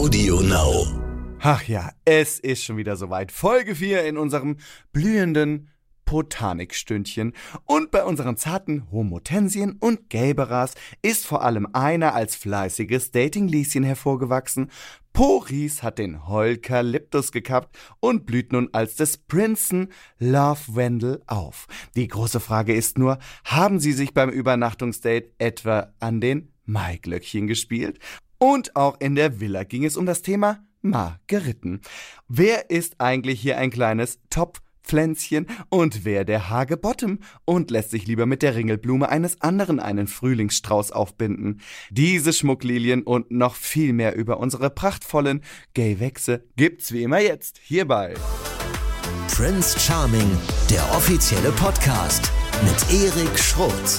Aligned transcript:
Audio 0.00 0.40
Now. 0.40 0.86
Ach 1.40 1.62
ja, 1.68 1.92
es 2.06 2.38
ist 2.38 2.64
schon 2.64 2.78
wieder 2.78 2.96
soweit. 2.96 3.30
Folge 3.30 3.74
4 3.74 4.06
in 4.06 4.16
unserem 4.16 4.56
blühenden 4.94 5.68
Botanikstündchen. 6.06 7.34
Und 7.66 7.90
bei 7.90 8.02
unseren 8.04 8.38
zarten 8.38 8.90
Homotensien 8.90 9.76
und 9.78 10.08
Gelberas 10.08 10.72
ist 11.02 11.26
vor 11.26 11.44
allem 11.44 11.68
einer 11.74 12.14
als 12.14 12.34
fleißiges 12.34 13.10
Dating-Lieschen 13.10 13.84
hervorgewachsen. 13.84 14.70
Poris 15.12 15.82
hat 15.82 15.98
den 15.98 16.26
Heukalyptus 16.26 17.30
gekappt 17.30 17.76
und 18.00 18.24
blüht 18.24 18.52
nun 18.52 18.70
als 18.72 18.96
des 18.96 19.18
Prinzen 19.18 19.88
Love 20.18 20.76
Wendell 20.76 21.22
auf. 21.26 21.66
Die 21.94 22.08
große 22.08 22.40
Frage 22.40 22.74
ist 22.74 22.96
nur, 22.96 23.18
haben 23.44 23.78
sie 23.78 23.92
sich 23.92 24.14
beim 24.14 24.30
Übernachtungsdate 24.30 25.34
etwa 25.36 25.92
an 26.00 26.22
den 26.22 26.54
Maiglöckchen 26.64 27.46
gespielt? 27.46 27.98
Und 28.42 28.74
auch 28.74 28.98
in 29.00 29.14
der 29.14 29.38
Villa 29.38 29.64
ging 29.64 29.84
es 29.84 29.98
um 29.98 30.06
das 30.06 30.22
Thema 30.22 30.64
Margeriten. 30.80 31.82
Wer 32.26 32.70
ist 32.70 32.94
eigentlich 32.98 33.38
hier 33.38 33.58
ein 33.58 33.70
kleines 33.70 34.18
Topfpflänzchen 34.30 35.46
und 35.68 36.06
wer 36.06 36.24
der 36.24 36.48
Hagebottom 36.48 37.18
und 37.44 37.70
lässt 37.70 37.90
sich 37.90 38.06
lieber 38.06 38.24
mit 38.24 38.40
der 38.40 38.54
Ringelblume 38.54 39.10
eines 39.10 39.42
anderen 39.42 39.78
einen 39.78 40.06
Frühlingsstrauß 40.06 40.90
aufbinden? 40.90 41.60
Diese 41.90 42.32
Schmucklilien 42.32 43.02
und 43.02 43.30
noch 43.30 43.56
viel 43.56 43.92
mehr 43.92 44.16
über 44.16 44.40
unsere 44.40 44.70
prachtvollen 44.70 45.42
Gewächse 45.74 46.42
gibt's 46.56 46.92
wie 46.92 47.02
immer 47.02 47.20
jetzt 47.20 47.58
hierbei. 47.62 48.14
Prince 49.28 49.78
Charming, 49.78 50.30
der 50.70 50.82
offizielle 50.92 51.50
Podcast 51.52 52.32
mit 52.64 52.90
Erik 52.90 53.38
Schrotz. 53.38 53.98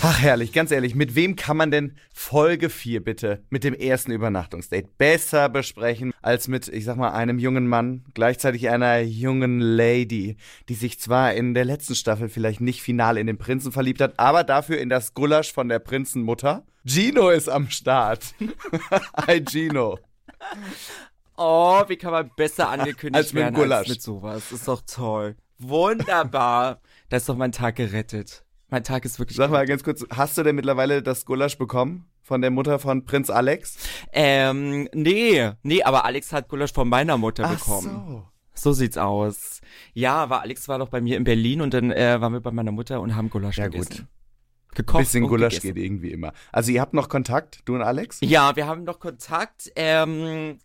Ach 0.00 0.20
herrlich, 0.20 0.52
ganz 0.52 0.70
ehrlich, 0.70 0.94
mit 0.94 1.16
wem 1.16 1.34
kann 1.34 1.56
man 1.56 1.72
denn 1.72 1.96
Folge 2.14 2.70
4 2.70 3.02
bitte 3.02 3.42
mit 3.50 3.64
dem 3.64 3.74
ersten 3.74 4.12
Übernachtungsdate 4.12 4.88
besser 4.96 5.48
besprechen 5.48 6.12
als 6.22 6.46
mit, 6.46 6.68
ich 6.68 6.84
sag 6.84 6.96
mal, 6.96 7.10
einem 7.10 7.38
jungen 7.40 7.66
Mann, 7.66 8.04
gleichzeitig 8.14 8.68
einer 8.68 9.00
jungen 9.00 9.60
Lady, 9.60 10.36
die 10.68 10.74
sich 10.74 11.00
zwar 11.00 11.34
in 11.34 11.52
der 11.52 11.64
letzten 11.64 11.96
Staffel 11.96 12.28
vielleicht 12.28 12.60
nicht 12.60 12.80
final 12.80 13.18
in 13.18 13.26
den 13.26 13.38
Prinzen 13.38 13.72
verliebt 13.72 14.00
hat, 14.00 14.14
aber 14.20 14.44
dafür 14.44 14.78
in 14.78 14.88
das 14.88 15.14
Gulasch 15.14 15.52
von 15.52 15.68
der 15.68 15.80
Prinzenmutter? 15.80 16.64
Gino 16.86 17.30
ist 17.30 17.48
am 17.48 17.68
Start. 17.68 18.34
Hi 19.26 19.44
Gino. 19.44 19.98
Oh, 21.36 21.82
wie 21.88 21.96
kann 21.96 22.12
man 22.12 22.30
besser 22.36 22.68
angekündigt 22.68 23.16
Als 23.16 23.32
mit 23.32 23.42
werden 23.42 23.54
Gulasch. 23.56 23.80
als 23.80 23.88
mit 23.88 24.02
sowas? 24.02 24.52
Ist 24.52 24.68
doch 24.68 24.82
toll. 24.86 25.34
Wunderbar. 25.58 26.80
da 27.08 27.16
ist 27.16 27.28
doch 27.28 27.36
mein 27.36 27.50
Tag 27.52 27.74
gerettet. 27.76 28.44
Mein 28.70 28.84
Tag 28.84 29.04
ist 29.04 29.18
wirklich 29.18 29.36
Sag 29.36 29.50
mal 29.50 29.66
ganz 29.66 29.82
kurz, 29.82 30.04
hast 30.10 30.36
du 30.36 30.42
denn 30.42 30.54
mittlerweile 30.56 31.02
das 31.02 31.24
Gulasch 31.24 31.56
bekommen 31.56 32.04
von 32.22 32.42
der 32.42 32.50
Mutter 32.50 32.78
von 32.78 33.04
Prinz 33.04 33.30
Alex? 33.30 33.76
Ähm, 34.12 34.88
nee, 34.92 35.50
nee, 35.62 35.82
aber 35.82 36.04
Alex 36.04 36.32
hat 36.32 36.48
Gulasch 36.48 36.72
von 36.74 36.88
meiner 36.88 37.16
Mutter 37.16 37.48
bekommen. 37.48 37.88
so. 38.06 38.24
So 38.54 38.72
sieht's 38.72 38.98
aus. 38.98 39.60
Ja, 39.94 40.16
aber 40.16 40.42
Alex 40.42 40.66
war 40.68 40.78
doch 40.80 40.88
bei 40.88 41.00
mir 41.00 41.16
in 41.16 41.22
Berlin 41.24 41.60
und 41.60 41.72
dann 41.72 41.92
äh, 41.92 42.20
waren 42.20 42.32
wir 42.32 42.40
bei 42.40 42.50
meiner 42.50 42.72
Mutter 42.72 43.00
und 43.00 43.14
haben 43.14 43.30
Gulasch 43.30 43.56
Ja, 43.58 43.68
gegessen. 43.68 43.88
gut. 43.90 44.06
Gekocht 44.74 44.98
Bisschen 45.04 45.22
und 45.22 45.28
Gulasch 45.30 45.54
gegessen. 45.54 45.74
geht 45.76 45.84
irgendwie 45.84 46.10
immer. 46.10 46.32
Also 46.52 46.72
ihr 46.72 46.80
habt 46.80 46.92
noch 46.92 47.08
Kontakt, 47.08 47.60
du 47.66 47.74
und 47.76 47.82
Alex? 47.82 48.18
Ja, 48.20 48.54
wir 48.56 48.66
haben 48.66 48.82
noch 48.84 48.98
Kontakt. 49.00 49.70
Ähm, 49.76 50.58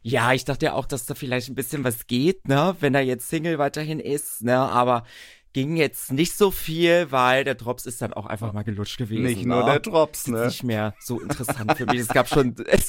ja, 0.00 0.32
ich 0.32 0.44
dachte 0.44 0.66
ja 0.66 0.72
auch, 0.74 0.86
dass 0.86 1.04
da 1.06 1.14
vielleicht 1.14 1.48
ein 1.50 1.54
bisschen 1.56 1.84
was 1.84 2.06
geht, 2.06 2.48
ne, 2.48 2.74
wenn 2.80 2.94
er 2.94 3.02
jetzt 3.02 3.28
Single 3.28 3.58
weiterhin 3.58 4.00
ist, 4.00 4.42
ne, 4.42 4.56
aber 4.56 5.02
ging 5.52 5.76
jetzt 5.76 6.12
nicht 6.12 6.36
so 6.36 6.50
viel, 6.50 7.10
weil 7.10 7.44
der 7.44 7.54
Drops 7.54 7.86
ist 7.86 8.02
dann 8.02 8.12
auch 8.12 8.26
einfach 8.26 8.52
mal 8.52 8.62
gelutscht 8.62 8.98
gewesen. 8.98 9.24
Nicht 9.24 9.46
ne? 9.46 9.54
nur 9.54 9.64
der 9.64 9.80
Drops, 9.80 10.20
ist 10.20 10.28
ne? 10.28 10.46
nicht 10.46 10.62
mehr 10.62 10.94
so 11.00 11.20
interessant 11.20 11.76
für 11.76 11.86
mich. 11.86 12.00
Es 12.00 12.08
gab 12.08 12.28
schon, 12.28 12.54
es, 12.66 12.88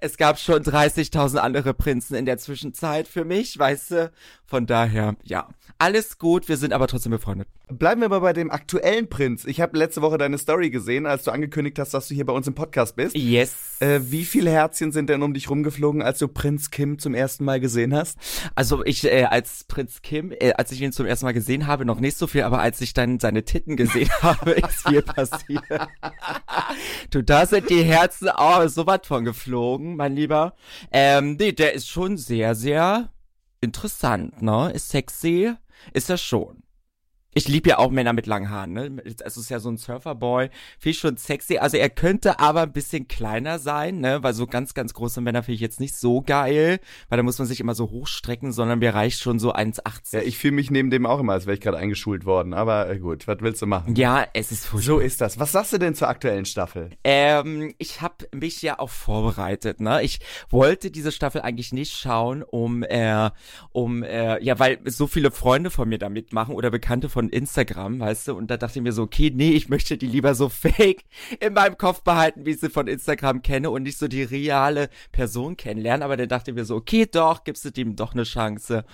es 0.00 0.16
gab 0.16 0.38
schon 0.38 0.62
30.000 0.62 1.38
andere 1.38 1.74
Prinzen 1.74 2.14
in 2.14 2.26
der 2.26 2.38
Zwischenzeit 2.38 3.08
für 3.08 3.24
mich, 3.24 3.58
weißt 3.58 3.90
du? 3.90 4.12
Von 4.46 4.66
daher, 4.66 5.14
ja, 5.24 5.48
alles 5.80 6.18
gut. 6.18 6.48
Wir 6.48 6.56
sind 6.56 6.72
aber 6.72 6.88
trotzdem 6.88 7.12
befreundet. 7.12 7.46
Bleiben 7.70 8.00
wir 8.00 8.06
aber 8.06 8.20
bei 8.20 8.32
dem 8.32 8.50
aktuellen 8.50 9.08
Prinz. 9.08 9.44
Ich 9.44 9.60
habe 9.60 9.76
letzte 9.78 10.00
Woche 10.00 10.16
deine 10.16 10.38
Story 10.38 10.70
gesehen, 10.70 11.06
als 11.06 11.24
du 11.24 11.30
angekündigt 11.30 11.78
hast, 11.78 11.92
dass 11.92 12.08
du 12.08 12.14
hier 12.14 12.24
bei 12.24 12.32
uns 12.32 12.46
im 12.46 12.54
Podcast 12.54 12.96
bist. 12.96 13.14
Yes. 13.14 13.80
Äh, 13.80 14.00
wie 14.04 14.24
viele 14.24 14.50
Herzchen 14.50 14.90
sind 14.90 15.10
denn 15.10 15.22
um 15.22 15.34
dich 15.34 15.50
rumgeflogen, 15.50 16.00
als 16.00 16.18
du 16.18 16.26
Prinz 16.26 16.70
Kim 16.70 16.98
zum 16.98 17.14
ersten 17.14 17.44
Mal 17.44 17.60
gesehen 17.60 17.94
hast? 17.94 18.18
Also 18.54 18.84
ich 18.86 19.04
äh, 19.04 19.24
als 19.24 19.64
Prinz 19.64 20.00
Kim, 20.02 20.32
äh, 20.32 20.54
als 20.54 20.72
ich 20.72 20.80
ihn 20.80 20.92
zum 20.92 21.04
ersten 21.04 21.26
Mal 21.26 21.32
gesehen 21.32 21.66
habe, 21.66 21.84
noch 21.84 22.00
nicht 22.00 22.16
so 22.16 22.26
viel, 22.26 22.42
aber 22.42 22.60
als 22.60 22.80
ich 22.80 22.94
dann 22.94 23.20
seine 23.20 23.44
Titten 23.44 23.76
gesehen 23.76 24.10
habe, 24.22 24.52
ist 24.52 24.88
viel 24.88 25.02
passiert. 25.02 25.62
du, 27.10 27.22
da 27.22 27.44
sind 27.44 27.68
die 27.68 27.82
Herzen 27.82 28.30
auch 28.30 28.66
so 28.68 28.86
was 28.86 29.00
von 29.04 29.24
geflogen, 29.24 29.57
mein 29.96 30.14
Lieber. 30.14 30.54
Ähm, 30.92 31.36
nee, 31.38 31.52
der 31.52 31.74
ist 31.74 31.88
schon 31.88 32.16
sehr, 32.16 32.54
sehr 32.54 33.10
interessant, 33.60 34.42
ne? 34.42 34.70
Ist 34.72 34.90
sexy, 34.90 35.54
ist 35.92 36.10
er 36.10 36.18
schon. 36.18 36.62
Ich 37.38 37.46
liebe 37.46 37.68
ja 37.68 37.78
auch 37.78 37.92
Männer 37.92 38.12
mit 38.12 38.26
langen 38.26 38.50
Haaren, 38.50 38.72
ne? 38.72 39.00
Es 39.24 39.36
ist 39.36 39.48
ja 39.48 39.60
so 39.60 39.70
ein 39.70 39.76
Surferboy, 39.76 40.50
finde 40.80 40.90
ich 40.90 40.98
schon 40.98 41.16
sexy. 41.16 41.58
Also 41.58 41.76
er 41.76 41.88
könnte 41.88 42.40
aber 42.40 42.62
ein 42.62 42.72
bisschen 42.72 43.06
kleiner 43.06 43.60
sein, 43.60 44.00
ne? 44.00 44.24
Weil 44.24 44.34
so 44.34 44.48
ganz, 44.48 44.74
ganz 44.74 44.92
große 44.92 45.20
Männer 45.20 45.44
finde 45.44 45.54
ich 45.54 45.60
jetzt 45.60 45.78
nicht 45.78 45.94
so 45.94 46.20
geil, 46.20 46.80
weil 47.08 47.16
da 47.16 47.22
muss 47.22 47.38
man 47.38 47.46
sich 47.46 47.60
immer 47.60 47.76
so 47.76 47.92
hochstrecken, 47.92 48.50
sondern 48.50 48.80
mir 48.80 48.92
reicht 48.92 49.20
schon 49.20 49.38
so 49.38 49.54
1,80. 49.54 50.16
Ja, 50.16 50.22
ich 50.22 50.36
fühle 50.36 50.54
mich 50.54 50.72
neben 50.72 50.90
dem 50.90 51.06
auch 51.06 51.20
immer, 51.20 51.34
als 51.34 51.46
wäre 51.46 51.54
ich 51.54 51.60
gerade 51.60 51.76
eingeschult 51.76 52.24
worden. 52.24 52.54
Aber 52.54 52.90
äh, 52.90 52.98
gut, 52.98 53.28
was 53.28 53.36
willst 53.38 53.62
du 53.62 53.66
machen? 53.66 53.94
Ja, 53.94 54.26
es 54.34 54.50
ist 54.50 54.66
furchtbar. 54.66 54.94
So 54.94 54.98
ist 54.98 55.20
das. 55.20 55.38
Was 55.38 55.52
sagst 55.52 55.72
du 55.72 55.78
denn 55.78 55.94
zur 55.94 56.08
aktuellen 56.08 56.44
Staffel? 56.44 56.90
Ähm, 57.04 57.72
ich 57.78 58.00
habe 58.00 58.26
mich 58.34 58.62
ja 58.62 58.80
auch 58.80 58.90
vorbereitet, 58.90 59.78
ne? 59.78 60.02
Ich 60.02 60.18
wollte 60.50 60.90
diese 60.90 61.12
Staffel 61.12 61.42
eigentlich 61.42 61.72
nicht 61.72 61.96
schauen, 61.96 62.42
um 62.42 62.82
äh, 62.82 63.30
um 63.70 64.02
äh, 64.02 64.42
ja, 64.42 64.58
weil 64.58 64.80
so 64.86 65.06
viele 65.06 65.30
Freunde 65.30 65.70
von 65.70 65.88
mir 65.88 65.98
da 65.98 66.08
mitmachen 66.08 66.56
oder 66.56 66.72
Bekannte 66.72 67.08
von 67.08 67.27
Instagram, 67.30 68.00
weißt 68.00 68.28
du, 68.28 68.34
und 68.34 68.50
da 68.50 68.56
dachte 68.56 68.78
ich 68.78 68.82
mir 68.82 68.92
so, 68.92 69.02
okay, 69.02 69.32
nee, 69.34 69.50
ich 69.50 69.68
möchte 69.68 69.96
die 69.96 70.06
lieber 70.06 70.34
so 70.34 70.48
fake 70.48 71.04
in 71.40 71.54
meinem 71.54 71.76
Kopf 71.78 72.02
behalten, 72.02 72.46
wie 72.46 72.50
ich 72.50 72.60
sie 72.60 72.70
von 72.70 72.86
Instagram 72.86 73.42
kenne 73.42 73.70
und 73.70 73.82
nicht 73.82 73.98
so 73.98 74.08
die 74.08 74.22
reale 74.22 74.88
Person 75.12 75.56
kennenlernen, 75.56 76.02
aber 76.02 76.16
dann 76.16 76.28
dachte 76.28 76.50
ich 76.50 76.56
mir 76.56 76.64
so, 76.64 76.76
okay, 76.76 77.06
doch, 77.10 77.44
gibst 77.44 77.64
du 77.64 77.70
dem 77.70 77.96
doch 77.96 78.12
eine 78.12 78.24
Chance 78.24 78.84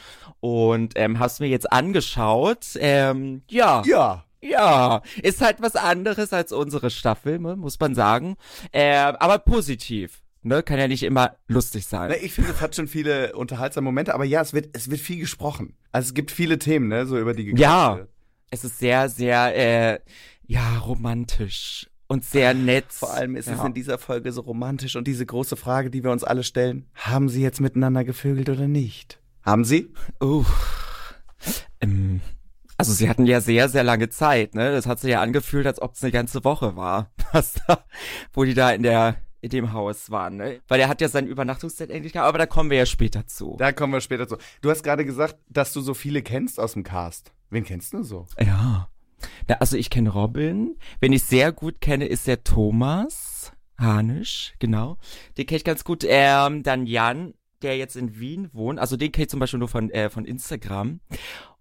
und 0.40 0.94
ähm, 0.96 1.18
hast 1.18 1.40
mir 1.40 1.48
jetzt 1.48 1.72
angeschaut, 1.72 2.66
ähm, 2.76 3.42
ja. 3.48 3.82
Ja. 3.86 4.24
Ja, 4.40 5.00
ist 5.22 5.40
halt 5.40 5.62
was 5.62 5.74
anderes 5.74 6.34
als 6.34 6.52
unsere 6.52 6.90
Staffel, 6.90 7.38
ne, 7.38 7.56
muss 7.56 7.80
man 7.80 7.94
sagen. 7.94 8.36
Äh, 8.72 8.94
aber 8.94 9.38
positiv. 9.38 10.20
Ne, 10.42 10.62
kann 10.62 10.78
ja 10.78 10.86
nicht 10.86 11.02
immer 11.02 11.36
lustig 11.48 11.86
sein. 11.86 12.10
Na, 12.10 12.22
ich 12.22 12.34
finde, 12.34 12.50
es 12.50 12.60
hat 12.60 12.76
schon 12.76 12.86
viele 12.86 13.34
unterhaltsame 13.34 13.86
Momente, 13.86 14.12
aber 14.14 14.24
ja, 14.24 14.42
es 14.42 14.52
wird, 14.52 14.68
es 14.74 14.90
wird 14.90 15.00
viel 15.00 15.18
gesprochen. 15.18 15.74
Also 15.90 16.08
es 16.08 16.14
gibt 16.14 16.30
viele 16.30 16.58
Themen, 16.58 16.88
ne, 16.88 17.06
so 17.06 17.18
über 17.18 17.32
die 17.32 17.46
gequatscht 17.46 17.62
Ja. 17.62 18.06
Es 18.54 18.62
ist 18.62 18.78
sehr, 18.78 19.08
sehr, 19.08 19.56
äh, 19.56 19.98
ja, 20.46 20.78
romantisch 20.78 21.90
und 22.06 22.24
sehr 22.24 22.54
nett. 22.54 22.84
Vor 22.88 23.12
allem 23.12 23.34
ist 23.34 23.48
ja. 23.48 23.54
es 23.54 23.64
in 23.64 23.74
dieser 23.74 23.98
Folge 23.98 24.30
so 24.30 24.42
romantisch 24.42 24.94
und 24.94 25.08
diese 25.08 25.26
große 25.26 25.56
Frage, 25.56 25.90
die 25.90 26.04
wir 26.04 26.12
uns 26.12 26.22
alle 26.22 26.44
stellen. 26.44 26.86
Haben 26.94 27.28
sie 27.28 27.42
jetzt 27.42 27.60
miteinander 27.60 28.04
gevögelt 28.04 28.48
oder 28.48 28.68
nicht? 28.68 29.20
Haben 29.42 29.64
sie? 29.64 29.92
Uh, 30.22 30.44
ähm, 31.80 32.20
also 32.76 32.92
sie 32.92 33.08
hatten 33.08 33.26
ja 33.26 33.40
sehr, 33.40 33.68
sehr 33.68 33.82
lange 33.82 34.08
Zeit, 34.08 34.54
ne? 34.54 34.70
Das 34.70 34.86
hat 34.86 35.00
sich 35.00 35.10
ja 35.10 35.20
angefühlt, 35.20 35.66
als 35.66 35.82
ob 35.82 35.94
es 35.94 36.02
eine 36.04 36.12
ganze 36.12 36.44
Woche 36.44 36.76
war, 36.76 37.10
was 37.32 37.54
da, 37.66 37.84
wo 38.32 38.44
die 38.44 38.54
da 38.54 38.70
in 38.70 38.84
der 38.84 39.16
in 39.40 39.50
dem 39.50 39.72
Haus 39.74 40.10
waren, 40.10 40.36
ne? 40.36 40.60
Weil 40.68 40.80
er 40.80 40.88
hat 40.88 41.00
ja 41.00 41.08
sein 41.08 41.26
Übernachtungszeit 41.26 41.90
endlich 41.90 42.12
gehabt, 42.12 42.28
aber 42.28 42.38
da 42.38 42.46
kommen 42.46 42.70
wir 42.70 42.78
ja 42.78 42.86
später 42.86 43.26
zu. 43.26 43.56
Da 43.58 43.72
kommen 43.72 43.92
wir 43.92 44.00
später 44.00 44.28
zu. 44.28 44.38
Du 44.62 44.70
hast 44.70 44.84
gerade 44.84 45.04
gesagt, 45.04 45.36
dass 45.50 45.72
du 45.72 45.80
so 45.82 45.92
viele 45.92 46.22
kennst 46.22 46.60
aus 46.60 46.72
dem 46.72 46.84
Cast. 46.84 47.32
Wen 47.50 47.64
kennst 47.64 47.92
du 47.92 48.02
so? 48.02 48.26
Ja. 48.40 48.88
Na, 49.48 49.56
also 49.56 49.76
ich 49.76 49.90
kenne 49.90 50.10
Robin. 50.10 50.76
Wen 51.00 51.12
ich 51.12 51.24
sehr 51.24 51.52
gut 51.52 51.80
kenne, 51.80 52.06
ist 52.06 52.26
der 52.26 52.44
Thomas 52.44 53.52
Hanisch, 53.78 54.54
genau. 54.58 54.98
Den 55.36 55.46
kenne 55.46 55.56
ich 55.56 55.64
ganz 55.64 55.84
gut. 55.84 56.04
Ähm, 56.06 56.62
dann 56.62 56.86
Jan, 56.86 57.34
der 57.62 57.76
jetzt 57.76 57.96
in 57.96 58.18
Wien 58.20 58.50
wohnt. 58.52 58.78
Also 58.78 58.96
den 58.96 59.10
kenne 59.12 59.24
ich 59.24 59.30
zum 59.30 59.40
Beispiel 59.40 59.58
nur 59.58 59.68
von, 59.68 59.90
äh, 59.90 60.10
von 60.10 60.24
Instagram. 60.24 61.00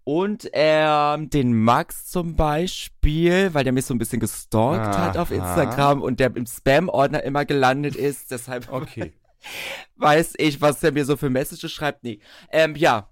Und 0.04 0.50
ähm, 0.52 1.30
den 1.30 1.54
Max 1.54 2.08
zum 2.08 2.36
Beispiel, 2.36 3.54
weil 3.54 3.64
der 3.64 3.72
mich 3.72 3.86
so 3.86 3.94
ein 3.94 4.00
bisschen 4.00 4.20
gestalkt 4.20 4.98
hat 4.98 5.18
auf 5.18 5.32
Aha. 5.32 5.36
Instagram 5.36 6.02
und 6.02 6.20
der 6.20 6.36
im 6.36 6.46
Spam-Ordner 6.46 7.24
immer 7.24 7.46
gelandet 7.46 7.96
ist. 7.96 8.32
Deshalb 8.32 8.72
Okay. 8.72 9.14
weiß 9.96 10.34
ich, 10.38 10.62
was 10.62 10.82
der 10.82 10.92
mir 10.92 11.06
so 11.06 11.16
für 11.16 11.30
Messages 11.30 11.72
schreibt. 11.72 12.04
Nee. 12.04 12.20
Ähm, 12.52 12.76
ja. 12.76 13.10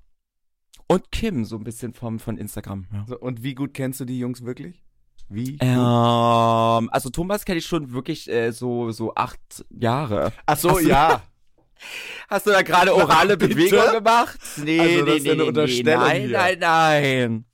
Und 0.91 1.11
Kim, 1.11 1.45
so 1.45 1.55
ein 1.57 1.63
bisschen 1.63 1.93
vom, 1.93 2.19
von 2.19 2.38
Instagram. 2.38 2.85
Ja. 2.91 3.05
So, 3.07 3.19
und 3.19 3.43
wie 3.43 3.55
gut 3.55 3.73
kennst 3.73 3.99
du 3.99 4.05
die 4.05 4.19
Jungs 4.19 4.43
wirklich? 4.43 4.83
Wie? 5.29 5.57
Ähm, 5.61 6.89
also 6.91 7.09
Thomas 7.09 7.45
kenne 7.45 7.59
ich 7.59 7.65
schon 7.65 7.93
wirklich 7.93 8.29
äh, 8.29 8.51
so 8.51 8.91
so 8.91 9.15
acht 9.15 9.39
Jahre. 9.69 10.33
Ach 10.45 10.57
so, 10.57 10.69
Ach 10.71 10.73
so. 10.75 10.79
ja. 10.81 11.21
Hast 12.29 12.45
du 12.45 12.51
da 12.51 12.61
gerade 12.61 12.93
orale? 12.93 13.38
Bewegung 13.38 13.91
gemacht? 13.93 14.38
Nee, 14.57 14.79
Also, 14.79 15.05
nee, 15.05 15.19
nee, 15.19 15.35
nee, 15.35 15.51
nee. 15.51 15.83
Nein, 15.83 16.21
hier. 16.27 16.38
nein, 16.38 16.59
nein. 16.59 17.45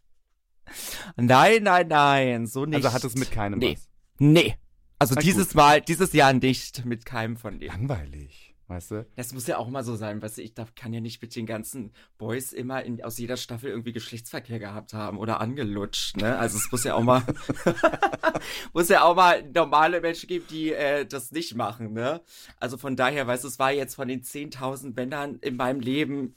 Nein, 1.15 1.63
nein, 1.63 1.87
nein, 1.87 2.47
so 2.47 2.65
nicht. 2.65 2.75
Also 2.77 2.91
hat 2.93 3.03
es 3.03 3.15
mit 3.15 3.31
keinem 3.31 3.59
Nee. 3.59 3.75
was. 3.75 3.87
Nee. 4.19 4.55
Also 4.99 5.15
Na 5.15 5.21
dieses 5.21 5.49
gut. 5.49 5.55
Mal, 5.55 5.81
dieses 5.81 6.11
Jahr 6.13 6.33
nicht 6.33 6.83
mit 6.85 7.05
keinem 7.05 7.37
von 7.37 7.59
denen. 7.59 7.71
Langweilig, 7.87 8.46
weißt 8.67 8.91
du? 8.91 9.07
Das 9.15 9.33
muss 9.33 9.47
ja 9.47 9.57
auch 9.57 9.69
mal 9.69 9.83
so 9.83 9.95
sein, 9.95 10.21
weißt 10.21 10.37
du, 10.37 10.41
ich 10.41 10.53
darf, 10.53 10.75
kann 10.75 10.93
ja 10.93 10.99
nicht 10.99 11.21
mit 11.21 11.35
den 11.35 11.45
ganzen 11.45 11.93
Boys 12.17 12.53
immer 12.53 12.83
in, 12.83 13.03
aus 13.03 13.17
jeder 13.17 13.37
Staffel 13.37 13.69
irgendwie 13.69 13.93
Geschlechtsverkehr 13.93 14.59
gehabt 14.59 14.93
haben 14.93 15.17
oder 15.17 15.39
angelutscht, 15.41 16.17
ne? 16.17 16.37
Also 16.37 16.57
es 16.57 16.71
muss 16.71 16.83
ja 16.83 16.95
auch 16.95 17.03
mal, 17.03 17.23
muss 18.73 18.89
ja 18.89 19.03
auch 19.03 19.15
mal 19.15 19.43
normale 19.51 20.01
Menschen 20.01 20.27
geben, 20.27 20.45
die 20.49 20.73
äh, 20.73 21.05
das 21.05 21.31
nicht 21.31 21.55
machen, 21.55 21.93
ne? 21.93 22.21
Also 22.59 22.77
von 22.77 22.95
daher, 22.95 23.27
weißt 23.27 23.43
du, 23.43 23.47
es 23.47 23.59
war 23.59 23.71
jetzt 23.71 23.95
von 23.95 24.07
den 24.07 24.21
10.000 24.23 24.95
Männern 24.95 25.37
in 25.39 25.55
meinem 25.55 25.79
Leben 25.79 26.35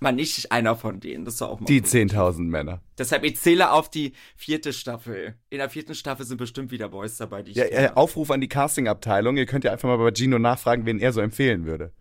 mal 0.00 0.12
nicht 0.12 0.52
einer 0.52 0.76
von 0.76 1.00
denen. 1.00 1.24
Das 1.24 1.40
war 1.40 1.48
auch 1.50 1.60
mal 1.60 1.66
Die 1.66 1.80
gut. 1.80 1.90
10.000 1.90 2.42
Männer. 2.42 2.80
Deshalb, 2.98 3.24
ich 3.24 3.36
zähle 3.38 3.70
auf 3.72 3.90
die 3.90 4.12
vierte 4.36 4.72
Staffel. 4.72 5.34
In 5.50 5.58
der 5.58 5.68
vierten 5.70 5.94
Staffel 5.94 6.26
sind 6.26 6.38
bestimmt 6.38 6.70
wieder 6.70 6.88
Boys 6.88 7.16
dabei, 7.16 7.42
die 7.42 7.52
ich 7.52 7.56
Ja, 7.56 7.64
äh, 7.64 7.90
Aufruf 7.94 8.30
an 8.30 8.40
die 8.40 8.48
Casting-Abteilung. 8.48 9.36
Ihr 9.36 9.46
könnt 9.46 9.64
ja 9.64 9.72
einfach 9.72 9.88
mal 9.88 9.98
bei 9.98 10.12
Gino 10.14 10.38
nachfragen, 10.38 10.86
wen 10.86 10.98
er 10.98 11.12
so 11.12 11.20
empfehlen 11.20 11.66
würde. 11.66 11.92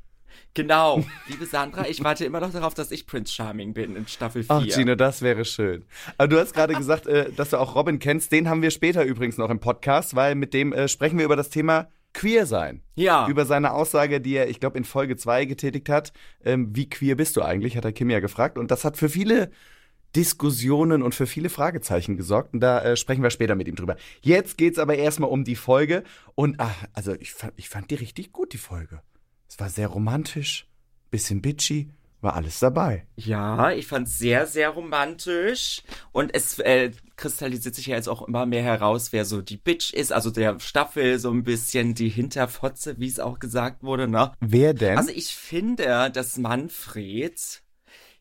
Genau. 0.53 1.03
Liebe 1.27 1.45
Sandra, 1.45 1.87
ich 1.87 2.03
warte 2.03 2.25
immer 2.25 2.39
noch 2.39 2.51
darauf, 2.51 2.73
dass 2.73 2.91
ich 2.91 3.07
Prince 3.07 3.33
Charming 3.33 3.73
bin 3.73 3.95
in 3.95 4.07
Staffel 4.07 4.43
4. 4.43 4.55
Ach, 4.55 4.63
Gino, 4.67 4.95
das 4.95 5.21
wäre 5.21 5.45
schön. 5.45 5.85
Aber 6.17 6.27
du 6.27 6.39
hast 6.39 6.53
gerade 6.53 6.73
gesagt, 6.73 7.07
äh, 7.07 7.31
dass 7.31 7.49
du 7.51 7.57
auch 7.57 7.75
Robin 7.75 7.99
kennst. 7.99 8.31
Den 8.31 8.49
haben 8.49 8.61
wir 8.61 8.71
später 8.71 9.03
übrigens 9.03 9.37
noch 9.37 9.49
im 9.49 9.59
Podcast, 9.59 10.15
weil 10.15 10.35
mit 10.35 10.53
dem 10.53 10.73
äh, 10.73 10.87
sprechen 10.87 11.17
wir 11.17 11.25
über 11.25 11.35
das 11.35 11.49
Thema 11.49 11.87
Queer 12.13 12.45
sein. 12.45 12.81
Ja. 12.95 13.27
Über 13.27 13.45
seine 13.45 13.73
Aussage, 13.73 14.21
die 14.21 14.35
er, 14.35 14.49
ich 14.49 14.59
glaube, 14.59 14.77
in 14.77 14.85
Folge 14.85 15.17
2 15.17 15.45
getätigt 15.45 15.89
hat. 15.89 16.13
Ähm, 16.43 16.75
wie 16.75 16.89
queer 16.89 17.15
bist 17.15 17.35
du 17.35 17.41
eigentlich, 17.41 17.75
hat 17.75 17.85
er 17.85 17.91
Kim 17.91 18.09
ja 18.09 18.19
gefragt. 18.19 18.57
Und 18.57 18.71
das 18.71 18.85
hat 18.85 18.97
für 18.97 19.09
viele 19.09 19.49
Diskussionen 20.15 21.01
und 21.01 21.15
für 21.15 21.25
viele 21.25 21.49
Fragezeichen 21.49 22.17
gesorgt. 22.17 22.53
Und 22.53 22.59
da 22.59 22.81
äh, 22.81 22.95
sprechen 22.95 23.23
wir 23.23 23.31
später 23.31 23.55
mit 23.55 23.67
ihm 23.67 23.75
drüber. 23.75 23.97
Jetzt 24.21 24.57
geht's 24.57 24.77
aber 24.77 24.95
erstmal 24.95 25.29
um 25.29 25.43
die 25.43 25.55
Folge. 25.55 26.03
Und 26.35 26.59
ach, 26.59 26.85
also 26.93 27.13
ich 27.13 27.33
fand, 27.33 27.53
ich 27.55 27.69
fand 27.69 27.89
die 27.89 27.95
richtig 27.95 28.31
gut, 28.31 28.53
die 28.53 28.57
Folge. 28.57 29.01
Es 29.49 29.59
war 29.59 29.69
sehr 29.69 29.87
romantisch, 29.87 30.67
bisschen 31.09 31.41
bitchy, 31.41 31.89
war 32.21 32.35
alles 32.35 32.59
dabei. 32.59 33.05
Ja, 33.15 33.71
ich 33.71 33.87
fand's 33.87 34.17
sehr, 34.17 34.45
sehr 34.45 34.69
romantisch. 34.69 35.81
Und 36.11 36.33
es 36.33 36.59
äh, 36.59 36.91
kristallisiert 37.15 37.75
sich 37.75 37.87
ja 37.87 37.95
jetzt 37.95 38.09
auch 38.09 38.27
immer 38.27 38.45
mehr 38.45 38.63
heraus, 38.63 39.11
wer 39.11 39.25
so 39.25 39.41
die 39.41 39.57
Bitch 39.57 39.93
ist. 39.93 40.11
Also 40.11 40.31
der 40.31 40.59
Staffel 40.59 41.19
so 41.19 41.29
ein 41.31 41.43
bisschen 41.43 41.93
die 41.93 42.09
Hinterfotze, 42.09 42.99
wie 42.99 43.07
es 43.07 43.19
auch 43.19 43.39
gesagt 43.39 43.83
wurde, 43.83 44.07
ne? 44.07 44.31
Wer 44.39 44.73
denn? 44.73 44.97
Also 44.97 45.11
ich 45.11 45.35
finde, 45.35 46.11
dass 46.11 46.37
Manfred, 46.37 47.61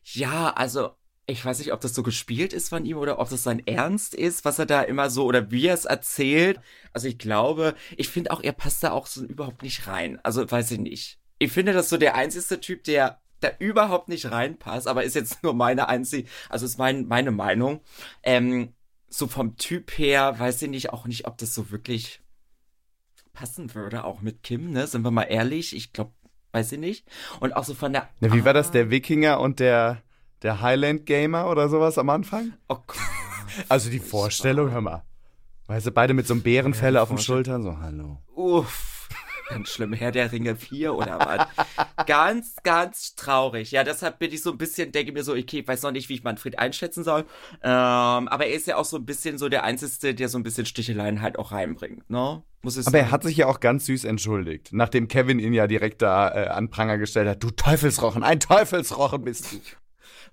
ja, 0.03 0.53
also 0.53 0.91
ich 1.25 1.43
weiß 1.43 1.59
nicht, 1.59 1.71
ob 1.71 1.79
das 1.79 1.93
so 1.95 2.03
gespielt 2.03 2.51
ist 2.51 2.69
von 2.69 2.85
ihm 2.85 2.97
oder 2.97 3.19
ob 3.19 3.29
das 3.29 3.43
sein 3.43 3.65
Ernst 3.65 4.13
ist, 4.13 4.43
was 4.43 4.59
er 4.59 4.65
da 4.65 4.81
immer 4.81 5.09
so 5.09 5.25
oder 5.25 5.51
wie 5.51 5.67
er 5.67 5.73
es 5.73 5.85
erzählt. 5.85 6.59
Also 6.91 7.07
ich 7.07 7.17
glaube, 7.17 7.75
ich 7.95 8.09
finde 8.09 8.31
auch, 8.31 8.43
er 8.43 8.51
passt 8.51 8.83
da 8.83 8.91
auch 8.91 9.07
so 9.07 9.23
überhaupt 9.23 9.63
nicht 9.63 9.87
rein. 9.87 10.19
Also 10.23 10.49
weiß 10.49 10.71
ich 10.71 10.79
nicht. 10.79 11.19
Ich 11.39 11.51
finde, 11.51 11.73
das 11.73 11.89
so 11.89 11.97
der 11.97 12.15
einzige 12.15 12.59
Typ, 12.59 12.83
der 12.83 13.21
da 13.39 13.51
überhaupt 13.59 14.09
nicht 14.09 14.31
reinpasst, 14.31 14.87
aber 14.87 15.03
ist 15.03 15.15
jetzt 15.15 15.41
nur 15.43 15.53
meine 15.53 15.87
einzige, 15.87 16.27
also 16.49 16.65
ist 16.65 16.77
mein, 16.77 17.07
meine 17.07 17.31
Meinung. 17.31 17.81
Ähm, 18.23 18.73
so 19.13 19.27
vom 19.27 19.57
Typ 19.57 19.97
her 19.97 20.39
weiß 20.39 20.61
ich 20.63 20.69
nicht, 20.69 20.91
auch 20.91 21.05
nicht, 21.05 21.27
ob 21.27 21.37
das 21.37 21.53
so 21.53 21.69
wirklich 21.71 22.21
passen 23.31 23.73
würde, 23.75 24.03
auch 24.03 24.21
mit 24.21 24.43
Kim, 24.43 24.71
ne? 24.71 24.87
Sind 24.87 25.03
wir 25.03 25.11
mal 25.11 25.23
ehrlich? 25.23 25.75
Ich 25.75 25.93
glaube, 25.93 26.11
weiß 26.51 26.71
ich 26.73 26.79
nicht. 26.79 27.05
Und 27.39 27.55
auch 27.55 27.63
so 27.63 27.73
von 27.73 27.93
der. 27.93 28.09
Na, 28.19 28.33
wie 28.33 28.43
war 28.45 28.53
das, 28.53 28.69
Ah, 28.69 28.71
der 28.71 28.89
Wikinger 28.89 29.39
und 29.39 29.59
der, 29.59 30.01
der 30.41 30.61
Highland 30.61 31.05
Gamer 31.05 31.47
oder 31.49 31.69
sowas 31.69 31.97
am 31.97 32.09
Anfang? 32.09 32.53
Oh 32.67 32.77
Gott. 32.87 32.97
Also 33.69 33.89
die 33.89 33.99
Vorstellung, 33.99 34.71
hör 34.71 34.81
mal. 34.81 35.03
Weißt 35.67 35.85
du, 35.85 35.91
beide 35.91 36.13
mit 36.13 36.27
so 36.27 36.33
einem 36.33 36.41
Bärenfell 36.43 36.95
Ja, 36.95 37.03
auf 37.03 37.09
den. 37.09 37.17
Schultern, 37.19 37.61
so, 37.63 37.77
hallo. 37.79 38.19
Uff. 38.35 39.02
Ganz 39.49 39.69
schlimm. 39.73 39.93
Herr 39.93 40.11
der 40.11 40.31
Ringe 40.31 40.55
4 40.55 40.93
oder 40.93 41.19
was? 41.19 42.05
ganz, 42.05 42.55
ganz 42.63 43.15
traurig. 43.15 43.71
Ja, 43.71 43.83
deshalb 43.83 44.19
bin 44.19 44.31
ich 44.31 44.41
so 44.41 44.51
ein 44.51 44.57
bisschen, 44.57 44.91
denke 44.91 45.11
mir 45.11 45.23
so, 45.23 45.33
okay, 45.33 45.59
ich 45.59 45.67
weiß 45.67 45.83
noch 45.83 45.91
nicht, 45.91 46.09
wie 46.09 46.15
ich 46.15 46.23
Manfred 46.23 46.59
einschätzen 46.59 47.03
soll. 47.03 47.21
Ähm, 47.61 48.27
aber 48.27 48.45
er 48.45 48.53
ist 48.53 48.67
ja 48.67 48.77
auch 48.77 48.85
so 48.85 48.97
ein 48.97 49.05
bisschen 49.05 49.37
so 49.37 49.49
der 49.49 49.63
Einzige, 49.63 50.15
der 50.15 50.29
so 50.29 50.37
ein 50.37 50.43
bisschen 50.43 50.65
Sticheleien 50.65 51.21
halt 51.21 51.37
auch 51.37 51.51
reinbringt, 51.51 52.09
ne? 52.09 52.43
Muss 52.61 52.77
es 52.77 52.87
Aber 52.87 52.97
er 52.97 53.11
hat 53.11 53.23
sich 53.23 53.35
ja 53.35 53.47
auch 53.47 53.59
ganz 53.59 53.87
süß 53.87 54.05
entschuldigt, 54.05 54.69
nachdem 54.71 55.09
Kevin 55.09 55.37
ihn 55.37 55.51
ja 55.51 55.67
direkt 55.67 56.01
da 56.01 56.29
äh, 56.29 56.47
an 56.47 56.69
Pranger 56.69 56.97
gestellt 56.97 57.27
hat. 57.27 57.43
Du 57.43 57.51
Teufelsrochen, 57.51 58.23
ein 58.23 58.39
Teufelsrochen 58.39 59.25
bist 59.25 59.51
du. 59.51 59.57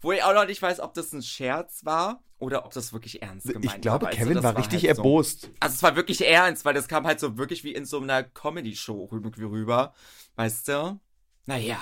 Wo 0.00 0.12
ich 0.12 0.22
auch 0.22 0.34
noch 0.34 0.46
nicht 0.46 0.60
weiß, 0.62 0.80
ob 0.80 0.94
das 0.94 1.12
ein 1.12 1.22
Scherz 1.22 1.84
war 1.84 2.22
oder 2.38 2.64
ob 2.64 2.72
das 2.72 2.92
wirklich 2.92 3.22
ernst 3.22 3.46
gemeint 3.46 3.66
war. 3.66 3.74
Ich 3.74 3.80
glaube, 3.82 4.06
Kevin 4.08 4.34
das 4.34 4.44
war 4.44 4.56
richtig 4.56 4.84
halt 4.84 4.96
so. 4.96 5.02
erbost. 5.02 5.50
Also 5.60 5.74
es 5.74 5.82
war 5.82 5.94
wirklich 5.96 6.26
ernst, 6.26 6.64
weil 6.64 6.74
das 6.74 6.88
kam 6.88 7.06
halt 7.06 7.20
so 7.20 7.36
wirklich 7.36 7.64
wie 7.64 7.72
in 7.74 7.84
so 7.84 8.00
einer 8.00 8.22
Comedy-Show 8.22 9.04
rüber. 9.12 9.92
Weißt 10.36 10.68
du? 10.68 10.98
Naja, 11.46 11.78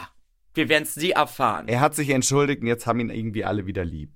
wir 0.54 0.68
werden 0.68 0.82
es 0.84 0.96
nie 0.96 1.10
erfahren. 1.10 1.68
Er 1.68 1.80
hat 1.80 1.94
sich 1.94 2.10
entschuldigt 2.10 2.60
und 2.62 2.66
jetzt 2.66 2.86
haben 2.86 2.98
ihn 3.00 3.10
irgendwie 3.10 3.44
alle 3.44 3.66
wieder 3.66 3.84
lieb. 3.84 4.10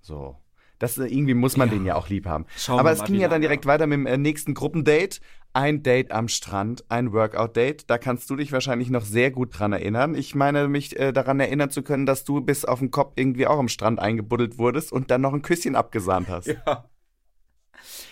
So. 0.00 0.36
Das, 0.78 0.98
äh, 0.98 1.04
irgendwie 1.06 1.34
muss 1.34 1.56
man 1.56 1.68
Ja. 1.68 1.74
den 1.74 1.86
ja 1.86 1.94
auch 1.94 2.08
lieb 2.08 2.26
haben. 2.26 2.46
Schauen 2.56 2.78
Aber 2.80 2.90
es 2.92 3.04
ging 3.04 3.16
ja 3.16 3.28
dann 3.28 3.40
direkt 3.42 3.64
weiter 3.66 3.86
mit 3.86 3.96
dem 3.98 4.06
äh, 4.06 4.16
nächsten 4.16 4.54
Gruppendate. 4.54 5.20
Ein 5.56 5.84
Date 5.84 6.10
am 6.10 6.26
Strand, 6.26 6.84
ein 6.88 7.12
Workout-Date. 7.12 7.88
Da 7.88 7.96
kannst 7.96 8.28
du 8.28 8.34
dich 8.34 8.50
wahrscheinlich 8.50 8.90
noch 8.90 9.04
sehr 9.04 9.30
gut 9.30 9.56
dran 9.56 9.72
erinnern. 9.72 10.16
Ich 10.16 10.34
meine, 10.34 10.66
mich 10.66 10.98
äh, 10.98 11.12
daran 11.12 11.38
erinnern 11.38 11.70
zu 11.70 11.84
können, 11.84 12.06
dass 12.06 12.24
du 12.24 12.40
bis 12.40 12.64
auf 12.64 12.80
den 12.80 12.90
Kopf 12.90 13.12
irgendwie 13.14 13.46
auch 13.46 13.60
am 13.60 13.68
Strand 13.68 14.00
eingebuddelt 14.00 14.58
wurdest 14.58 14.90
und 14.90 15.12
dann 15.12 15.20
noch 15.20 15.32
ein 15.32 15.42
Küsschen 15.42 15.76
abgesahnt 15.76 16.28
hast. 16.28 16.48
Ja. 16.66 16.90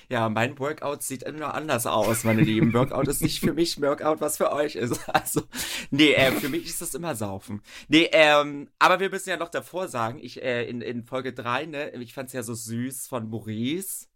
Ja, 0.08 0.28
mein 0.28 0.58
Workout 0.58 1.02
sieht 1.02 1.22
immer 1.22 1.54
anders 1.54 1.86
aus, 1.86 2.24
meine 2.24 2.42
Lieben. 2.42 2.74
Workout 2.74 3.08
ist 3.08 3.22
nicht 3.22 3.40
für 3.40 3.54
mich 3.54 3.80
Workout, 3.80 4.20
was 4.20 4.36
für 4.36 4.52
euch 4.52 4.76
ist. 4.76 5.00
Also, 5.08 5.42
nee, 5.90 6.12
äh, 6.12 6.32
für 6.32 6.50
mich 6.50 6.66
ist 6.66 6.82
das 6.82 6.94
immer 6.94 7.14
Saufen. 7.14 7.62
Nee, 7.88 8.10
ähm, 8.12 8.68
aber 8.78 9.00
wir 9.00 9.08
müssen 9.08 9.30
ja 9.30 9.38
noch 9.38 9.48
davor 9.48 9.88
sagen, 9.88 10.18
ich, 10.20 10.42
äh, 10.42 10.68
in, 10.68 10.82
in 10.82 11.04
Folge 11.04 11.32
3, 11.32 11.66
ne, 11.66 11.90
ich 11.94 12.12
fand's 12.12 12.34
ja 12.34 12.42
so 12.42 12.52
süß 12.52 13.06
von 13.06 13.30
Maurice, 13.30 14.06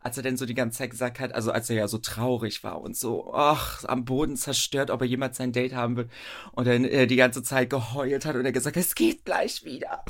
als 0.00 0.16
er 0.16 0.22
denn 0.22 0.36
so 0.36 0.46
die 0.46 0.54
ganze 0.54 0.78
Zeit 0.78 0.90
gesagt 0.90 1.20
hat, 1.20 1.34
also 1.34 1.52
als 1.52 1.70
er 1.70 1.76
ja 1.76 1.88
so 1.88 1.98
traurig 1.98 2.64
war 2.64 2.80
und 2.80 2.96
so, 2.96 3.32
ach, 3.34 3.84
am 3.84 4.04
Boden 4.04 4.36
zerstört, 4.36 4.90
ob 4.90 5.00
er 5.00 5.06
jemals 5.06 5.36
sein 5.36 5.52
Date 5.52 5.74
haben 5.74 5.96
will. 5.96 6.08
Und 6.52 6.66
dann 6.66 6.84
äh, 6.84 7.06
die 7.06 7.16
ganze 7.16 7.42
Zeit 7.42 7.70
geheult 7.70 8.24
hat 8.24 8.36
und 8.36 8.44
er 8.44 8.52
gesagt, 8.52 8.76
es 8.76 8.94
geht 8.94 9.24
gleich 9.24 9.64
wieder. 9.64 10.04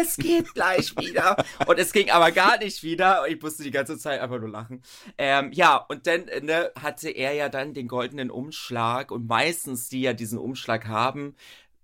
Es 0.00 0.16
geht 0.16 0.54
gleich 0.54 0.96
wieder. 0.96 1.36
Und 1.66 1.78
es 1.78 1.92
ging 1.92 2.10
aber 2.10 2.30
gar 2.30 2.58
nicht 2.58 2.82
wieder. 2.82 3.26
Ich 3.28 3.42
musste 3.42 3.64
die 3.64 3.72
ganze 3.72 3.98
Zeit 3.98 4.20
einfach 4.20 4.38
nur 4.38 4.48
lachen. 4.48 4.82
Ähm, 5.18 5.50
ja, 5.52 5.76
und 5.76 6.06
dann 6.06 6.28
äh, 6.28 6.40
ne, 6.40 6.70
hatte 6.80 7.10
er 7.10 7.32
ja 7.32 7.48
dann 7.48 7.74
den 7.74 7.88
goldenen 7.88 8.30
Umschlag. 8.30 9.10
Und 9.10 9.26
meistens, 9.26 9.88
die 9.88 10.02
ja 10.02 10.12
diesen 10.12 10.38
Umschlag 10.38 10.86
haben, 10.86 11.34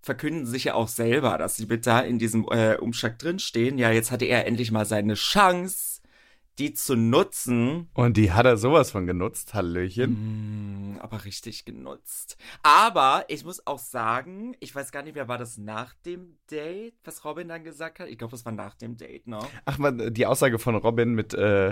verkünden 0.02 0.46
sich 0.46 0.64
ja 0.64 0.74
auch 0.74 0.88
selber, 0.88 1.36
dass 1.36 1.56
sie 1.56 1.66
bitte 1.66 1.90
in 2.06 2.18
diesem 2.18 2.46
äh, 2.48 2.76
Umschlag 2.76 3.18
drinstehen. 3.18 3.76
Ja, 3.76 3.90
jetzt 3.90 4.12
hatte 4.12 4.24
er 4.24 4.46
endlich 4.46 4.70
mal 4.70 4.86
seine 4.86 5.14
Chance, 5.14 5.95
die 6.58 6.72
zu 6.72 6.96
nutzen. 6.96 7.88
Und 7.94 8.16
die 8.16 8.32
hat 8.32 8.46
er 8.46 8.56
sowas 8.56 8.90
von 8.90 9.06
genutzt, 9.06 9.54
Hallöchen. 9.54 10.94
Mm, 10.94 10.98
aber 10.98 11.24
richtig 11.24 11.64
genutzt. 11.64 12.36
Aber 12.62 13.24
ich 13.28 13.44
muss 13.44 13.66
auch 13.66 13.78
sagen, 13.78 14.56
ich 14.60 14.74
weiß 14.74 14.92
gar 14.92 15.02
nicht 15.02 15.14
mehr, 15.14 15.28
war 15.28 15.38
das 15.38 15.58
nach 15.58 15.94
dem 16.06 16.38
Date, 16.50 16.94
was 17.04 17.24
Robin 17.24 17.48
dann 17.48 17.64
gesagt 17.64 17.98
hat? 18.00 18.08
Ich 18.08 18.18
glaube, 18.18 18.32
das 18.32 18.44
war 18.44 18.52
nach 18.52 18.74
dem 18.74 18.96
Date, 18.96 19.26
ne? 19.26 19.38
Ach, 19.64 19.78
man, 19.78 20.12
die 20.12 20.26
Aussage 20.26 20.58
von 20.58 20.74
Robin 20.76 21.14
mit, 21.14 21.34
äh, 21.34 21.70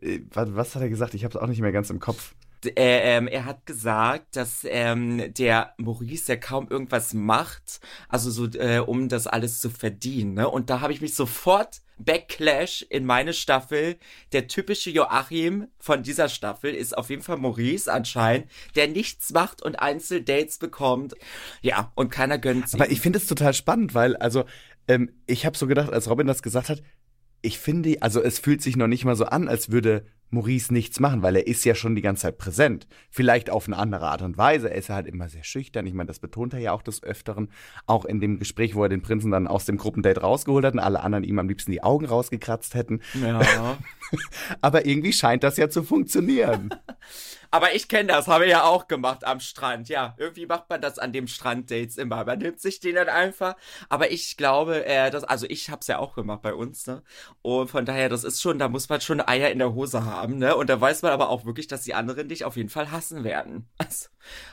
äh, 0.00 0.20
was, 0.32 0.54
was 0.54 0.74
hat 0.74 0.82
er 0.82 0.88
gesagt? 0.88 1.14
Ich 1.14 1.24
habe 1.24 1.36
es 1.36 1.42
auch 1.42 1.48
nicht 1.48 1.60
mehr 1.60 1.72
ganz 1.72 1.90
im 1.90 2.00
Kopf. 2.00 2.34
Äh, 2.66 3.16
ähm, 3.16 3.28
er 3.28 3.44
hat 3.44 3.66
gesagt, 3.66 4.36
dass 4.36 4.60
ähm, 4.64 5.32
der 5.34 5.74
Maurice 5.78 6.32
ja 6.32 6.36
kaum 6.36 6.68
irgendwas 6.68 7.14
macht, 7.14 7.80
also 8.08 8.30
so, 8.30 8.46
äh, 8.58 8.78
um 8.78 9.08
das 9.08 9.26
alles 9.26 9.60
zu 9.60 9.70
verdienen. 9.70 10.34
Ne? 10.34 10.48
Und 10.48 10.70
da 10.70 10.80
habe 10.80 10.92
ich 10.92 11.00
mich 11.00 11.14
sofort 11.14 11.82
Backlash 11.98 12.84
in 12.88 13.04
meine 13.04 13.32
Staffel. 13.32 13.96
Der 14.32 14.48
typische 14.48 14.90
Joachim 14.90 15.68
von 15.78 16.02
dieser 16.02 16.28
Staffel 16.28 16.74
ist 16.74 16.96
auf 16.96 17.10
jeden 17.10 17.22
Fall 17.22 17.36
Maurice 17.36 17.92
anscheinend, 17.92 18.50
der 18.74 18.88
nichts 18.88 19.32
macht 19.32 19.62
und 19.62 19.76
Einzeldates 19.76 20.58
bekommt. 20.58 21.14
Ja, 21.62 21.92
und 21.94 22.10
keiner 22.10 22.38
gönnt 22.38 22.68
sie. 22.68 22.76
Aber 22.80 22.90
ich 22.90 23.00
finde 23.00 23.18
es 23.18 23.26
total 23.26 23.54
spannend, 23.54 23.94
weil, 23.94 24.16
also, 24.16 24.44
ähm, 24.88 25.10
ich 25.26 25.46
habe 25.46 25.56
so 25.56 25.66
gedacht, 25.66 25.92
als 25.92 26.08
Robin 26.08 26.26
das 26.26 26.42
gesagt 26.42 26.68
hat, 26.68 26.82
ich 27.42 27.58
finde, 27.58 27.96
also 28.00 28.22
es 28.22 28.38
fühlt 28.38 28.62
sich 28.62 28.76
noch 28.76 28.86
nicht 28.86 29.04
mal 29.04 29.16
so 29.16 29.26
an, 29.26 29.48
als 29.48 29.70
würde 29.70 30.06
Maurice 30.34 30.72
nichts 30.72 31.00
machen, 31.00 31.22
weil 31.22 31.36
er 31.36 31.46
ist 31.46 31.64
ja 31.64 31.74
schon 31.74 31.94
die 31.94 32.02
ganze 32.02 32.22
Zeit 32.22 32.38
präsent. 32.38 32.86
Vielleicht 33.10 33.50
auf 33.50 33.66
eine 33.66 33.78
andere 33.78 34.06
Art 34.08 34.22
und 34.22 34.36
Weise. 34.36 34.70
Er 34.70 34.76
ist 34.76 34.88
ja 34.88 34.96
halt 34.96 35.06
immer 35.06 35.28
sehr 35.28 35.44
schüchtern. 35.44 35.86
Ich 35.86 35.94
meine, 35.94 36.08
das 36.08 36.18
betont 36.18 36.52
er 36.52 36.60
ja 36.60 36.72
auch 36.72 36.82
des 36.82 37.02
Öfteren. 37.02 37.48
Auch 37.86 38.04
in 38.04 38.20
dem 38.20 38.38
Gespräch, 38.38 38.74
wo 38.74 38.82
er 38.82 38.88
den 38.88 39.02
Prinzen 39.02 39.30
dann 39.30 39.46
aus 39.46 39.64
dem 39.64 39.78
Gruppendate 39.78 40.20
rausgeholt 40.20 40.64
hat 40.64 40.74
und 40.74 40.80
alle 40.80 41.00
anderen 41.00 41.24
ihm 41.24 41.38
am 41.38 41.48
liebsten 41.48 41.72
die 41.72 41.82
Augen 41.82 42.06
rausgekratzt 42.06 42.74
hätten. 42.74 43.00
ja. 43.20 43.40
Aber 44.60 44.86
irgendwie 44.86 45.12
scheint 45.12 45.42
das 45.42 45.56
ja 45.56 45.68
zu 45.68 45.82
funktionieren. 45.82 46.70
Aber 47.54 47.72
ich 47.72 47.86
kenne 47.86 48.08
das, 48.08 48.26
habe 48.26 48.46
ich 48.46 48.50
ja 48.50 48.64
auch 48.64 48.88
gemacht 48.88 49.24
am 49.24 49.38
Strand. 49.38 49.88
Ja, 49.88 50.16
irgendwie 50.18 50.44
macht 50.44 50.68
man 50.68 50.80
das 50.80 50.98
an 50.98 51.12
dem 51.12 51.28
Strand-Dates 51.28 51.98
immer. 51.98 52.24
Man 52.24 52.40
nimmt 52.40 52.60
sich 52.60 52.80
den 52.80 52.96
dann 52.96 53.08
einfach. 53.08 53.54
Aber 53.88 54.10
ich 54.10 54.36
glaube, 54.36 54.84
äh, 54.84 55.08
das, 55.12 55.22
also 55.22 55.46
ich 55.48 55.70
habe 55.70 55.78
es 55.78 55.86
ja 55.86 56.00
auch 56.00 56.16
gemacht 56.16 56.42
bei 56.42 56.52
uns, 56.52 56.88
ne? 56.88 57.04
Und 57.42 57.70
von 57.70 57.86
daher, 57.86 58.08
das 58.08 58.24
ist 58.24 58.42
schon, 58.42 58.58
da 58.58 58.68
muss 58.68 58.88
man 58.88 59.00
schon 59.00 59.20
Eier 59.20 59.52
in 59.52 59.60
der 59.60 59.72
Hose 59.72 60.04
haben, 60.04 60.38
ne? 60.38 60.56
Und 60.56 60.68
da 60.68 60.80
weiß 60.80 61.02
man 61.02 61.12
aber 61.12 61.28
auch 61.28 61.44
wirklich, 61.44 61.68
dass 61.68 61.82
die 61.82 61.94
anderen 61.94 62.28
dich 62.28 62.44
auf 62.44 62.56
jeden 62.56 62.70
Fall 62.70 62.90
hassen 62.90 63.22
werden. 63.22 63.68
Also, 63.78 64.08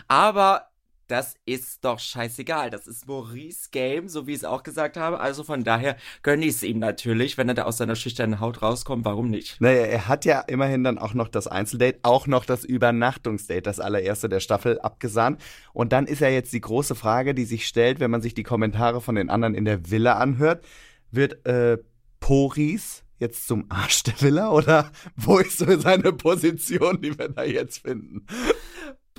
aber 0.07 0.70
das 1.11 1.35
ist 1.45 1.83
doch 1.83 1.99
scheißegal. 1.99 2.69
Das 2.69 2.87
ist 2.87 3.05
Maurice 3.05 3.67
Game, 3.71 4.07
so 4.07 4.27
wie 4.27 4.31
ich 4.31 4.37
es 4.37 4.43
auch 4.45 4.63
gesagt 4.63 4.95
habe. 4.95 5.19
Also 5.19 5.43
von 5.43 5.65
daher 5.65 5.97
gönne 6.23 6.45
ich 6.45 6.55
es 6.55 6.63
ihm 6.63 6.79
natürlich, 6.79 7.37
wenn 7.37 7.49
er 7.49 7.55
da 7.55 7.63
aus 7.63 7.77
seiner 7.77 7.95
schüchternen 7.95 8.39
Haut 8.39 8.61
rauskommt. 8.61 9.03
Warum 9.03 9.29
nicht? 9.29 9.59
Naja, 9.59 9.81
er 9.81 10.07
hat 10.07 10.23
ja 10.23 10.39
immerhin 10.39 10.85
dann 10.85 10.97
auch 10.97 11.13
noch 11.13 11.27
das 11.27 11.47
Einzeldate, 11.47 11.99
auch 12.03 12.27
noch 12.27 12.45
das 12.45 12.63
Übernachtungsdate, 12.63 13.63
das 13.63 13.81
allererste 13.81 14.29
der 14.29 14.39
Staffel, 14.39 14.79
abgesahnt. 14.79 15.41
Und 15.73 15.91
dann 15.91 16.07
ist 16.07 16.21
ja 16.21 16.29
jetzt 16.29 16.53
die 16.53 16.61
große 16.61 16.95
Frage, 16.95 17.35
die 17.35 17.45
sich 17.45 17.67
stellt, 17.67 17.99
wenn 17.99 18.11
man 18.11 18.21
sich 18.21 18.33
die 18.33 18.43
Kommentare 18.43 19.01
von 19.01 19.15
den 19.15 19.29
anderen 19.29 19.53
in 19.53 19.65
der 19.65 19.91
Villa 19.91 20.17
anhört. 20.17 20.63
Wird 21.11 21.45
äh, 21.45 21.77
Poris 22.21 23.03
jetzt 23.19 23.47
zum 23.47 23.65
Arsch 23.69 24.03
der 24.03 24.21
Villa 24.21 24.49
oder 24.49 24.91
wo 25.17 25.39
ist 25.39 25.57
so 25.57 25.77
seine 25.77 26.13
Position, 26.13 27.01
die 27.01 27.17
wir 27.17 27.27
da 27.27 27.43
jetzt 27.43 27.79
finden? 27.79 28.25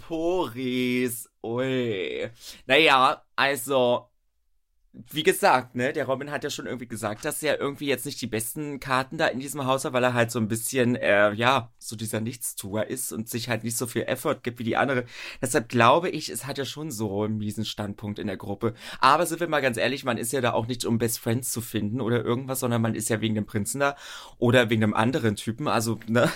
Poris. 0.02 1.28
Ui. 1.42 2.30
Naja, 2.66 3.22
also, 3.36 4.08
wie 4.92 5.22
gesagt, 5.22 5.74
ne, 5.74 5.92
der 5.92 6.06
Robin 6.06 6.30
hat 6.30 6.44
ja 6.44 6.50
schon 6.50 6.66
irgendwie 6.66 6.86
gesagt, 6.86 7.24
dass 7.24 7.42
er 7.42 7.58
irgendwie 7.58 7.86
jetzt 7.86 8.04
nicht 8.04 8.20
die 8.20 8.26
besten 8.26 8.78
Karten 8.78 9.16
da 9.16 9.26
in 9.28 9.40
diesem 9.40 9.64
Haus 9.64 9.84
hat, 9.84 9.92
weil 9.94 10.04
er 10.04 10.12
halt 10.12 10.30
so 10.30 10.38
ein 10.38 10.48
bisschen, 10.48 10.96
äh, 10.96 11.32
ja, 11.32 11.72
so 11.78 11.96
dieser 11.96 12.20
Nichtstuer 12.20 12.86
ist 12.88 13.12
und 13.12 13.28
sich 13.28 13.48
halt 13.48 13.64
nicht 13.64 13.76
so 13.76 13.86
viel 13.86 14.02
Effort 14.02 14.40
gibt 14.42 14.58
wie 14.58 14.64
die 14.64 14.76
andere. 14.76 15.04
Deshalb 15.40 15.68
glaube 15.68 16.10
ich, 16.10 16.28
es 16.28 16.46
hat 16.46 16.58
ja 16.58 16.64
schon 16.64 16.90
so 16.90 17.22
einen 17.22 17.38
miesen 17.38 17.64
Standpunkt 17.64 18.18
in 18.18 18.26
der 18.26 18.36
Gruppe. 18.36 18.74
Aber 19.00 19.24
sind 19.24 19.40
wir 19.40 19.48
mal 19.48 19.62
ganz 19.62 19.78
ehrlich, 19.78 20.04
man 20.04 20.18
ist 20.18 20.32
ja 20.32 20.40
da 20.42 20.52
auch 20.52 20.66
nicht, 20.66 20.84
um 20.84 20.98
Best 20.98 21.20
Friends 21.20 21.52
zu 21.52 21.60
finden 21.60 22.00
oder 22.00 22.22
irgendwas, 22.24 22.60
sondern 22.60 22.82
man 22.82 22.94
ist 22.94 23.08
ja 23.08 23.20
wegen 23.20 23.34
dem 23.34 23.46
Prinzen 23.46 23.80
da 23.80 23.96
oder 24.38 24.68
wegen 24.68 24.82
einem 24.82 24.94
anderen 24.94 25.36
Typen. 25.36 25.68
Also, 25.68 25.98
ne, 26.08 26.30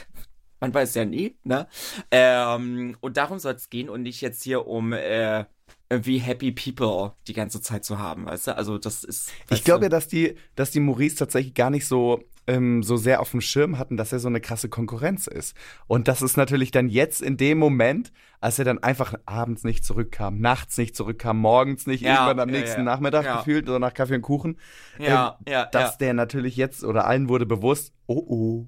man 0.60 0.72
weiß 0.72 0.94
ja 0.94 1.04
nie, 1.04 1.36
ne? 1.44 1.66
Ähm, 2.10 2.96
und 3.00 3.16
darum 3.16 3.38
soll 3.38 3.54
es 3.54 3.70
gehen 3.70 3.88
und 3.88 4.02
nicht 4.02 4.20
jetzt 4.20 4.42
hier 4.42 4.66
um 4.66 4.92
äh, 4.92 5.44
irgendwie 5.88 6.18
Happy 6.18 6.52
People 6.52 7.12
die 7.28 7.32
ganze 7.32 7.60
Zeit 7.60 7.84
zu 7.84 7.98
haben, 7.98 8.26
weißt 8.26 8.48
du? 8.48 8.56
Also 8.56 8.78
das 8.78 9.04
ist. 9.04 9.32
Ich 9.50 9.64
glaube 9.64 9.84
ja, 9.84 9.88
dass 9.88 10.08
die, 10.08 10.36
dass 10.54 10.70
die 10.70 10.80
Maurice 10.80 11.16
tatsächlich 11.16 11.54
gar 11.54 11.70
nicht 11.70 11.86
so 11.86 12.24
ähm, 12.46 12.82
so 12.82 12.96
sehr 12.96 13.20
auf 13.20 13.30
dem 13.30 13.40
Schirm 13.40 13.78
hatten, 13.78 13.96
dass 13.96 14.12
er 14.12 14.18
so 14.18 14.28
eine 14.28 14.40
krasse 14.40 14.68
Konkurrenz 14.68 15.26
ist. 15.26 15.56
Und 15.86 16.08
das 16.08 16.22
ist 16.22 16.36
natürlich 16.36 16.70
dann 16.70 16.88
jetzt 16.88 17.22
in 17.22 17.36
dem 17.36 17.58
Moment, 17.58 18.12
als 18.40 18.58
er 18.58 18.64
dann 18.64 18.82
einfach 18.82 19.14
abends 19.26 19.64
nicht 19.64 19.84
zurückkam, 19.84 20.38
nachts 20.38 20.78
nicht 20.78 20.96
zurückkam, 20.96 21.38
morgens 21.38 21.86
nicht, 21.86 22.02
ja, 22.02 22.14
irgendwann 22.14 22.48
am 22.48 22.54
ja, 22.54 22.60
nächsten 22.60 22.80
ja. 22.80 22.84
Nachmittag 22.84 23.38
gefühlt, 23.38 23.66
so 23.66 23.78
nach 23.78 23.94
Kaffee 23.94 24.16
und 24.16 24.22
Kuchen, 24.22 24.58
ja, 24.98 25.38
äh, 25.44 25.52
ja, 25.52 25.66
dass 25.66 25.98
der 25.98 26.14
natürlich 26.14 26.56
jetzt 26.56 26.84
oder 26.84 27.06
allen 27.06 27.28
wurde 27.28 27.46
bewusst, 27.46 27.92
oh 28.06 28.24
oh, 28.28 28.66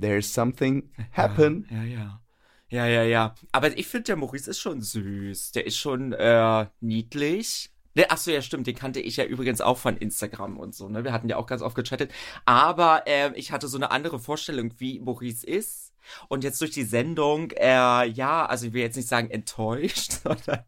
there's 0.00 0.32
something 0.32 0.90
happen. 1.12 1.66
Ja, 1.70 1.82
ja. 1.82 2.22
Ja, 2.68 2.86
ja, 2.86 3.02
ja. 3.02 3.34
Aber 3.52 3.76
ich 3.76 3.86
finde, 3.86 4.04
der 4.04 4.16
Maurice 4.16 4.50
ist 4.50 4.58
schon 4.58 4.80
süß. 4.80 5.52
Der 5.52 5.66
ist 5.66 5.76
schon 5.76 6.14
äh, 6.14 6.66
niedlich. 6.80 7.70
Ne, 7.94 8.06
ach 8.08 8.16
so, 8.16 8.30
ja, 8.30 8.40
stimmt. 8.40 8.66
Den 8.66 8.74
kannte 8.74 8.98
ich 8.98 9.16
ja 9.16 9.24
übrigens 9.24 9.60
auch 9.60 9.76
von 9.76 9.98
Instagram 9.98 10.56
und 10.58 10.74
so. 10.74 10.88
Ne? 10.88 11.04
Wir 11.04 11.12
hatten 11.12 11.28
ja 11.28 11.36
auch 11.36 11.46
ganz 11.46 11.60
oft 11.60 11.76
gechattet. 11.76 12.10
Aber 12.46 13.06
äh, 13.06 13.32
ich 13.34 13.52
hatte 13.52 13.68
so 13.68 13.76
eine 13.76 13.90
andere 13.90 14.18
Vorstellung, 14.18 14.72
wie 14.78 15.00
Maurice 15.00 15.46
ist. 15.46 15.91
Und 16.28 16.44
jetzt 16.44 16.60
durch 16.60 16.70
die 16.70 16.84
Sendung, 16.84 17.50
äh, 17.52 18.06
ja, 18.08 18.46
also 18.46 18.66
ich 18.66 18.72
will 18.72 18.82
jetzt 18.82 18.96
nicht 18.96 19.08
sagen 19.08 19.30
enttäuscht, 19.30 20.12
sondern 20.22 20.64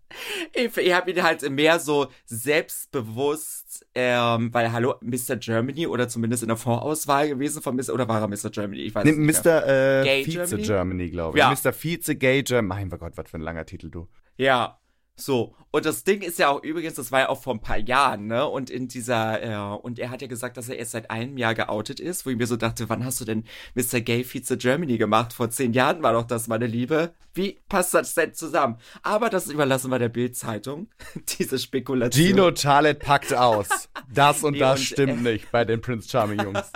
ich, 0.53 0.77
ich 0.77 0.93
habe 0.93 1.11
ihn 1.11 1.23
halt 1.23 1.49
mehr 1.51 1.79
so 1.79 2.09
selbstbewusst, 2.27 3.87
ähm, 3.95 4.53
weil 4.53 4.73
hallo, 4.73 4.95
Mr. 5.01 5.37
Germany 5.37 5.87
oder 5.87 6.09
zumindest 6.09 6.43
in 6.43 6.49
der 6.49 6.57
Vorauswahl 6.57 7.29
gewesen 7.29 7.63
von 7.63 7.77
Mr. 7.77 7.93
oder 7.93 8.09
war 8.09 8.21
er 8.21 8.29
Mr. 8.29 8.51
Germany? 8.51 8.83
Ich 8.83 8.95
weiß 8.95 9.05
nee, 9.05 9.13
nicht. 9.13 9.45
Mr. 9.45 9.67
Äh, 9.67 10.25
Vize 10.25 10.39
Germany, 10.39 10.63
Germany 10.63 11.11
glaube 11.11 11.39
ich. 11.39 11.45
Ja. 11.45 11.51
Mr. 11.51 11.73
Vize 11.73 12.17
Gay 12.17 12.43
Germany. 12.43 12.85
Mein 12.85 12.99
Gott, 12.99 13.13
was 13.17 13.31
für 13.31 13.39
ein 13.39 13.43
langer 13.43 13.67
Titel, 13.67 13.91
du. 13.91 14.09
Ja, 14.37 14.81
so, 15.17 15.55
und 15.71 15.87
das 15.87 16.03
Ding 16.03 16.23
ist 16.23 16.41
ja 16.41 16.49
auch 16.49 16.63
übrigens, 16.65 16.95
das 16.95 17.13
war 17.13 17.21
ja 17.21 17.29
auch 17.29 17.41
vor 17.41 17.55
ein 17.55 17.61
paar 17.61 17.79
Jahren, 17.79 18.27
ne? 18.27 18.49
Und 18.49 18.69
in 18.69 18.89
dieser, 18.89 19.43
äh, 19.43 19.77
und 19.77 20.01
er 20.01 20.11
hat 20.11 20.23
ja 20.23 20.29
gesagt, 20.29 20.57
dass 20.57 20.69
er 20.69 20.77
erst 20.77 20.91
seit 20.91 21.09
einem 21.09 21.39
Jahr 21.39 21.55
geoutet 21.55 22.01
ist, 22.01 22.27
wo 22.27 22.31
ich 22.31 22.37
mir 22.37 22.49
so 22.49 22.57
dachte, 22.57 22.89
wann 22.89 23.05
hast 23.05 23.21
du 23.21 23.25
denn 23.25 23.45
Mr. 23.75 24.01
Gay 24.01 24.25
Vize 24.25 24.57
Germany 24.57 24.99
gemacht? 24.99 25.33
Vor 25.33 25.51
zehn 25.51 25.73
Jahren 25.73 26.03
war 26.03 26.15
doch 26.15 26.25
das, 26.25 26.49
meine 26.49 26.67
Liebe. 26.67 27.15
Wie 27.33 27.61
passt 27.69 27.95
das 27.95 28.15
denn 28.15 28.35
zusammen? 28.35 28.79
Aber 29.03 29.31
das 29.31 29.47
überlassen 29.47 29.91
wir 29.93 30.01
der 30.01 30.09
Bild-Zeitung, 30.09 30.89
diese 31.39 31.61
Spekulation. 31.61 32.27
Gino 32.27 32.55
Charlotte 32.55 32.99
packt 32.99 33.35
aus. 33.35 33.89
Das 34.13 34.43
und 34.43 34.59
das 34.59 34.81
und, 34.81 34.87
stimmt 34.87 35.27
äh, 35.27 35.33
nicht 35.33 35.53
bei 35.53 35.65
den 35.65 35.81
Prince 35.81 36.09
Charming 36.09 36.41
Jungs. 36.41 36.73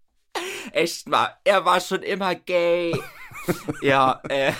Echt 0.72 1.06
mal, 1.06 1.36
er 1.44 1.66
war 1.66 1.80
schon 1.82 2.02
immer 2.02 2.34
gay. 2.34 2.98
ja, 3.82 4.22
äh. 4.30 4.52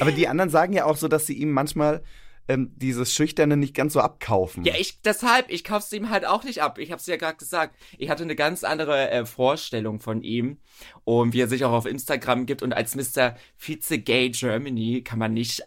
Aber 0.00 0.12
die 0.12 0.28
anderen 0.28 0.50
sagen 0.50 0.72
ja 0.72 0.84
auch 0.84 0.96
so, 0.96 1.08
dass 1.08 1.26
sie 1.26 1.34
ihm 1.34 1.50
manchmal 1.50 2.02
ähm, 2.48 2.72
dieses 2.76 3.12
Schüchterne 3.12 3.56
nicht 3.56 3.74
ganz 3.74 3.92
so 3.92 4.00
abkaufen. 4.00 4.64
Ja, 4.64 4.74
ich 4.76 5.00
deshalb, 5.02 5.50
ich 5.50 5.64
kauf's 5.64 5.92
ihm 5.92 6.10
halt 6.10 6.26
auch 6.26 6.44
nicht 6.44 6.62
ab. 6.62 6.78
Ich 6.78 6.90
hab's 6.92 7.06
ja 7.06 7.16
gerade 7.16 7.36
gesagt. 7.36 7.76
Ich 7.98 8.10
hatte 8.10 8.24
eine 8.24 8.36
ganz 8.36 8.64
andere 8.64 9.10
äh, 9.10 9.26
Vorstellung 9.26 10.00
von 10.00 10.22
ihm 10.22 10.58
und 11.04 11.32
wie 11.32 11.40
er 11.40 11.48
sich 11.48 11.64
auch 11.64 11.72
auf 11.72 11.86
Instagram 11.86 12.46
gibt. 12.46 12.62
Und 12.62 12.72
als 12.72 12.94
Mr. 12.94 13.36
Vize 13.56 13.98
Gay 13.98 14.30
Germany 14.30 15.02
kann 15.02 15.18
man 15.18 15.32
nicht 15.32 15.62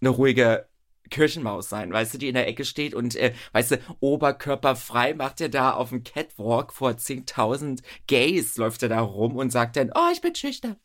eine 0.00 0.10
ruhige 0.10 0.66
Kirchenmaus 1.10 1.68
sein, 1.68 1.92
weißt 1.92 2.14
du, 2.14 2.18
die 2.18 2.28
in 2.28 2.34
der 2.34 2.48
Ecke 2.48 2.64
steht 2.64 2.94
und, 2.94 3.14
äh, 3.14 3.34
weißt 3.52 3.72
du, 3.72 3.78
oberkörperfrei 4.00 5.12
macht 5.12 5.40
er 5.42 5.50
da 5.50 5.72
auf 5.72 5.90
dem 5.90 6.02
Catwalk 6.02 6.72
vor 6.72 6.92
10.000 6.92 7.82
Gays, 8.06 8.56
läuft 8.56 8.82
er 8.82 8.88
da 8.88 9.00
rum 9.00 9.36
und 9.36 9.50
sagt 9.50 9.76
dann, 9.76 9.92
oh, 9.94 10.10
ich 10.12 10.22
bin 10.22 10.34
schüchtern 10.34 10.76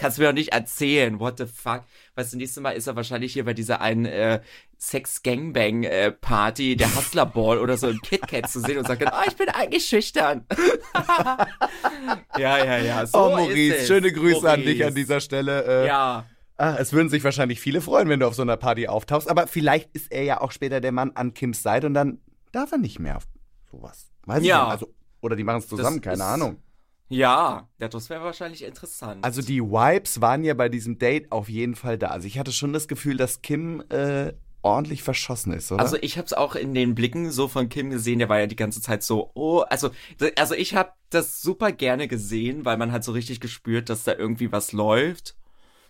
kannst 0.00 0.16
du 0.16 0.22
mir 0.22 0.28
doch 0.28 0.34
nicht 0.34 0.52
erzählen. 0.52 1.20
What 1.20 1.38
the 1.38 1.46
fuck? 1.46 1.84
Weißt 2.14 2.32
du, 2.32 2.38
nächstes 2.38 2.62
Mal 2.62 2.70
ist 2.70 2.86
er 2.86 2.96
wahrscheinlich 2.96 3.34
hier 3.34 3.44
bei 3.44 3.52
dieser 3.52 3.82
einen 3.82 4.06
äh, 4.06 4.40
Sex-Gangbang-Party, 4.78 6.76
der 6.76 6.94
Hustler 6.96 7.26
Ball 7.26 7.58
oder 7.58 7.76
so 7.76 7.88
im 7.88 8.00
KitKat 8.00 8.48
zu 8.48 8.60
sehen 8.60 8.78
und 8.78 8.86
sagt 8.86 9.02
dann, 9.02 9.12
oh, 9.12 9.24
ich 9.28 9.36
bin 9.36 9.50
eigentlich 9.50 9.84
schüchtern. 9.84 10.46
ja, 12.38 12.64
ja, 12.64 12.78
ja. 12.78 13.06
So 13.06 13.26
oh, 13.26 13.30
Maurice, 13.30 13.86
schöne 13.86 14.10
Grüße 14.10 14.40
Maurice. 14.40 14.50
an 14.50 14.62
dich 14.62 14.84
an 14.84 14.94
dieser 14.94 15.20
Stelle. 15.20 15.64
Äh, 15.84 15.86
ja. 15.86 16.24
Ah, 16.56 16.76
es 16.78 16.94
würden 16.94 17.10
sich 17.10 17.22
wahrscheinlich 17.22 17.60
viele 17.60 17.82
freuen, 17.82 18.08
wenn 18.08 18.20
du 18.20 18.26
auf 18.26 18.34
so 18.34 18.42
einer 18.42 18.56
Party 18.56 18.88
auftauchst, 18.88 19.28
aber 19.28 19.46
vielleicht 19.46 19.94
ist 19.94 20.10
er 20.10 20.24
ja 20.24 20.40
auch 20.40 20.50
später 20.50 20.80
der 20.80 20.92
Mann 20.92 21.12
an 21.14 21.34
Kims 21.34 21.62
Seite 21.62 21.86
und 21.86 21.94
dann 21.94 22.20
darf 22.52 22.72
er 22.72 22.78
nicht 22.78 22.98
mehr 22.98 23.18
auf 23.18 23.24
sowas. 23.70 24.10
Weiß 24.24 24.42
ja. 24.44 24.56
ich 24.56 24.64
nicht. 24.64 24.72
Also, 24.72 24.94
oder 25.20 25.36
die 25.36 25.44
machen 25.44 25.58
es 25.58 25.68
zusammen, 25.68 26.00
das 26.00 26.12
keine 26.12 26.24
Ahnung. 26.24 26.62
Ja, 27.10 27.68
das 27.78 28.08
wäre 28.08 28.22
wahrscheinlich 28.22 28.62
interessant. 28.62 29.24
Also 29.24 29.42
die 29.42 29.60
Vibes 29.60 30.20
waren 30.20 30.44
ja 30.44 30.54
bei 30.54 30.68
diesem 30.68 30.98
Date 30.98 31.30
auf 31.32 31.48
jeden 31.48 31.74
Fall 31.74 31.98
da. 31.98 32.08
Also 32.08 32.28
ich 32.28 32.38
hatte 32.38 32.52
schon 32.52 32.72
das 32.72 32.86
Gefühl, 32.86 33.16
dass 33.16 33.42
Kim 33.42 33.82
äh, 33.90 34.32
ordentlich 34.62 35.02
verschossen 35.02 35.52
ist, 35.52 35.72
oder? 35.72 35.82
Also 35.82 35.96
ich 36.00 36.18
habe 36.18 36.26
es 36.26 36.32
auch 36.32 36.54
in 36.54 36.72
den 36.72 36.94
Blicken 36.94 37.32
so 37.32 37.48
von 37.48 37.68
Kim 37.68 37.90
gesehen, 37.90 38.20
der 38.20 38.28
war 38.28 38.38
ja 38.38 38.46
die 38.46 38.56
ganze 38.56 38.80
Zeit 38.80 39.02
so, 39.02 39.32
oh, 39.34 39.60
also 39.62 39.90
also 40.36 40.54
ich 40.54 40.74
habe 40.74 40.92
das 41.10 41.42
super 41.42 41.72
gerne 41.72 42.06
gesehen, 42.06 42.64
weil 42.64 42.76
man 42.76 42.92
hat 42.92 43.02
so 43.02 43.10
richtig 43.10 43.40
gespürt, 43.40 43.88
dass 43.88 44.04
da 44.04 44.14
irgendwie 44.14 44.52
was 44.52 44.70
läuft 44.70 45.34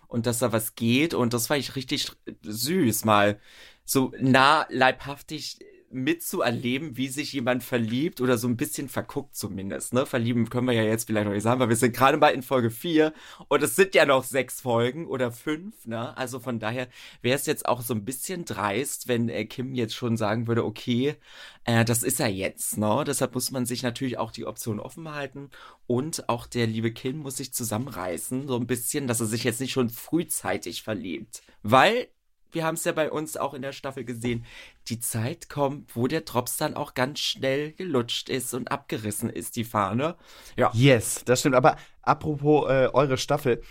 und 0.09 0.25
dass 0.25 0.39
da 0.39 0.53
was 0.53 0.75
geht 0.75 1.13
und 1.13 1.35
das 1.35 1.51
war 1.51 1.59
ich 1.59 1.77
richtig 1.77 2.13
süß 2.43 3.05
mal 3.05 3.39
so 3.85 4.13
nah 4.19 4.67
leibhaftig 4.71 5.59
mitzuerleben, 5.91 6.97
wie 6.97 7.09
sich 7.09 7.33
jemand 7.33 7.65
verliebt 7.65 8.21
oder 8.21 8.39
so 8.39 8.47
ein 8.47 8.57
bisschen 8.57 8.89
verguckt 8.89 9.35
zumindest. 9.35 9.93
Ne? 9.93 10.07
Verlieben 10.07 10.49
können 10.49 10.69
wir 10.69 10.75
ja 10.75 10.85
jetzt 10.85 11.07
vielleicht 11.07 11.27
noch 11.27 11.33
nicht 11.33 11.43
sagen, 11.43 11.61
weil 11.61 11.69
wir 11.69 11.77
sind 11.77 11.97
gerade 11.97 12.17
mal 12.17 12.29
in 12.29 12.43
Folge 12.43 12.71
4 12.71 13.13
und 13.49 13.63
es 13.63 13.77
sind 13.77 13.95
ja 13.95 14.07
noch 14.07 14.25
sechs 14.25 14.61
Folgen 14.61 15.07
oder 15.07 15.33
fünf. 15.33 15.87
Ne? 15.87 16.17
Also 16.17 16.39
von 16.39 16.61
daher 16.61 16.89
wäre 17.23 17.37
es 17.37 17.47
jetzt 17.47 17.67
auch 17.67 17.83
so 17.83 17.93
ein 17.95 18.05
bisschen 18.05 18.45
dreist, 18.45 19.09
wenn 19.09 19.29
äh, 19.29 19.45
Kim 19.45 19.75
jetzt 19.75 19.95
schon 19.95 20.17
sagen 20.17 20.47
würde, 20.47 20.65
okay, 20.65 21.17
äh, 21.65 21.85
das 21.85 22.03
ist 22.05 22.21
er 22.21 22.29
jetzt. 22.29 22.79
Ne? 22.79 23.05
Deshalb 23.07 23.35
muss 23.35 23.51
man 23.51 23.67
sich 23.67 23.83
natürlich 23.83 24.19
auch 24.19 24.31
die 24.31 24.47
Option 24.47 24.79
offen 24.79 25.13
halten 25.13 25.51
und 25.87 26.29
auch 26.29 26.47
der 26.47 26.69
liebe 26.69 26.93
Kim 26.93 27.19
muss 27.19 27.39
sich 27.39 27.53
zusammenreißen, 27.53 28.47
so 28.47 28.57
ein 28.57 28.67
bisschen, 28.67 29.09
dass 29.09 29.21
er 29.21 29.27
sich 29.27 29.43
jetzt 29.43 29.61
nicht 29.61 29.73
schon 29.73 29.91
frühzeitig 29.91 30.83
verliebt. 30.83 31.43
Weil 31.63 32.09
wir 32.53 32.65
haben 32.65 32.75
es 32.75 32.85
ja 32.85 32.93
bei 32.93 33.11
uns 33.11 33.37
auch 33.37 33.55
in 33.55 33.63
der 33.63 33.73
Staffel 33.73 34.05
gesehen, 34.05 34.45
die 34.89 35.01
Zeit 35.01 35.49
kommt, 35.49 35.95
wo 35.97 36.07
der 36.07 36.23
Drops 36.23 36.57
dann 36.57 36.75
auch 36.75 36.95
ganz 36.95 37.21
schnell 37.21 37.73
gelutscht 37.73 38.29
ist 38.29 38.55
und 38.55 38.71
abgerissen 38.71 39.31
ist, 39.31 39.57
die 39.57 39.65
Fahne. 39.65 40.17
Ja. 40.57 40.71
Yes, 40.75 41.23
das 41.25 41.41
stimmt. 41.41 41.55
Aber 41.55 41.77
apropos 42.03 42.69
äh, 42.69 42.89
eure 42.93 43.17
Staffel, 43.17 43.63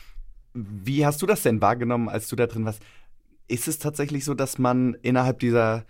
wie 0.54 1.06
hast 1.06 1.22
du 1.22 1.26
das 1.26 1.44
denn 1.44 1.62
wahrgenommen, 1.62 2.10
als 2.10 2.28
du 2.28 2.36
da 2.36 2.48
drin 2.48 2.66
warst? 2.66 2.82
Ist 3.48 3.68
es 3.68 3.80
tatsächlich 3.80 4.26
so, 4.26 4.34
dass 4.34 4.58
man 4.58 4.96
innerhalb 5.02 5.40
dieser 5.40 5.86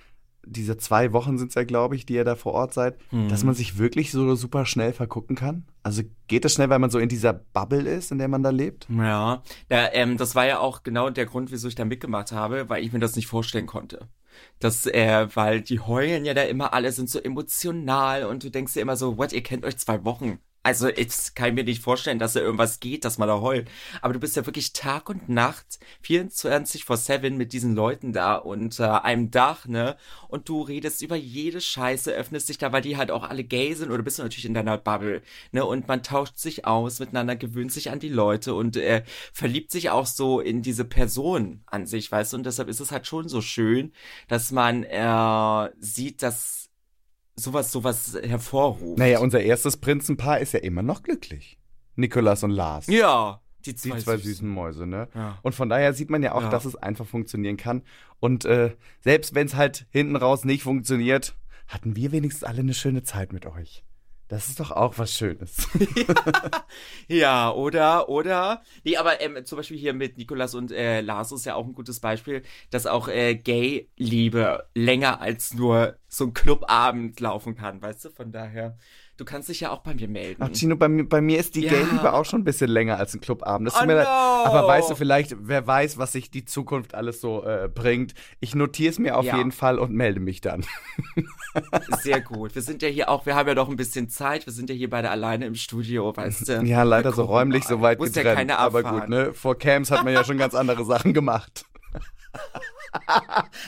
diese 0.51 0.77
zwei 0.77 1.13
Wochen 1.13 1.37
sind 1.37 1.49
es 1.49 1.55
ja, 1.55 1.63
glaube 1.63 1.95
ich, 1.95 2.05
die 2.05 2.13
ihr 2.15 2.23
da 2.23 2.35
vor 2.35 2.53
Ort 2.53 2.73
seid, 2.73 2.97
Hm. 3.09 3.29
dass 3.29 3.43
man 3.43 3.55
sich 3.55 3.77
wirklich 3.77 4.11
so 4.11 4.35
super 4.35 4.65
schnell 4.65 4.93
vergucken 4.93 5.35
kann? 5.35 5.65
Also 5.83 6.03
geht 6.27 6.45
das 6.45 6.53
schnell, 6.53 6.69
weil 6.69 6.79
man 6.79 6.89
so 6.89 6.99
in 6.99 7.09
dieser 7.09 7.33
Bubble 7.33 7.89
ist, 7.89 8.11
in 8.11 8.17
der 8.17 8.27
man 8.27 8.43
da 8.43 8.49
lebt? 8.49 8.87
Ja, 8.89 9.43
ja 9.69 9.89
ähm, 9.93 10.17
das 10.17 10.35
war 10.35 10.45
ja 10.45 10.59
auch 10.59 10.83
genau 10.83 11.09
der 11.09 11.25
Grund, 11.25 11.51
wieso 11.51 11.67
ich 11.67 11.75
da 11.75 11.85
mitgemacht 11.85 12.31
habe, 12.31 12.69
weil 12.69 12.83
ich 12.83 12.91
mir 12.91 12.99
das 12.99 13.15
nicht 13.15 13.27
vorstellen 13.27 13.67
konnte. 13.67 14.09
Das, 14.59 14.85
äh, 14.85 15.27
weil 15.33 15.61
die 15.61 15.79
heulen 15.79 16.25
ja 16.25 16.33
da 16.33 16.43
immer 16.43 16.73
alle, 16.73 16.91
sind 16.91 17.09
so 17.09 17.19
emotional 17.19 18.25
und 18.25 18.43
du 18.43 18.49
denkst 18.51 18.73
dir 18.73 18.81
immer 18.81 18.95
so, 18.95 19.17
what, 19.17 19.33
ihr 19.33 19.43
kennt 19.43 19.65
euch 19.65 19.77
zwei 19.77 20.03
Wochen. 20.05 20.39
Also, 20.61 20.89
ich 20.89 21.33
kann 21.35 21.53
mir 21.53 21.63
nicht 21.63 21.81
vorstellen, 21.81 22.19
dass 22.19 22.33
da 22.33 22.41
irgendwas 22.41 22.81
geht, 22.81 23.05
dass 23.05 23.17
man 23.17 23.29
da 23.29 23.39
heult. 23.39 23.69
Aber 24.01 24.13
du 24.13 24.19
bist 24.19 24.35
ja 24.35 24.45
wirklich 24.45 24.73
Tag 24.73 25.09
und 25.09 25.29
Nacht 25.29 25.79
24 26.01 26.83
vor 26.83 26.97
7 26.97 27.37
mit 27.37 27.53
diesen 27.53 27.75
Leuten 27.75 28.11
da 28.11 28.35
unter 28.35 29.05
einem 29.05 29.31
Dach, 29.31 29.67
ne? 29.67 29.95
Und 30.27 30.49
du 30.49 30.61
redest 30.61 31.01
über 31.01 31.15
jede 31.15 31.61
Scheiße, 31.61 32.11
öffnest 32.11 32.49
dich 32.49 32.57
da, 32.57 32.73
weil 32.73 32.81
die 32.81 32.97
halt 32.97 33.09
auch 33.09 33.23
alle 33.23 33.45
gay 33.45 33.73
sind 33.73 33.89
oder 33.89 34.03
bist 34.03 34.19
du 34.19 34.23
natürlich 34.23 34.45
in 34.45 34.53
deiner 34.53 34.77
Bubble, 34.77 35.21
ne? 35.53 35.65
Und 35.65 35.87
man 35.87 36.03
tauscht 36.03 36.37
sich 36.37 36.65
aus 36.65 36.99
miteinander, 36.99 37.37
gewöhnt 37.37 37.71
sich 37.71 37.89
an 37.89 37.99
die 37.99 38.09
Leute 38.09 38.53
und 38.53 38.75
äh, 38.75 39.03
verliebt 39.31 39.71
sich 39.71 39.89
auch 39.91 40.05
so 40.05 40.41
in 40.41 40.61
diese 40.61 40.83
Person 40.83 41.63
an 41.67 41.85
sich, 41.85 42.11
weißt 42.11 42.33
du? 42.33 42.37
Und 42.37 42.45
deshalb 42.45 42.67
ist 42.67 42.81
es 42.81 42.91
halt 42.91 43.07
schon 43.07 43.29
so 43.29 43.41
schön, 43.41 43.93
dass 44.27 44.51
man 44.51 44.83
äh, 44.83 45.69
sieht, 45.79 46.21
dass 46.21 46.68
sowas, 47.39 47.71
sowas 47.71 48.17
hervorruft. 48.21 48.97
Naja, 48.97 49.19
unser 49.19 49.41
erstes 49.41 49.77
Prinzenpaar 49.77 50.39
ist 50.39 50.53
ja 50.53 50.59
immer 50.59 50.81
noch 50.81 51.03
glücklich. 51.03 51.57
Nikolas 51.95 52.43
und 52.43 52.51
Lars. 52.51 52.87
ja, 52.87 53.41
die 53.65 53.71
Die 53.73 53.75
zwei, 53.75 53.99
zwei 53.99 54.15
Süßen. 54.17 54.29
süßen 54.31 54.47
Mäuse, 54.49 54.85
ne? 54.87 55.07
Ja. 55.13 55.37
Und 55.41 55.53
von 55.53 55.67
daher 55.67 55.93
sieht 55.93 56.09
man 56.09 56.23
ja 56.23 56.33
auch, 56.33 56.43
Ja. 56.43 56.49
dass 56.49 56.63
es 56.65 56.75
einfach 56.75 57.05
funktionieren 57.05 57.57
kann. 57.57 57.81
Und 58.19 58.45
äh, 58.45 58.75
selbst 59.01 59.35
wenn 59.35 59.47
es 59.47 59.55
halt 59.55 59.85
hinten 59.89 60.15
raus 60.15 60.45
nicht 60.45 60.63
funktioniert, 60.63 61.35
hatten 61.67 61.95
wir 61.95 62.11
wenigstens 62.13 62.43
alle 62.45 62.59
eine 62.59 62.73
schöne 62.73 63.03
Zeit 63.03 63.33
mit 63.33 63.45
euch. 63.45 63.83
Das 64.29 64.47
ist 64.47 64.59
doch 64.59 64.71
auch 64.71 64.97
was 64.97 65.11
Schönes. 65.13 65.67
Ja, 67.07 67.51
oder, 67.51 68.07
oder? 68.09 68.61
Nee, 68.83 68.97
aber 68.97 69.19
ähm, 69.21 69.43
zum 69.43 69.57
Beispiel 69.57 69.77
hier 69.77 69.93
mit 69.93 70.17
Nikolas 70.17 70.53
und 70.53 70.71
äh, 70.71 71.01
Lars 71.01 71.31
ist 71.31 71.45
ja 71.45 71.55
auch 71.55 71.65
ein 71.65 71.73
gutes 71.73 71.99
Beispiel, 71.99 72.43
dass 72.69 72.85
auch 72.85 73.07
äh, 73.07 73.35
Gay-Liebe 73.35 74.67
länger 74.75 75.19
als 75.19 75.55
nur 75.55 75.97
so 76.07 76.25
ein 76.25 76.33
Clubabend 76.33 77.19
laufen 77.19 77.55
kann, 77.55 77.81
weißt 77.81 78.05
du? 78.05 78.09
Von 78.11 78.31
daher, 78.31 78.77
du 79.19 79.25
kannst 79.25 79.49
dich 79.49 79.59
ja 79.59 79.71
auch 79.71 79.79
bei 79.79 79.93
mir 79.93 80.07
melden. 80.07 80.41
Ach, 80.43 80.49
Chino, 80.53 80.75
bei 80.75 80.87
mir, 80.87 81.07
bei 81.07 81.21
mir 81.21 81.37
ist 81.39 81.55
die 81.55 81.61
Ja. 81.61 81.71
Gay-Liebe 81.71 82.13
auch 82.13 82.23
schon 82.25 82.41
ein 82.41 82.43
bisschen 82.43 82.69
länger 82.69 82.97
als 82.97 83.13
ein 83.13 83.21
Clubabend. 83.21 83.67
Das 83.67 83.75
Oh 83.81 83.85
no. 83.85 83.97
Aber 83.99 84.67
weißt 84.67 84.89
du, 84.89 84.95
vielleicht, 84.95 85.35
wer 85.41 85.65
weiß, 85.67 85.97
was 85.97 86.13
sich 86.13 86.31
die 86.31 86.45
Zukunft 86.45 86.95
alles 86.95 87.19
so 87.21 87.43
äh, 87.43 87.67
bringt. 87.73 88.13
Ich 88.39 88.55
notiere 88.55 88.91
es 88.91 88.99
mir 88.99 89.17
auf 89.17 89.25
Ja. 89.25 89.37
jeden 89.37 89.51
Fall 89.51 89.77
und 89.79 89.91
melde 89.91 90.19
mich 90.19 90.41
dann. 90.41 90.65
Sehr 92.01 92.21
gut. 92.21 92.55
Wir 92.55 92.61
sind 92.61 92.81
ja 92.81 92.87
hier 92.87 93.09
auch, 93.09 93.25
wir 93.25 93.35
haben 93.35 93.47
ja 93.47 93.55
noch 93.55 93.69
ein 93.69 93.75
bisschen 93.75 94.09
Zeit. 94.09 94.45
Wir 94.45 94.53
sind 94.53 94.69
ja 94.69 94.75
hier 94.75 94.89
beide 94.89 95.09
alleine 95.09 95.45
im 95.45 95.55
Studio, 95.55 96.15
weißt 96.15 96.47
du? 96.47 96.61
Ja, 96.63 96.83
leider 96.83 97.11
so 97.11 97.23
räumlich 97.23 97.63
mal. 97.65 97.69
so 97.69 97.81
weit 97.81 97.99
Muss 97.99 98.15
ja 98.15 98.21
getrennt. 98.23 98.37
keiner 98.37 98.59
aber 98.59 98.79
abfahren. 98.79 98.99
gut, 99.01 99.09
ne? 99.09 99.33
Vor 99.33 99.57
Camps 99.57 99.91
hat 99.91 100.03
man 100.03 100.13
ja 100.13 100.23
schon 100.23 100.37
ganz 100.37 100.53
andere 100.55 100.85
Sachen 100.85 101.13
gemacht. 101.13 101.65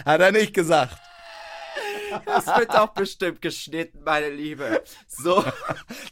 hat 0.06 0.22
er 0.22 0.32
nicht 0.32 0.54
gesagt. 0.54 0.96
Das 2.26 2.46
wird 2.48 2.72
auch 2.78 2.90
bestimmt 2.94 3.42
geschnitten, 3.42 4.00
meine 4.06 4.30
Liebe. 4.30 4.84
So. 5.08 5.44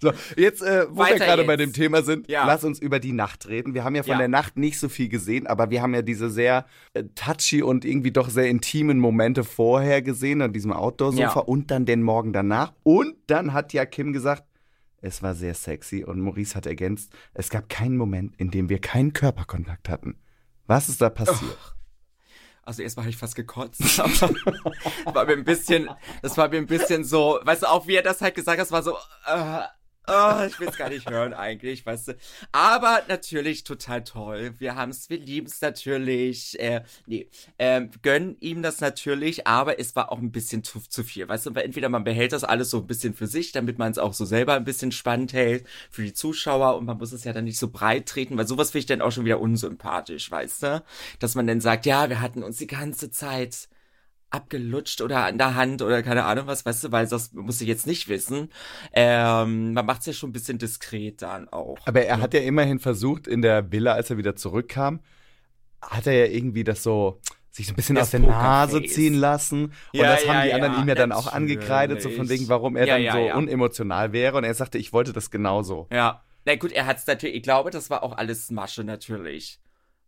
So, 0.01 0.11
jetzt, 0.37 0.61
äh, 0.61 0.85
wo 0.89 0.95
wir 0.99 1.03
Weiter 1.15 1.25
gerade 1.25 1.43
bei 1.43 1.57
dem 1.57 1.73
Thema 1.73 2.03
sind, 2.03 2.29
Ja. 2.29 2.45
lass 2.45 2.63
uns 2.63 2.79
über 2.79 2.99
die 2.99 3.11
Nacht 3.11 3.47
reden. 3.49 3.73
Wir 3.73 3.83
haben 3.83 3.95
ja 3.95 4.03
von 4.03 4.13
Ja. 4.13 4.17
der 4.19 4.27
Nacht 4.29 4.55
nicht 4.57 4.79
so 4.79 4.87
viel 4.87 5.09
gesehen, 5.09 5.45
aber 5.45 5.69
wir 5.71 5.81
haben 5.81 5.93
ja 5.93 6.01
diese 6.01 6.29
sehr 6.29 6.65
äh, 6.93 7.03
touchy 7.15 7.61
und 7.61 7.83
irgendwie 7.83 8.11
doch 8.11 8.29
sehr 8.29 8.47
intimen 8.47 8.97
Momente 8.99 9.43
vorher 9.43 10.01
gesehen, 10.01 10.41
an 10.41 10.53
diesem 10.53 10.71
Outdoor-Sofa 10.71 11.21
Ja. 11.39 11.45
und 11.45 11.69
dann 11.71 11.85
den 11.85 12.01
Morgen 12.01 12.31
danach. 12.31 12.71
Und 12.83 13.15
dann 13.27 13.51
hat 13.53 13.73
ja 13.73 13.85
Kim 13.85 14.13
gesagt, 14.13 14.43
es 15.01 15.21
war 15.21 15.35
sehr 15.35 15.53
sexy 15.53 16.03
und 16.05 16.21
Maurice 16.21 16.55
hat 16.55 16.65
ergänzt, 16.65 17.11
es 17.33 17.49
gab 17.49 17.67
keinen 17.67 17.97
Moment, 17.97 18.35
in 18.37 18.51
dem 18.51 18.69
wir 18.69 18.79
keinen 18.79 19.11
Körperkontakt 19.13 19.89
hatten. 19.89 20.15
Was 20.67 20.87
ist 20.87 21.01
da 21.01 21.09
passiert? 21.09 21.57
Also 22.69 22.83
erstmal 22.83 23.05
habe 23.05 23.09
ich 23.09 23.17
fast 23.17 23.35
gekotzt. 23.35 23.99
Aber 23.99 25.15
war 25.15 25.25
mir 25.25 25.33
ein 25.33 25.43
bisschen, 25.43 25.89
das 26.21 26.37
war 26.37 26.49
mir 26.49 26.57
ein 26.57 26.67
bisschen 26.67 27.03
so, 27.03 27.39
weißt 27.41 27.63
du, 27.63 27.65
auch 27.67 27.87
wie 27.87 27.95
er 27.95 28.03
das 28.03 28.21
halt 28.21 28.35
gesagt 28.35 28.59
hat, 28.59 28.67
es 28.67 28.71
war 28.71 28.83
so, 28.83 28.91
äh, 29.25 29.61
äh, 30.07 30.47
ich 30.47 30.59
will 30.59 30.67
es 30.67 30.77
gar 30.77 30.89
nicht 30.89 31.09
hören 31.09 31.33
eigentlich, 31.33 31.85
weißt 31.85 32.09
du. 32.09 32.17
Aber 32.51 33.03
natürlich 33.07 33.63
total 33.63 34.03
toll. 34.03 34.53
Wir 34.57 34.75
haben 34.75 34.91
es, 34.91 35.09
wir 35.09 35.19
lieben 35.19 35.47
es 35.47 35.61
natürlich. 35.61 36.59
Äh, 36.59 36.83
nee, 37.05 37.27
ähm, 37.57 37.91
gönnen 38.01 38.37
ihm 38.39 38.61
das 38.61 38.81
natürlich, 38.81 39.47
aber 39.47 39.79
es 39.79 39.95
war 39.95 40.11
auch 40.11 40.19
ein 40.19 40.31
bisschen 40.31 40.63
zu, 40.63 40.79
zu 40.79 41.03
viel, 41.03 41.27
weißt 41.27 41.47
du. 41.47 41.55
Weil 41.55 41.65
entweder 41.65 41.89
man 41.89 42.03
behält 42.03 42.33
das 42.33 42.43
alles 42.43 42.69
so 42.69 42.77
ein 42.79 42.87
bisschen 42.87 43.13
für 43.13 43.27
sich, 43.27 43.51
damit 43.51 43.77
man 43.77 43.91
es 43.91 43.97
auch 43.97 44.13
so 44.13 44.25
selber 44.25 44.55
ein 44.55 44.63
bisschen 44.65 44.91
spannend 44.91 45.33
hält 45.33 45.65
für 45.89 46.03
die 46.03 46.13
Zuschauer 46.13 46.77
und 46.77 46.85
man 46.85 46.97
muss 46.97 47.11
es 47.11 47.23
ja 47.23 47.33
dann 47.33 47.45
nicht 47.45 47.59
so 47.59 47.69
breit 47.69 48.07
treten, 48.07 48.37
weil 48.37 48.47
sowas 48.47 48.71
finde 48.71 48.79
ich 48.79 48.85
dann 48.87 49.01
auch 49.01 49.11
schon 49.11 49.25
wieder 49.25 49.39
unsympathisch, 49.39 50.29
weißt 50.31 50.63
du? 50.63 50.83
Dass 51.19 51.35
man 51.35 51.47
dann 51.47 51.61
sagt, 51.61 51.85
ja, 51.85 52.09
wir 52.09 52.21
hatten 52.21 52.43
uns 52.43 52.57
die 52.57 52.67
ganze 52.67 53.11
Zeit 53.11 53.69
abgelutscht 54.31 55.01
oder 55.01 55.25
an 55.25 55.37
der 55.37 55.55
Hand 55.55 55.81
oder 55.81 56.03
keine 56.03 56.25
Ahnung 56.25 56.47
was, 56.47 56.65
weißt 56.65 56.85
du, 56.85 56.91
weil 56.91 57.07
das 57.07 57.33
muss 57.33 57.61
ich 57.61 57.67
jetzt 57.67 57.87
nicht 57.87 58.07
wissen. 58.09 58.49
Ähm, 58.93 59.73
man 59.73 59.85
macht 59.85 60.01
es 60.01 60.05
ja 60.07 60.13
schon 60.13 60.29
ein 60.29 60.33
bisschen 60.33 60.57
diskret 60.57 61.21
dann 61.21 61.49
auch. 61.49 61.77
Aber 61.85 62.03
er 62.03 62.21
hat 62.21 62.33
ja 62.33 62.41
immerhin 62.41 62.79
versucht, 62.79 63.27
in 63.27 63.41
der 63.41 63.71
Villa, 63.71 63.93
als 63.93 64.09
er 64.09 64.17
wieder 64.17 64.35
zurückkam, 64.35 64.99
hat 65.81 66.07
er 66.07 66.13
ja 66.13 66.25
irgendwie 66.25 66.63
das 66.63 66.83
so 66.83 67.19
sich 67.51 67.67
so 67.67 67.73
ein 67.73 67.75
bisschen 67.75 67.95
Das 67.95 68.05
aus 68.05 68.11
der 68.11 68.19
Nase 68.21 68.83
ziehen 68.83 69.15
lassen. 69.15 69.65
Und 69.65 69.73
Ja, 69.93 70.13
das 70.13 70.27
haben 70.27 70.35
ja, 70.35 70.45
die 70.45 70.53
anderen 70.53 70.73
ja, 70.73 70.81
ihm 70.81 70.87
ja 70.87 70.95
dann 70.95 71.11
auch 71.11 71.31
angekreidet, 71.31 72.01
so 72.01 72.09
von 72.09 72.29
wegen, 72.29 72.47
warum 72.47 72.75
er 72.75 72.85
dann 72.85 73.11
so 73.11 73.37
unemotional 73.37 74.13
wäre. 74.13 74.37
Und 74.37 74.43
er 74.43 74.53
sagte, 74.53 74.77
ich 74.77 74.93
wollte 74.93 75.13
das 75.13 75.31
genauso. 75.31 75.87
Ja. 75.91 76.23
Na 76.45 76.55
gut, 76.55 76.71
er 76.71 76.85
hat 76.85 76.97
es 76.97 77.05
natürlich, 77.05 77.35
ich 77.35 77.43
glaube, 77.43 77.69
das 77.69 77.89
war 77.89 78.01
auch 78.01 78.17
alles 78.17 78.49
Masche 78.49 78.83
natürlich. 78.83 79.59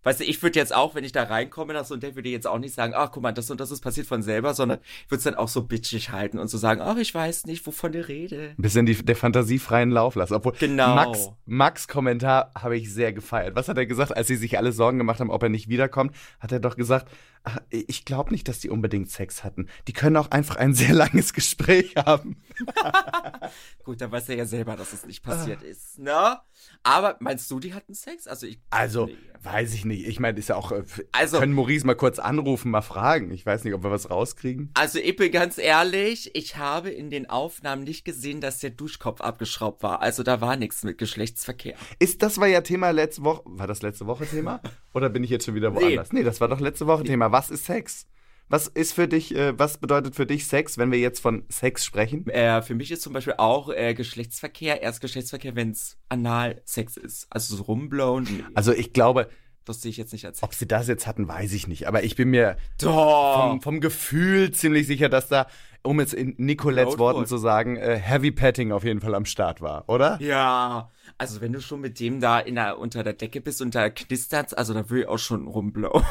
Weißt 0.03 0.19
du, 0.19 0.23
ich 0.23 0.41
würde 0.41 0.57
jetzt 0.57 0.73
auch, 0.73 0.95
wenn 0.95 1.03
ich 1.03 1.11
da 1.11 1.23
reinkomme, 1.23 1.73
das 1.73 1.91
und 1.91 2.01
der 2.01 2.15
würde 2.15 2.29
jetzt 2.29 2.47
auch 2.47 2.57
nicht 2.57 2.73
sagen, 2.73 2.93
ach 2.95 3.11
guck 3.11 3.21
mal, 3.21 3.31
das 3.31 3.51
und 3.51 3.59
das 3.59 3.69
ist 3.71 3.81
passiert 3.81 4.07
von 4.07 4.21
selber, 4.23 4.53
sondern 4.53 4.79
ich 5.05 5.11
würde 5.11 5.19
es 5.19 5.23
dann 5.23 5.35
auch 5.35 5.47
so 5.47 5.63
bitchig 5.63 6.11
halten 6.11 6.39
und 6.39 6.47
so 6.47 6.57
sagen, 6.57 6.81
ach, 6.81 6.97
ich 6.97 7.13
weiß 7.13 7.45
nicht, 7.45 7.65
wovon 7.67 7.91
der 7.91 8.07
rede. 8.07 8.55
Ein 8.57 8.61
bisschen 8.61 8.85
die, 8.85 8.95
der 8.95 9.15
Fantasie 9.15 9.59
freien 9.59 9.91
Lauf 9.91 10.15
lassen. 10.15 10.33
Obwohl, 10.33 10.53
Genau. 10.59 10.95
Max, 10.95 11.29
Max 11.45 11.87
Kommentar 11.87 12.51
habe 12.57 12.77
ich 12.77 12.93
sehr 12.93 13.13
gefeiert. 13.13 13.55
Was 13.55 13.67
hat 13.67 13.77
er 13.77 13.85
gesagt, 13.85 14.15
als 14.15 14.27
sie 14.27 14.35
sich 14.35 14.57
alle 14.57 14.71
Sorgen 14.71 14.97
gemacht 14.97 15.19
haben, 15.19 15.29
ob 15.29 15.43
er 15.43 15.49
nicht 15.49 15.69
wiederkommt? 15.69 16.15
Hat 16.39 16.51
er 16.51 16.59
doch 16.59 16.75
gesagt, 16.75 17.09
ach, 17.43 17.57
ich 17.69 18.05
glaube 18.05 18.31
nicht, 18.31 18.47
dass 18.47 18.59
die 18.59 18.69
unbedingt 18.69 19.09
Sex 19.09 19.43
hatten. 19.43 19.67
Die 19.87 19.93
können 19.93 20.17
auch 20.17 20.31
einfach 20.31 20.55
ein 20.55 20.73
sehr 20.73 20.93
langes 20.93 21.33
Gespräch 21.33 21.95
haben. 21.95 22.37
Gut, 23.83 23.99
dann 24.01 24.11
weiß 24.11 24.29
er 24.29 24.35
ja 24.35 24.45
selber, 24.45 24.75
dass 24.75 24.93
es 24.93 25.05
nicht 25.05 25.23
passiert 25.23 25.63
ist, 25.63 25.97
ne? 25.97 26.39
Aber 26.83 27.17
meinst 27.19 27.49
du, 27.49 27.59
die 27.59 27.73
hatten 27.73 27.93
Sex? 27.95 28.27
Also 28.27 28.45
ich. 28.45 28.59
Also, 28.69 29.07
Nee. 29.07 29.17
weiß 29.41 29.73
ich 29.73 29.85
nicht. 29.85 30.05
Ich 30.07 30.19
meine, 30.19 30.37
ist 30.37 30.49
ja 30.49 30.55
auch, 30.55 30.71
äh, 30.71 30.83
Also- 31.11 31.39
können 31.39 31.53
Maurice 31.53 31.85
mal 31.87 31.95
kurz 31.95 32.19
anrufen, 32.19 32.69
mal 32.69 32.81
fragen. 32.83 33.31
Ich 33.31 33.43
weiß 33.45 33.63
nicht, 33.63 33.73
ob 33.73 33.83
wir 33.83 33.89
was 33.89 34.09
rauskriegen. 34.11 34.69
Also 34.75 34.99
ich 34.99 35.15
bin 35.15 35.31
ganz 35.31 35.57
ehrlich, 35.57 36.29
ich 36.35 36.57
habe 36.57 36.89
in 36.91 37.09
den 37.09 37.27
Aufnahmen 37.29 37.83
nicht 37.83 38.05
gesehen, 38.05 38.39
dass 38.41 38.59
der 38.59 38.69
Duschkopf 38.69 39.19
abgeschraubt 39.21 39.81
war. 39.81 40.01
Also 40.01 40.21
da 40.21 40.41
war 40.41 40.55
nichts 40.57 40.83
mit 40.83 40.97
Geschlechtsverkehr. 40.99 41.75
Ist, 41.97 42.21
das 42.21 42.37
war 42.37 42.47
ja 42.47 42.61
Thema 42.61 42.91
letzte 42.91 43.23
Woche. 43.23 43.41
War 43.45 43.65
das 43.67 43.81
letzte 43.81 44.05
Woche 44.05 44.27
Thema? 44.27 44.61
Oder 44.93 45.09
bin 45.09 45.23
ich 45.23 45.29
jetzt 45.31 45.45
schon 45.45 45.55
wieder 45.55 45.73
woanders? 45.73 46.11
Nee, 46.13 46.23
das 46.23 46.39
war 46.39 46.47
doch 46.47 46.59
letzte 46.59 46.85
Woche 46.85 47.03
Thema. 47.03 47.31
Was 47.31 47.49
ist 47.49 47.65
Sex? 47.65 48.05
Was 48.51 48.67
ist 48.67 48.91
für 48.91 49.07
dich, 49.07 49.33
äh, 49.33 49.57
was 49.57 49.77
bedeutet 49.77 50.13
für 50.13 50.25
dich 50.25 50.45
Sex, 50.45 50.77
wenn 50.77 50.91
wir 50.91 50.99
jetzt 50.99 51.21
von 51.21 51.45
Sex 51.47 51.85
sprechen? 51.85 52.27
Äh, 52.27 52.61
für 52.61 52.75
mich 52.75 52.91
ist 52.91 53.01
zum 53.01 53.13
Beispiel 53.13 53.35
auch 53.37 53.69
äh, 53.69 53.93
Geschlechtsverkehr 53.93 54.81
erst 54.81 54.99
Geschlechtsverkehr, 54.99 55.55
wenn 55.55 55.71
es 55.71 55.97
Analsex 56.09 56.97
ist. 56.97 57.27
Also 57.29 57.55
so 57.55 57.63
rumblown, 57.63 58.27
Also 58.53 58.73
ich 58.73 58.91
glaube, 58.91 59.29
das 59.63 59.81
sehe 59.81 59.89
ich 59.89 59.95
jetzt 59.95 60.11
nicht 60.11 60.25
als 60.25 60.43
ob 60.43 60.53
sie 60.53 60.67
das 60.67 60.89
jetzt 60.89 61.07
hatten, 61.07 61.29
weiß 61.29 61.53
ich 61.53 61.69
nicht. 61.69 61.87
Aber 61.87 62.03
ich 62.03 62.17
bin 62.17 62.29
mir 62.29 62.57
vom, 62.77 63.61
vom 63.61 63.79
Gefühl 63.79 64.51
ziemlich 64.51 64.85
sicher, 64.85 65.07
dass 65.07 65.29
da, 65.29 65.47
um 65.81 66.01
jetzt 66.01 66.13
in 66.13 66.35
Nicolettes. 66.37 66.97
Worten 66.97 67.25
zu 67.25 67.37
sagen, 67.37 67.77
äh, 67.77 67.95
Heavy 67.95 68.31
Petting 68.31 68.73
auf 68.73 68.83
jeden 68.83 68.99
Fall 68.99 69.15
am 69.15 69.23
Start 69.23 69.61
war, 69.61 69.87
oder? 69.87 70.17
Ja, 70.21 70.91
also 71.17 71.39
wenn 71.39 71.53
du 71.53 71.61
schon 71.61 71.79
mit 71.79 72.01
dem 72.01 72.19
da 72.19 72.37
in 72.37 72.55
der, 72.55 72.79
unter 72.79 73.01
der 73.03 73.13
Decke 73.13 73.39
bist 73.39 73.61
und 73.61 73.75
da 73.75 73.89
knistert, 73.89 74.57
also 74.57 74.73
da 74.73 74.89
will 74.89 75.03
ich 75.03 75.07
auch 75.07 75.19
schon 75.19 75.47
rumblauen. 75.47 76.03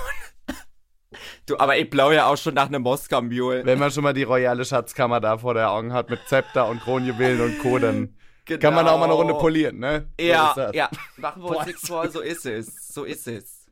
Du, 1.46 1.59
aber 1.59 1.77
ich 1.79 1.90
blau 1.90 2.12
ja 2.12 2.27
auch 2.27 2.37
schon 2.37 2.55
nach 2.55 2.68
einem 2.68 2.83
Moskau 2.83 3.20
Mule. 3.23 3.64
Wenn 3.64 3.79
man 3.79 3.90
schon 3.90 4.05
mal 4.05 4.12
die 4.14 4.23
royale 4.23 4.64
Schatzkammer 4.64 5.20
da 5.20 5.38
vor 5.38 5.55
der 5.55 5.70
Augen 5.70 5.92
hat 5.92 6.09
mit 6.11 6.20
Zepter 6.29 6.68
und 6.68 6.81
Kronjuwelen 6.81 7.40
und 7.40 7.59
Co., 7.59 7.79
dann 7.79 8.14
Genau. 8.46 8.61
kann 8.61 8.75
man 8.75 8.88
auch 8.88 8.99
mal 8.99 9.05
eine 9.05 9.12
Runde 9.12 9.35
polieren, 9.35 9.79
ne? 9.79 10.07
So 10.18 10.27
Ja, 10.27 10.53
das. 10.57 10.75
ja, 10.75 10.88
machen 11.18 11.42
wir 11.42 11.57
uns 11.57 11.66
nichts 11.66 11.87
vor, 11.87 12.09
so 12.11 12.20
ist 12.20 12.44
es, 12.46 12.88
so 12.88 13.05
ist 13.05 13.29
es. 13.29 13.66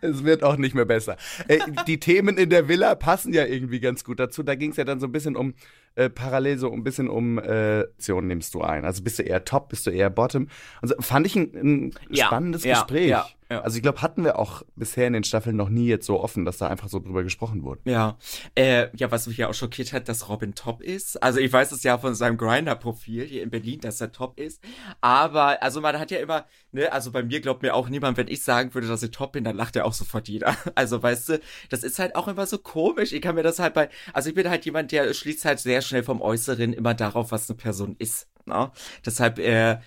Es 0.00 0.24
wird 0.24 0.42
auch 0.42 0.56
nicht 0.56 0.74
mehr 0.74 0.84
besser. 0.84 1.16
Äh, 1.48 1.58
die 1.86 1.98
Themen 2.00 2.36
in 2.38 2.48
der 2.50 2.68
Villa 2.68 2.94
passen 2.94 3.32
ja 3.34 3.44
irgendwie 3.44 3.80
ganz 3.80 4.04
gut 4.04 4.20
dazu. 4.20 4.42
Da 4.42 4.54
ging 4.54 4.70
es 4.70 4.76
ja 4.76 4.84
dann 4.84 5.00
so 5.00 5.06
ein 5.06 5.12
bisschen 5.12 5.34
um, 5.36 5.54
äh, 5.96 6.08
parallel 6.10 6.58
so 6.58 6.70
ein 6.72 6.82
bisschen 6.84 7.08
um 7.08 7.38
äh, 7.38 7.80
Optionen 7.82 8.28
nimmst 8.28 8.54
du 8.54 8.60
ein. 8.62 8.84
Also 8.84 9.02
bist 9.02 9.18
du 9.18 9.22
eher 9.22 9.44
Top, 9.44 9.68
bist 9.70 9.86
du 9.86 9.90
eher 9.90 10.10
Bottom. 10.10 10.48
Also 10.82 10.94
fand 11.00 11.26
ich 11.26 11.36
ein, 11.36 11.52
ein 11.54 11.94
Ja, 12.10 12.26
spannendes 12.26 12.64
ja, 12.64 12.74
Gespräch. 12.74 13.08
Ja, 13.08 13.26
Ja. 13.52 13.60
Also 13.60 13.76
ich 13.76 13.82
glaube, 13.82 14.00
hatten 14.00 14.24
wir 14.24 14.38
auch 14.38 14.62
bisher 14.76 15.06
in 15.06 15.12
den 15.12 15.24
Staffeln 15.24 15.56
noch 15.56 15.68
nie 15.68 15.86
jetzt 15.86 16.06
so 16.06 16.18
offen, 16.20 16.46
dass 16.46 16.56
da 16.56 16.68
einfach 16.68 16.88
so 16.88 16.98
drüber 17.00 17.22
gesprochen 17.22 17.64
wurde. 17.64 17.82
Ja, 17.84 18.16
äh, 18.54 18.88
ja, 18.96 19.10
was 19.10 19.26
mich 19.26 19.36
ja 19.36 19.48
auch 19.48 19.54
schockiert 19.54 19.92
hat, 19.92 20.08
dass 20.08 20.30
Robin 20.30 20.54
top 20.54 20.80
ist. 20.80 21.22
Also 21.22 21.38
ich 21.38 21.52
weiß 21.52 21.70
es 21.72 21.82
ja 21.82 21.98
von 21.98 22.14
seinem 22.14 22.38
Grinder-Profil 22.38 23.24
hier 23.26 23.42
in 23.42 23.50
Berlin, 23.50 23.80
dass 23.80 24.00
er 24.00 24.10
top 24.10 24.40
ist. 24.40 24.62
Aber, 25.02 25.62
also 25.62 25.82
man 25.82 25.98
hat 25.98 26.10
ja 26.10 26.18
immer, 26.18 26.46
ne, 26.70 26.90
also 26.90 27.12
bei 27.12 27.22
mir 27.22 27.42
glaubt 27.42 27.62
mir 27.62 27.74
auch 27.74 27.90
niemand, 27.90 28.16
wenn 28.16 28.28
ich 28.28 28.42
sagen 28.42 28.72
würde, 28.72 28.88
dass 28.88 29.02
ich 29.02 29.10
top 29.10 29.32
bin, 29.32 29.44
dann 29.44 29.56
lacht 29.56 29.76
ja 29.76 29.84
auch 29.84 29.92
sofort 29.92 30.28
jeder. 30.28 30.56
Also 30.74 31.02
weißt 31.02 31.28
du, 31.28 31.40
das 31.68 31.84
ist 31.84 31.98
halt 31.98 32.16
auch 32.16 32.28
immer 32.28 32.46
so 32.46 32.56
komisch. 32.56 33.12
Ich 33.12 33.20
kann 33.20 33.34
mir 33.34 33.42
das 33.42 33.58
halt 33.58 33.74
bei, 33.74 33.90
also 34.14 34.30
ich 34.30 34.34
bin 34.34 34.48
halt 34.48 34.64
jemand, 34.64 34.90
der 34.90 35.12
schließt 35.12 35.44
halt 35.44 35.60
sehr 35.60 35.82
schnell 35.82 36.02
vom 36.02 36.22
Äußeren 36.22 36.72
immer 36.72 36.94
darauf, 36.94 37.30
was 37.30 37.48
eine 37.50 37.58
Person 37.58 37.94
ist. 37.98 38.28
Ne? 38.46 38.70
Deshalb, 39.04 39.38
äh, 39.38 39.78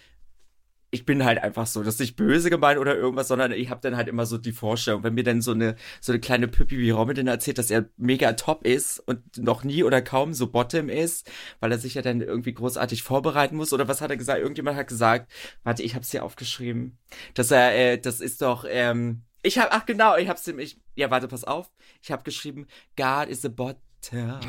ich 0.96 1.06
bin 1.06 1.26
halt 1.26 1.44
einfach 1.44 1.68
so, 1.68 1.84
das 1.84 1.96
ist 1.96 2.00
nicht 2.00 2.16
böse 2.16 2.50
gemeint 2.50 2.80
oder 2.80 2.96
irgendwas, 2.96 3.28
sondern 3.28 3.52
ich 3.52 3.70
habe 3.70 3.82
dann 3.82 3.98
halt 3.98 4.08
immer 4.08 4.26
so 4.26 4.38
die 4.38 4.54
Vorstellung, 4.54 5.04
wenn 5.04 5.14
mir 5.14 5.26
dann 5.26 5.42
so 5.42 5.52
eine 5.52 5.76
so 6.00 6.14
eine 6.14 6.22
kleine 6.22 6.48
Püppi 6.48 6.78
wie 6.80 6.90
Robin 6.90 7.16
dann 7.16 7.28
erzählt, 7.28 7.58
dass 7.58 7.70
er 7.70 7.90
mega 7.98 8.34
top 8.34 8.66
ist 8.66 9.00
und 9.00 9.38
noch 9.38 9.64
nie 9.66 9.84
oder 9.84 10.02
kaum 10.02 10.34
so 10.34 10.48
bottom 10.48 10.88
ist, 10.88 11.30
weil 11.60 11.72
er 11.72 11.78
sich 11.78 11.96
ja 11.96 12.02
dann 12.02 12.22
irgendwie 12.22 12.54
großartig 12.54 13.04
vorbereiten 13.04 13.58
muss 13.58 13.74
oder 13.74 13.88
was 13.88 14.00
hat 14.00 14.10
er 14.10 14.18
gesagt? 14.18 14.40
Irgendjemand 14.40 14.78
hat 14.78 14.88
gesagt, 14.88 15.32
warte, 15.64 15.84
ich 15.84 15.96
hab's 15.96 16.12
hier 16.12 16.24
aufgeschrieben, 16.24 16.98
dass 17.34 17.52
er 17.52 17.76
äh, 17.76 17.98
das 18.00 18.22
ist 18.22 18.42
doch 18.42 18.66
ähm 18.68 19.24
ich 19.44 19.60
hab 19.60 19.72
ach 19.72 19.86
genau, 19.86 20.16
ich 20.16 20.30
hab's 20.30 20.48
ich 20.48 20.80
ja, 20.96 21.12
warte, 21.12 21.28
pass 21.28 21.44
auf. 21.44 21.70
Ich 22.02 22.12
hab 22.12 22.24
geschrieben, 22.24 22.68
God 22.96 23.28
is 23.28 23.44
a 23.46 23.50
bottom. 23.50 24.40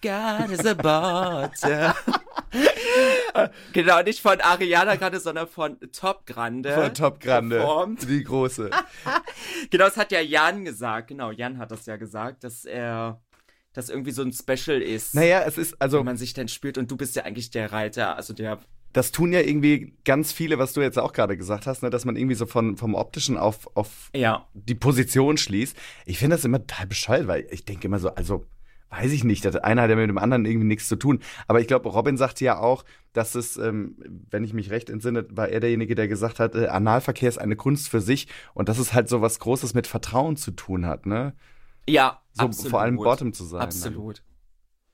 God 0.00 0.50
is 0.50 0.64
a 0.64 0.74
bottom. 0.74 1.92
genau, 3.72 4.02
nicht 4.02 4.20
von 4.20 4.40
Ariana 4.40 4.96
Grande, 4.96 5.20
sondern 5.20 5.46
von 5.48 5.78
Top 5.92 6.26
Grande. 6.26 6.72
Von 6.74 6.94
Top 6.94 7.20
Grande. 7.20 7.56
performt. 7.58 8.08
Die 8.08 8.22
große. 8.24 8.70
Genau, 9.70 9.84
das 9.84 9.96
hat 9.96 10.12
ja 10.12 10.20
Jan 10.20 10.64
gesagt. 10.64 11.08
Genau, 11.08 11.30
Jan 11.30 11.58
hat 11.58 11.70
das 11.70 11.86
ja 11.86 11.96
gesagt, 11.96 12.44
dass 12.44 12.64
er 12.64 13.22
das 13.72 13.88
irgendwie 13.88 14.10
so 14.10 14.22
ein 14.22 14.32
Special 14.32 14.82
ist. 14.82 15.14
Naja, 15.14 15.42
es 15.46 15.56
ist, 15.56 15.80
also 15.80 15.98
Wenn 15.98 16.04
man 16.06 16.16
sich 16.16 16.34
dann 16.34 16.48
spürt 16.48 16.76
und 16.78 16.90
du 16.90 16.96
bist 16.96 17.16
ja 17.16 17.22
eigentlich 17.24 17.50
der 17.50 17.72
Reiter, 17.72 18.16
also 18.16 18.34
der. 18.34 18.58
das 18.92 19.12
tun 19.12 19.32
ja 19.32 19.40
irgendwie 19.40 19.94
ganz 20.04 20.32
viele, 20.32 20.58
was 20.58 20.72
du 20.74 20.80
jetzt 20.82 20.98
auch 20.98 21.12
gerade 21.12 21.36
gesagt 21.36 21.66
hast, 21.66 21.82
ne, 21.82 21.88
dass 21.90 22.04
man 22.04 22.16
irgendwie 22.16 22.34
so 22.34 22.44
von, 22.46 22.76
vom 22.76 22.94
Optischen 22.94 23.38
auf, 23.38 23.68
auf 23.76 24.10
Ja. 24.14 24.46
die 24.52 24.74
Position 24.74 25.38
schließt. 25.38 25.76
Ich 26.04 26.18
finde 26.18 26.36
das 26.36 26.44
immer 26.44 26.58
total 26.66 26.86
bescheuert, 26.86 27.26
weil 27.28 27.46
ich 27.50 27.64
denke 27.64 27.86
immer 27.86 27.98
so, 27.98 28.10
also 28.10 28.44
weiß 28.92 29.10
ich 29.12 29.24
nicht, 29.24 29.44
das 29.44 29.56
eine 29.56 29.80
hat 29.80 29.90
ja 29.90 29.96
mit 29.96 30.08
dem 30.08 30.18
anderen 30.18 30.44
irgendwie 30.44 30.66
nichts 30.66 30.86
zu 30.86 30.96
tun. 30.96 31.20
Aber 31.48 31.60
ich 31.60 31.66
glaube, 31.66 31.88
Robin 31.88 32.16
sagte 32.18 32.44
ja 32.44 32.58
auch, 32.58 32.84
dass 33.14 33.34
es, 33.34 33.56
ähm, 33.56 33.96
wenn 34.30 34.44
ich 34.44 34.52
mich 34.52 34.70
recht 34.70 34.90
entsinne, 34.90 35.26
war 35.30 35.48
er 35.48 35.60
derjenige, 35.60 35.94
der 35.94 36.08
gesagt 36.08 36.38
hat, 36.38 36.54
äh, 36.54 36.66
Analverkehr 36.66 37.28
ist 37.28 37.38
eine 37.38 37.56
Kunst 37.56 37.88
für 37.88 38.00
sich 38.00 38.28
und 38.54 38.68
dass 38.68 38.78
es 38.78 38.92
halt 38.92 39.08
so 39.08 39.22
was 39.22 39.38
Großes 39.38 39.72
mit 39.74 39.86
Vertrauen 39.86 40.36
zu 40.36 40.50
tun 40.50 40.86
hat, 40.86 41.06
ne? 41.06 41.34
Ja, 41.88 42.20
So 42.32 42.44
absolut. 42.44 42.70
vor 42.70 42.80
allem 42.80 42.96
Bottom 42.96 43.32
zu 43.32 43.44
sein. 43.44 43.58
ne? 43.60 43.64
Absolut. 43.64 44.22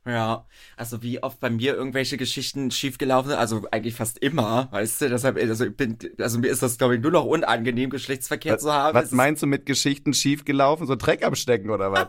Ja, 0.09 0.47
also 0.77 1.03
wie 1.03 1.23
oft 1.23 1.39
bei 1.39 1.51
mir 1.51 1.75
irgendwelche 1.75 2.17
Geschichten 2.17 2.71
schiefgelaufen 2.71 3.29
sind, 3.31 3.39
also 3.39 3.69
eigentlich 3.71 3.95
fast 3.95 4.17
immer, 4.19 4.69
weißt 4.71 5.03
du, 5.03 5.09
deshalb, 5.11 5.37
also 5.37 5.67
ich 5.67 5.77
bin, 5.77 5.99
also 6.19 6.39
mir 6.39 6.49
ist 6.49 6.63
das, 6.63 6.79
glaube 6.79 6.97
ich, 6.97 7.03
nur 7.03 7.11
noch 7.11 7.27
unangenehm, 7.27 7.91
Geschlechtsverkehr 7.91 8.55
Was, 8.55 8.63
zu 8.63 8.73
haben. 8.73 8.95
was 8.95 9.11
meinst 9.11 9.43
du 9.43 9.47
mit 9.47 9.67
Geschichten 9.67 10.15
schiefgelaufen? 10.15 10.87
So 10.87 10.97
Dreck 10.97 11.25
abstecken 11.25 11.69
oder 11.69 11.93
was? 11.93 12.07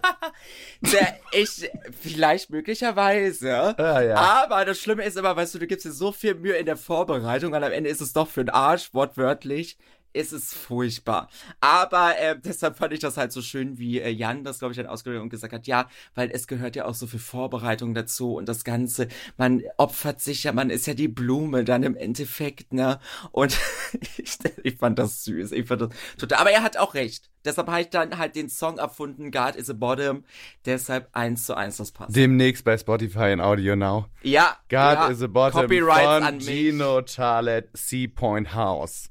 Der, 0.94 1.20
ich, 1.34 1.70
vielleicht 2.00 2.50
möglicherweise. 2.52 3.78
Ah, 3.78 4.02
ja. 4.02 4.16
Aber 4.16 4.64
das 4.64 4.80
Schlimme 4.80 5.04
ist 5.04 5.18
immer, 5.18 5.36
weißt 5.36 5.56
du, 5.56 5.60
du 5.60 5.68
gibst 5.68 5.86
dir 5.86 5.92
so 5.92 6.14
viel 6.14 6.36
Mühe 6.36 6.56
in 6.56 6.66
der 6.66 6.78
Vorbereitung 6.78 7.52
und 7.54 7.62
am 7.62 7.72
Ende 7.74 7.90
ist 7.90 8.00
es 8.00 8.14
doch 8.14 8.30
für 8.30 8.46
den 8.46 8.50
Arsch, 8.50 8.94
wortwörtlich. 8.94 9.78
Es 10.12 10.34
ist 10.34 10.56
furchtbar. 10.56 11.30
Aber 11.62 12.18
äh, 12.18 12.38
deshalb 12.44 12.78
fand 12.78 12.94
ich 12.94 13.00
das 13.00 13.18
halt 13.18 13.32
so 13.32 13.42
schön, 13.42 13.78
wie 13.78 14.00
äh, 14.00 14.10
Jan 14.10 14.44
das, 14.44 14.60
glaube 14.60 14.72
ich, 14.72 14.78
dann 14.78 14.88
ausgedrückt 14.88 15.22
und 15.22 15.30
gesagt 15.30 15.54
hat, 15.54 15.68
ja, 15.68 15.88
weil 16.16 16.32
es 16.32 16.48
gehört 16.48 16.76
ja 16.76 16.86
auch 16.86 16.96
so 16.96 17.08
viel 17.08 17.20
Vorbereitung 17.20 17.94
dazu 17.94 18.36
und 18.36 18.50
das 18.50 18.64
Ganze, 18.64 19.08
man 19.38 19.62
opfert 19.78 20.22
sich 20.22 20.44
ja, 20.44 20.52
man 20.52 20.70
ist 20.70 20.88
ja 20.88 20.94
die 20.94 21.08
Blume 21.08 21.64
dann 21.64 21.84
im 21.84 21.96
Endeffekt, 21.96 22.74
ne? 22.74 23.00
Und 23.32 23.58
ich, 24.18 24.38
ich 24.64 24.78
fand 24.78 24.98
das 24.98 25.24
süß. 25.24 25.52
Ich 25.52 25.68
fand 25.68 25.82
das 25.82 25.90
total. 26.18 26.40
Aber 26.40 26.52
er 26.52 26.64
hat 26.64 26.78
auch 26.78 26.94
recht. 26.94 27.30
Deshalb 27.46 27.68
habe 27.68 27.82
ich 27.82 27.90
dann 27.90 28.18
halt 28.18 28.36
den 28.36 28.50
Song 28.50 28.78
erfunden, 28.78 29.32
God 29.32 29.56
is 29.56 29.70
a 29.70 29.74
Bottom. 29.74 30.24
Deshalb 30.66 31.10
eins 31.14 31.46
zu 31.46 31.56
eins 31.56 31.78
das 31.78 31.92
passt. 31.92 32.16
Demnächst 32.16 32.66
bei 32.66 32.78
Spotify 32.78 33.32
in 33.32 33.40
Audio 33.40 33.76
Now. 33.76 34.08
ja. 34.24 34.58
God 34.70 34.80
ja, 34.80 35.08
is 35.08 35.22
a 35.22 35.28
Bottom 35.28 35.62
Copyrights 35.62 36.02
von 36.02 36.24
an 36.24 36.38
mich. 36.38 36.46
Gino 36.46 37.02
Charlotte 37.06 37.70
Sea 37.74 38.08
Point 38.08 38.54
House. 38.54 39.10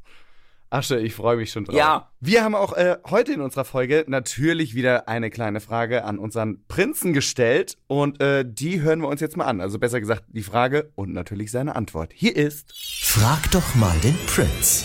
Asche, 0.70 0.98
ich 0.98 1.14
freue 1.14 1.36
mich 1.36 1.50
schon 1.50 1.64
drauf. 1.64 1.76
Ja. 1.76 2.10
Wir 2.20 2.44
haben 2.44 2.54
auch 2.54 2.74
äh, 2.74 2.98
heute 3.08 3.32
in 3.32 3.40
unserer 3.40 3.64
Folge 3.64 4.04
natürlich 4.06 4.74
wieder 4.74 5.08
eine 5.08 5.30
kleine 5.30 5.60
Frage 5.60 6.04
an 6.04 6.18
unseren 6.18 6.64
Prinzen 6.68 7.12
gestellt 7.12 7.78
und 7.86 8.20
äh, 8.20 8.44
die 8.46 8.82
hören 8.82 9.00
wir 9.00 9.08
uns 9.08 9.20
jetzt 9.20 9.36
mal 9.36 9.46
an. 9.46 9.60
Also 9.60 9.78
besser 9.78 10.00
gesagt 10.00 10.24
die 10.28 10.42
Frage 10.42 10.92
und 10.94 11.12
natürlich 11.12 11.50
seine 11.50 11.74
Antwort. 11.74 12.12
Hier 12.14 12.36
ist: 12.36 12.72
Frag 13.02 13.50
doch 13.50 13.74
mal 13.76 13.96
den 14.00 14.16
Prinz. 14.26 14.84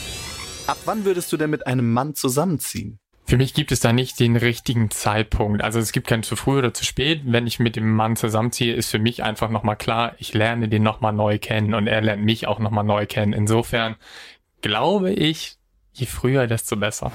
Ab 0.67 0.77
wann 0.85 1.03
würdest 1.03 1.31
du 1.33 1.37
denn 1.37 1.49
mit 1.49 1.67
einem 1.67 1.91
Mann 1.91 2.15
zusammenziehen? 2.15 2.99
Für 3.25 3.37
mich 3.37 3.53
gibt 3.53 3.71
es 3.71 3.79
da 3.79 3.93
nicht 3.93 4.19
den 4.19 4.35
richtigen 4.35 4.91
Zeitpunkt. 4.91 5.63
Also 5.63 5.79
es 5.79 5.91
gibt 5.91 6.07
kein 6.07 6.23
zu 6.23 6.35
früh 6.35 6.59
oder 6.59 6.73
zu 6.73 6.85
spät. 6.85 7.21
Wenn 7.25 7.47
ich 7.47 7.59
mit 7.59 7.75
dem 7.75 7.93
Mann 7.93 8.15
zusammenziehe, 8.15 8.73
ist 8.73 8.91
für 8.91 8.99
mich 8.99 9.23
einfach 9.23 9.49
nochmal 9.49 9.77
klar, 9.77 10.13
ich 10.19 10.33
lerne 10.33 10.67
den 10.67 10.83
nochmal 10.83 11.13
neu 11.13 11.39
kennen 11.39 11.73
und 11.73 11.87
er 11.87 12.01
lernt 12.01 12.23
mich 12.23 12.47
auch 12.47 12.59
nochmal 12.59 12.83
neu 12.83 13.05
kennen. 13.05 13.33
Insofern 13.33 13.95
glaube 14.61 15.11
ich, 15.11 15.57
je 15.93 16.06
früher, 16.06 16.47
desto 16.47 16.75
besser. 16.75 17.12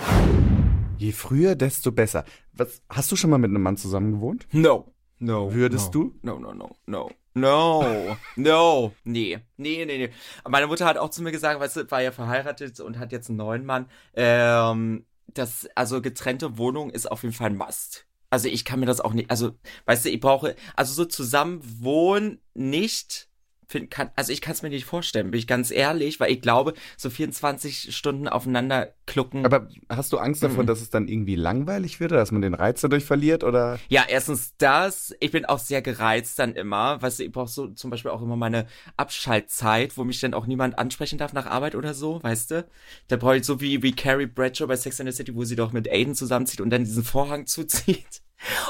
Je 0.98 1.12
früher, 1.12 1.54
desto 1.54 1.92
besser. 1.92 2.24
Was, 2.52 2.82
hast 2.88 3.12
du 3.12 3.16
schon 3.16 3.30
mal 3.30 3.38
mit 3.38 3.50
einem 3.50 3.62
Mann 3.62 3.76
zusammen 3.76 4.12
gewohnt? 4.12 4.46
No. 4.52 4.92
No. 5.18 5.52
Würdest 5.52 5.94
no. 5.94 6.04
du? 6.04 6.18
No, 6.22 6.38
no, 6.38 6.54
no, 6.54 6.76
no. 6.86 7.10
No, 7.34 8.16
no, 8.34 8.92
nee, 9.04 9.38
nee, 9.56 9.84
nee, 9.84 9.98
nee. 9.98 10.10
Meine 10.48 10.66
Mutter 10.66 10.86
hat 10.86 10.98
auch 10.98 11.10
zu 11.10 11.22
mir 11.22 11.30
gesagt, 11.30 11.60
weißt 11.60 11.76
du, 11.76 11.90
war 11.90 12.02
ja 12.02 12.10
verheiratet 12.10 12.80
und 12.80 12.98
hat 12.98 13.12
jetzt 13.12 13.28
einen 13.28 13.38
neuen 13.38 13.64
Mann. 13.64 13.86
Ähm, 14.14 15.06
das, 15.28 15.68
also 15.76 16.02
getrennte 16.02 16.58
Wohnung 16.58 16.90
ist 16.90 17.08
auf 17.08 17.22
jeden 17.22 17.34
Fall 17.34 17.50
ein 17.50 17.56
Must. 17.56 18.06
Also 18.30 18.48
ich 18.48 18.64
kann 18.64 18.80
mir 18.80 18.86
das 18.86 19.00
auch 19.00 19.12
nicht, 19.12 19.30
also, 19.30 19.52
weißt 19.86 20.06
du, 20.06 20.10
ich 20.10 20.18
brauche, 20.18 20.56
also 20.74 20.92
so 20.92 21.04
zusammen 21.04 21.60
wohnen 21.62 22.40
nicht, 22.54 23.27
find, 23.68 23.90
kann, 23.90 24.10
also 24.16 24.32
ich 24.32 24.40
kann 24.40 24.54
es 24.54 24.62
mir 24.62 24.70
nicht 24.70 24.86
vorstellen, 24.86 25.30
bin 25.30 25.38
ich 25.38 25.46
ganz 25.46 25.70
ehrlich, 25.70 26.18
weil 26.20 26.32
ich 26.32 26.40
glaube, 26.40 26.72
so 26.96 27.10
24 27.10 27.94
Stunden 27.94 28.26
aufeinander 28.26 28.94
klucken. 29.06 29.44
Aber 29.44 29.68
hast 29.90 30.12
du 30.12 30.18
Angst 30.18 30.42
davor, 30.42 30.62
Mhm. 30.64 30.66
dass 30.68 30.80
es 30.80 30.90
dann 30.90 31.06
irgendwie 31.06 31.36
langweilig 31.36 32.00
wird, 32.00 32.12
oder 32.12 32.20
dass 32.20 32.32
man 32.32 32.42
den 32.42 32.54
Reiz 32.54 32.80
dadurch 32.80 33.04
verliert? 33.04 33.44
Oder 33.44 33.78
Ja, 33.88 34.04
erstens 34.08 34.54
das. 34.58 35.14
Ich 35.20 35.30
bin 35.32 35.44
auch 35.44 35.58
sehr 35.58 35.82
gereizt 35.82 36.38
dann 36.38 36.54
immer. 36.54 37.00
Weißt 37.02 37.18
du, 37.18 37.24
ich 37.24 37.32
brauche 37.32 37.48
so 37.50 37.68
zum 37.68 37.90
Beispiel 37.90 38.10
auch 38.10 38.22
immer 38.22 38.36
meine 38.36 38.66
Abschaltzeit, 38.96 39.96
wo 39.96 40.04
mich 40.04 40.20
dann 40.20 40.34
auch 40.34 40.46
niemand 40.46 40.78
ansprechen 40.78 41.18
darf 41.18 41.32
nach 41.32 41.46
Arbeit 41.46 41.74
oder 41.74 41.92
so, 41.94 42.22
weißt 42.22 42.50
du? 42.52 42.66
Da 43.08 43.16
brauche 43.16 43.36
ich 43.36 43.44
so 43.44 43.60
wie, 43.60 43.82
wie 43.82 43.92
Carrie 43.92 44.26
Bradshaw 44.26 44.66
bei 44.66 44.76
Sex 44.76 45.00
and 45.00 45.10
the 45.10 45.16
City, 45.16 45.34
wo 45.34 45.44
sie 45.44 45.56
doch 45.56 45.72
mit 45.72 45.90
Aiden 45.90 46.14
zusammenzieht 46.14 46.60
und 46.60 46.70
dann 46.70 46.84
diesen 46.84 47.04
Vorhang 47.04 47.46
zuzieht. 47.46 48.22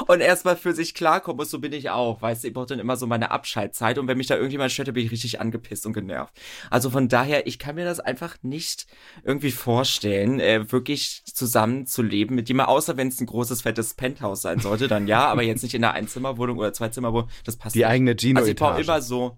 Und 0.07 0.21
erstmal 0.21 0.55
für 0.55 0.73
sich 0.73 0.93
klarkommen 0.93 1.37
muss, 1.37 1.51
so 1.51 1.59
bin 1.59 1.73
ich 1.73 1.89
auch, 1.89 2.21
weißt 2.21 2.43
du, 2.43 2.47
ich 2.47 2.53
brauche 2.53 2.67
dann 2.67 2.79
immer 2.79 2.97
so 2.97 3.07
meine 3.07 3.31
Abschaltzeit 3.31 3.97
und 3.97 4.07
wenn 4.07 4.17
mich 4.17 4.27
da 4.27 4.35
irgendjemand 4.35 4.71
stört, 4.71 4.87
dann 4.87 4.95
bin 4.95 5.05
ich 5.05 5.11
richtig 5.11 5.39
angepisst 5.39 5.85
und 5.85 5.93
genervt. 5.93 6.33
Also 6.69 6.89
von 6.89 7.07
daher, 7.07 7.47
ich 7.47 7.59
kann 7.59 7.75
mir 7.75 7.85
das 7.85 7.99
einfach 7.99 8.37
nicht 8.41 8.87
irgendwie 9.23 9.51
vorstellen, 9.51 10.39
äh, 10.39 10.71
wirklich 10.71 11.23
zusammen 11.25 11.85
zu 11.85 12.01
leben 12.01 12.35
mit 12.35 12.47
jemandem, 12.49 12.75
außer 12.75 12.97
wenn 12.97 13.09
es 13.09 13.21
ein 13.21 13.27
großes, 13.27 13.61
fettes 13.61 13.93
Penthouse 13.93 14.41
sein 14.41 14.59
sollte, 14.59 14.87
dann 14.87 15.07
ja, 15.07 15.27
aber 15.27 15.43
jetzt 15.43 15.63
nicht 15.63 15.75
in 15.75 15.83
einer 15.83 15.93
Einzimmerwohnung 15.93 16.57
oder 16.57 16.73
Zweizimmerwohnung, 16.73 17.29
das 17.43 17.57
passt 17.57 17.75
die 17.75 17.79
nicht. 17.79 17.87
eigene 17.87 18.11
Also 18.11 18.49
ich 18.49 18.55
brauche 18.55 18.75
Gino-Etage? 18.75 18.87
immer 18.87 19.01
so, 19.01 19.37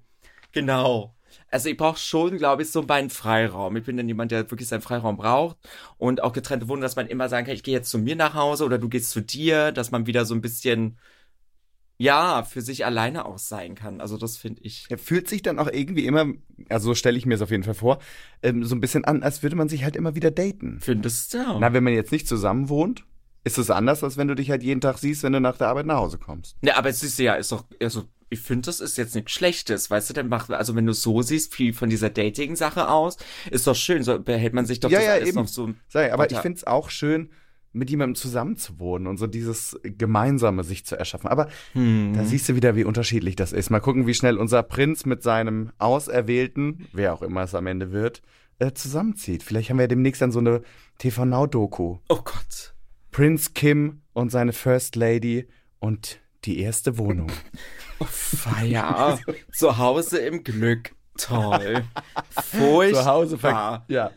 genau. 0.52 1.16
Also 1.50 1.70
ich 1.70 1.78
brauche 1.78 2.00
schon, 2.00 2.38
glaube 2.38 2.64
ich, 2.64 2.72
so 2.72 2.82
meinen 2.84 3.10
Freiraum. 3.10 3.76
Ich 3.76 3.84
bin 3.84 3.98
dann 3.98 4.08
jemand, 4.08 4.32
der 4.32 4.50
wirklich 4.50 4.68
seinen 4.68 4.82
Freiraum 4.82 5.18
braucht 5.18 5.58
und 5.98 6.24
auch 6.24 6.34
getrennte 6.34 6.68
Wohnungen, 6.68 6.84
dass 6.84 6.96
man 6.96 7.08
immer 7.08 7.30
sagen 7.30 7.46
kann, 7.46 7.56
ich 7.56 7.64
gehe 7.64 7.74
jetzt 7.74 7.90
zu 7.90 8.00
mir 8.00 8.16
nach 8.16 8.34
Hause 8.34 8.66
oder 8.66 8.78
du 8.78 8.90
gehst 8.90 9.12
zu 9.12 9.22
dir, 9.22 9.72
dass 9.72 9.92
man 9.92 10.06
wieder 10.08 10.26
so 10.26 10.34
ein 10.34 10.42
bisschen, 10.42 10.98
ja, 11.98 12.44
für 12.44 12.62
sich 12.62 12.86
alleine 12.86 13.26
auch 13.26 13.38
sein 13.38 13.76
kann. 13.76 14.02
Also 14.02 14.18
das 14.18 14.38
finde 14.38 14.62
ich. 14.64 14.86
Er 14.90 14.98
fühlt 14.98 15.28
sich 15.28 15.42
dann 15.42 15.60
auch 15.60 15.70
irgendwie 15.72 16.06
immer, 16.06 16.26
also 16.70 16.88
so 16.88 16.96
stelle 16.96 17.18
ich 17.18 17.26
mir 17.26 17.36
es 17.36 17.42
auf 17.42 17.52
jeden 17.52 17.64
Fall 17.64 17.76
vor, 17.76 18.00
ähm, 18.42 18.64
so 18.64 18.76
ein 18.76 18.82
bisschen 18.82 19.06
an, 19.06 19.24
als 19.24 19.44
würde 19.44 19.56
man 19.56 19.70
sich 19.70 19.84
halt 19.84 19.96
immer 19.96 20.16
wieder 20.16 20.32
daten. 20.32 20.80
Findest 20.82 21.34
du? 21.34 21.60
Na, 21.60 21.74
wenn 21.74 21.84
man 21.84 21.94
jetzt 21.94 22.12
nicht 22.12 22.28
zusammen 22.28 22.70
wohnt, 22.70 23.06
ist 23.44 23.58
es 23.58 23.70
anders, 23.70 24.04
als 24.04 24.18
wenn 24.18 24.28
du 24.28 24.36
dich 24.36 24.52
halt 24.52 24.64
jeden 24.64 24.82
Tag 24.82 24.98
siehst, 24.98 25.24
wenn 25.24 25.34
du 25.34 25.40
nach 25.40 25.58
der 25.58 25.68
Arbeit 25.68 25.86
nach 25.86 25.98
Hause 25.98 26.18
kommst. 26.18 26.58
Ja, 26.62 26.78
aber 26.78 26.94
siehst 26.94 27.18
du 27.20 27.24
ja, 27.24 27.36
ist 27.36 27.52
doch, 27.52 27.66
also 27.82 28.06
ich 28.32 28.40
finde, 28.40 28.66
das 28.66 28.80
ist 28.80 28.98
jetzt 28.98 29.14
nichts 29.14 29.32
Schlechtes, 29.34 29.92
weißt 29.92 30.10
du, 30.10 30.14
dann 30.14 30.30
macht, 30.30 30.50
also 30.52 30.76
wenn 30.76 30.86
du 30.88 30.94
so 30.94 31.22
siehst, 31.22 31.54
viel 31.54 31.74
von 31.74 31.90
dieser 31.90 32.10
Dating-Sache 32.10 32.90
aus, 32.90 33.18
ist 33.52 33.68
doch 33.68 33.76
schön, 33.76 34.02
so 34.04 34.20
behält 34.20 34.54
man 34.54 34.66
sich 34.66 34.80
doch 34.80 34.90
Ja, 34.90 34.98
das 35.00 35.06
ja, 35.08 35.14
alles 35.14 35.30
eben. 35.30 35.36
noch 35.38 35.48
so. 35.48 35.70
Sei, 35.90 36.12
aber 36.12 36.24
weiter- 36.24 36.38
ich 36.38 36.42
finde 36.42 36.58
es 36.58 36.66
auch 36.66 36.90
schön, 36.90 37.30
mit 37.74 37.90
jemandem 37.90 38.16
zusammen 38.16 38.58
zu 38.58 38.80
wohnen 38.80 39.06
und 39.08 39.18
so 39.18 39.28
dieses 39.28 39.80
Gemeinsame 39.84 40.64
sich 40.64 40.86
zu 40.86 40.98
erschaffen. 40.98 41.28
Aber 41.30 41.48
Hm. 41.74 42.14
da 42.16 42.24
siehst 42.26 42.50
du 42.50 42.56
wieder, 42.56 42.76
wie 42.76 42.84
unterschiedlich 42.84 43.36
das 43.36 43.54
ist. 43.54 43.70
Mal 43.70 43.80
gucken, 43.80 44.08
wie 44.08 44.14
schnell 44.14 44.38
unser 44.38 44.64
Prinz 44.64 45.06
mit 45.06 45.24
seinem 45.24 45.72
Auserwählten, 45.78 46.88
wer 46.94 47.14
auch 47.14 47.22
immer 47.22 47.44
es 47.44 47.56
am 47.56 47.68
Ende 47.68 47.92
wird, 47.92 48.22
äh, 48.60 48.72
zusammenzieht. 48.74 49.44
Vielleicht 49.44 49.70
haben 49.70 49.78
wir 49.78 49.84
ja 49.84 49.88
demnächst 49.88 50.22
dann 50.22 50.32
so 50.32 50.40
eine 50.40 50.62
TV 50.98 51.26
Now 51.26 51.48
Doku. 51.48 51.98
Oh 52.10 52.22
Gott. 52.24 52.74
Prince 53.12 53.52
Kim 53.54 54.02
und 54.14 54.32
seine 54.32 54.54
First 54.54 54.96
Lady 54.96 55.48
und 55.80 56.20
die 56.46 56.60
erste 56.60 56.98
Wohnung. 56.98 57.32
Oh, 58.00 58.06
Feier. 58.10 59.20
Zu 59.54 59.78
Hause 59.78 60.20
im 60.20 60.44
Glück. 60.44 60.92
Toll. 61.18 61.84
Furchtbar. 62.30 63.04
Zu 63.04 63.06
Hause 63.10 63.40
Ja. 63.88 64.12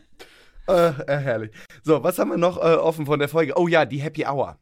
Äh, 0.67 0.87
äh, 0.87 1.17
herrlich. 1.17 1.51
So, 1.83 2.03
was 2.03 2.17
haben 2.17 2.31
wir 2.31 2.37
noch 2.37 2.57
äh, 2.57 2.75
offen 2.75 3.05
von 3.05 3.19
der 3.19 3.29
Folge? 3.29 3.53
Oh 3.55 3.67
ja, 3.67 3.85
die 3.85 3.99
Happy 3.99 4.25
Hour. 4.25 4.57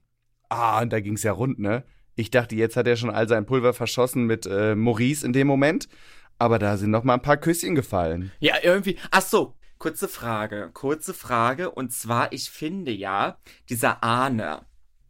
Ah, 0.50 0.82
und 0.82 0.92
da 0.92 1.00
ging 1.00 1.14
es 1.14 1.24
ja 1.24 1.32
rund, 1.32 1.60
ne? 1.60 1.84
Ich 2.16 2.30
dachte, 2.30 2.56
jetzt 2.56 2.76
hat 2.76 2.88
er 2.88 2.98
schon 2.98 3.10
all 3.10 3.28
sein 3.28 3.46
Pulver 3.46 3.74
verschossen 3.74 4.26
mit 4.26 4.46
äh, 4.46 4.76
Maurice 4.76 5.26
in 5.26 5.34
dem 5.34 5.48
Moment. 5.48 5.88
Aber 6.38 6.60
da 6.60 6.78
sind 6.78 6.92
noch 6.92 7.04
mal 7.04 7.16
ein 7.16 7.22
paar 7.22 7.38
Küsschen 7.38 7.76
gefallen. 7.76 8.32
Ja, 8.40 8.56
irgendwie. 8.62 8.98
Ach 9.12 9.22
so, 9.22 9.56
kurze 9.78 10.08
Frage. 10.08 10.70
Kurze 10.74 11.14
Frage. 11.14 11.72
Und 11.72 11.94
zwar, 11.94 12.34
ich 12.34 12.50
finde 12.50 12.92
ja, 12.92 13.38
dieser 13.70 14.04
Arne, 14.04 14.62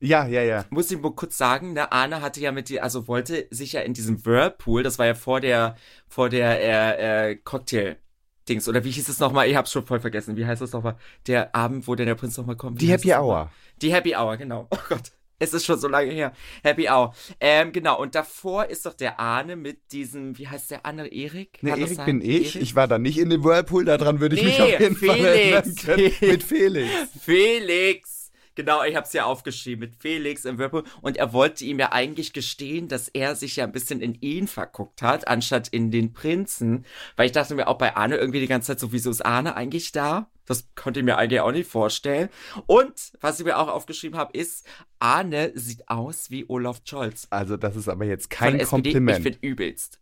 Ja, 0.06 0.28
ja, 0.28 0.42
ja. 0.44 0.66
muss 0.70 0.92
ich 0.92 1.00
mal 1.00 1.13
kurz 1.13 1.38
sagen, 1.38 1.76
der 1.76 1.94
Arne 1.94 2.22
hatte 2.22 2.42
ja 2.42 2.52
mit 2.52 2.68
dir, 2.68 2.84
also 2.84 3.08
wollte 3.08 3.48
sich 3.52 3.72
ja 3.72 3.82
in 3.82 3.94
diesem 3.94 4.26
Whirlpool, 4.26 4.84
das 4.84 5.00
war 5.00 5.06
ja 5.06 5.13
vor 5.16 5.39
der, 5.39 5.76
vor 6.10 6.28
der 6.28 6.60
äh, 6.62 7.32
äh, 7.32 7.36
Cocktail-Dings, 7.38 8.68
oder 8.68 8.84
wie 8.84 8.92
hieß 8.92 9.08
es 9.08 9.20
nochmal? 9.20 9.48
Ich 9.48 9.56
hab's 9.56 9.72
schon 9.72 9.86
voll 9.86 10.02
vergessen. 10.02 10.36
Wie 10.36 10.46
heißt 10.46 10.62
das 10.62 10.74
nochmal? 10.74 10.98
Der 11.28 11.56
Abend, 11.56 11.88
wo 11.88 11.96
denn 11.96 12.08
der 12.08 12.16
Prinz 12.16 12.38
nochmal 12.38 12.58
kommt. 12.58 12.82
Wie 12.82 12.86
Die 12.86 12.92
Happy? 12.92 13.13
Hour. 13.13 13.50
Die 13.82 13.94
Happy 13.94 14.13
Hour, 14.16 14.36
genau. 14.38 14.68
Oh 14.72 14.78
Gott. 14.89 15.13
Es 15.39 15.54
ist 15.54 15.66
schon 15.66 15.80
so 15.80 15.88
lange 15.89 16.12
her. 16.12 16.32
Happy 16.63 16.88
Hour. 16.89 17.13
Ähm, 17.39 17.72
genau. 17.74 18.00
Und 18.00 18.16
davor 18.16 18.66
ist 18.68 18.86
doch 18.86 18.94
der 18.94 19.20
Arne 19.20 19.56
mit 19.56 19.92
diesem, 19.92 20.38
wie 20.38 20.48
heißt 20.48 20.72
der 20.72 20.86
andere? 20.86 21.08
Erik? 21.08 21.62
Ne, 21.63 21.72
Erik 21.72 21.89
sein? 21.96 22.06
bin 22.06 22.22
ich. 22.22 22.56
Erik? 22.56 22.62
Ich 22.62 22.76
war 22.76 22.88
da 22.88 22.98
nicht 23.00 23.18
in 23.18 23.30
dem 23.30 23.44
Whirlpool, 23.44 23.84
daran 23.86 24.20
würde 24.22 24.36
ich 24.36 24.44
mich 24.44 24.58
Nee, 24.58 24.63
auf 24.76 24.80
jeden 24.80 24.96
Fall 24.96 25.20
erinnern 25.20 25.63
Felix. 25.63 25.86
können. 25.86 26.12
Mit 26.22 26.44
Felix. 26.44 26.89
Felix. 27.22 28.22
Genau, 28.56 28.84
ich 28.84 28.96
habe 28.96 29.06
es 29.06 29.13
ja 29.13 29.26
aufgeschrieben 29.26 29.80
mit 29.82 29.96
Felix 29.96 30.46
im 30.46 30.58
Whirlpool. 30.58 30.84
Und 31.02 31.18
er 31.18 31.34
wollte 31.34 31.66
ihm 31.66 31.80
ja 31.80 31.92
eigentlich 31.92 32.34
gestehen, 32.34 32.88
dass 32.88 33.08
er 33.08 33.36
sich 33.36 33.56
ja 33.56 33.63
ein 33.63 33.72
bisschen 33.72 34.02
in 34.02 34.16
ihn 34.22 34.48
verguckt 34.48 35.02
hat, 35.02 35.28
anstatt 35.28 35.68
in 35.70 35.92
den 35.92 36.13
Prinzen. 36.13 36.86
Weil 37.16 37.28
ich 37.28 37.32
dachte 37.32 37.56
mir 37.56 37.68
auch 37.68 37.78
bei 37.78 37.96
Arne 37.96 38.18
irgendwie 38.18 38.39
die 38.39 38.48
ganze 38.48 38.68
Zeit 38.68 38.80
so, 38.80 38.92
wieso 38.92 39.10
ist 39.10 39.26
Arne 39.26 39.56
eigentlich 39.56 39.92
da? 39.92 40.30
Das 40.46 40.68
konnte 40.76 41.00
ich 41.00 41.06
mir 41.06 41.18
eigentlich 41.18 41.39
auch 41.39 41.52
nicht 41.52 41.70
vorstellen. 41.70 42.30
Und 42.66 43.13
was 43.22 43.39
ich 43.39 43.46
mir 43.46 43.58
auch 43.58 43.70
aufgeschrieben 43.70 44.18
habe, 44.18 44.38
ist, 44.38 44.68
Arne 45.00 45.52
sieht 45.56 45.88
aus 45.89 46.30
wie 46.30 46.46
Olaf 46.48 46.82
Scholz. 46.84 47.28
Also, 47.30 47.58
das 47.58 47.76
ist 47.76 47.88
aber 47.88 48.06
jetzt 48.06 48.30
kein. 48.30 48.60
Kompliment. 48.63 49.20
Ich 49.20 49.24
finde 49.24 49.39
übelst. 49.42 50.00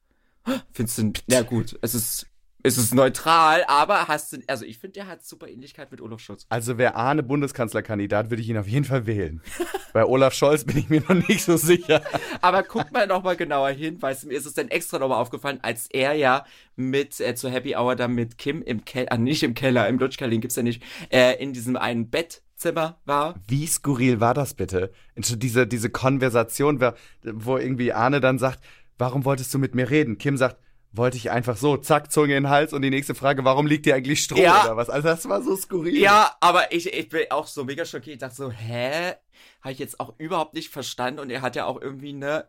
Findest 0.71 0.97
du, 0.97 1.13
na 1.27 1.41
gut, 1.41 1.77
es 1.81 1.93
ist, 1.93 2.25
es 2.63 2.77
ist 2.77 2.93
neutral, 2.93 3.63
aber 3.67 4.07
hast 4.07 4.33
du, 4.33 4.37
also 4.47 4.65
ich 4.65 4.77
finde, 4.77 4.93
der 4.93 5.07
hat 5.07 5.23
super 5.25 5.47
Ähnlichkeit 5.47 5.91
mit 5.91 6.01
Olaf 6.01 6.19
Scholz. 6.19 6.45
Also 6.49 6.77
wäre 6.77 6.95
Arne 6.95 7.23
Bundeskanzlerkandidat, 7.23 8.29
würde 8.29 8.41
ich 8.41 8.49
ihn 8.49 8.57
auf 8.57 8.67
jeden 8.67 8.85
Fall 8.85 9.05
wählen. 9.05 9.41
Bei 9.93 10.05
Olaf 10.05 10.33
Scholz 10.33 10.63
bin 10.63 10.77
ich 10.77 10.89
mir 10.89 11.01
noch 11.01 11.27
nicht 11.27 11.43
so 11.43 11.57
sicher. 11.57 12.01
Aber 12.41 12.63
guck 12.63 12.91
mal 12.91 13.07
nochmal 13.07 13.35
genauer 13.35 13.69
hin, 13.71 14.01
du, 14.01 14.27
mir 14.27 14.37
ist 14.37 14.45
es 14.45 14.53
dann 14.53 14.69
extra 14.69 14.99
nochmal 14.99 15.19
aufgefallen, 15.19 15.59
als 15.61 15.87
er 15.91 16.13
ja 16.13 16.45
mit 16.75 17.19
äh, 17.19 17.35
zur 17.35 17.49
Happy 17.51 17.75
Hour 17.75 17.95
dann 17.95 18.13
mit 18.13 18.37
Kim 18.37 18.61
im 18.61 18.85
Keller, 18.85 19.11
ah, 19.11 19.17
nicht 19.17 19.43
im 19.43 19.53
Keller, 19.53 19.87
im 19.87 19.99
Lutschkeller, 19.99 20.31
den 20.31 20.41
gibt's 20.41 20.55
ja 20.55 20.63
nicht, 20.63 20.81
äh, 21.09 21.41
in 21.43 21.51
diesem 21.53 21.75
einen 21.75 22.09
Bettzimmer 22.09 22.99
war. 23.05 23.35
Wie 23.47 23.67
skurril 23.67 24.19
war 24.21 24.33
das 24.33 24.53
bitte? 24.53 24.91
Diese, 25.15 25.67
diese 25.67 25.89
Konversation, 25.89 26.79
wer- 26.79 26.95
wo 27.23 27.57
irgendwie 27.57 27.91
Arne 27.91 28.21
dann 28.21 28.39
sagt, 28.39 28.59
warum 28.97 29.25
wolltest 29.25 29.53
du 29.53 29.59
mit 29.59 29.75
mir 29.75 29.89
reden? 29.89 30.17
Kim 30.17 30.37
sagt, 30.37 30.57
wollte 30.93 31.17
ich 31.17 31.31
einfach 31.31 31.57
so, 31.57 31.77
zack, 31.77 32.11
Zunge 32.11 32.35
in 32.35 32.43
den 32.43 32.49
Hals 32.49 32.73
und 32.73 32.81
die 32.81 32.89
nächste 32.89 33.15
Frage, 33.15 33.43
warum 33.45 33.65
liegt 33.65 33.85
dir 33.85 33.95
eigentlich 33.95 34.23
Stroh 34.23 34.37
Ja. 34.37 34.63
oder 34.65 34.77
was? 34.77 34.89
Also 34.89 35.07
das 35.07 35.27
war 35.29 35.41
so 35.41 35.55
skurril. 35.55 35.97
Ja, 35.97 36.35
aber 36.41 36.71
ich, 36.73 36.93
ich 36.93 37.09
bin 37.09 37.25
auch 37.29 37.47
so 37.47 37.63
mega 37.63 37.85
schockiert. 37.85 38.15
Ich 38.15 38.19
dachte 38.19 38.35
so, 38.35 38.51
hä? 38.51 39.13
Habe 39.61 39.71
ich 39.71 39.79
jetzt 39.79 39.99
auch 39.99 40.13
überhaupt 40.17 40.53
nicht 40.53 40.69
verstanden. 40.69 41.19
Und 41.19 41.29
er 41.29 41.41
hat 41.41 41.55
ja 41.55 41.65
auch 41.65 41.81
irgendwie 41.81 42.13
ne 42.13 42.45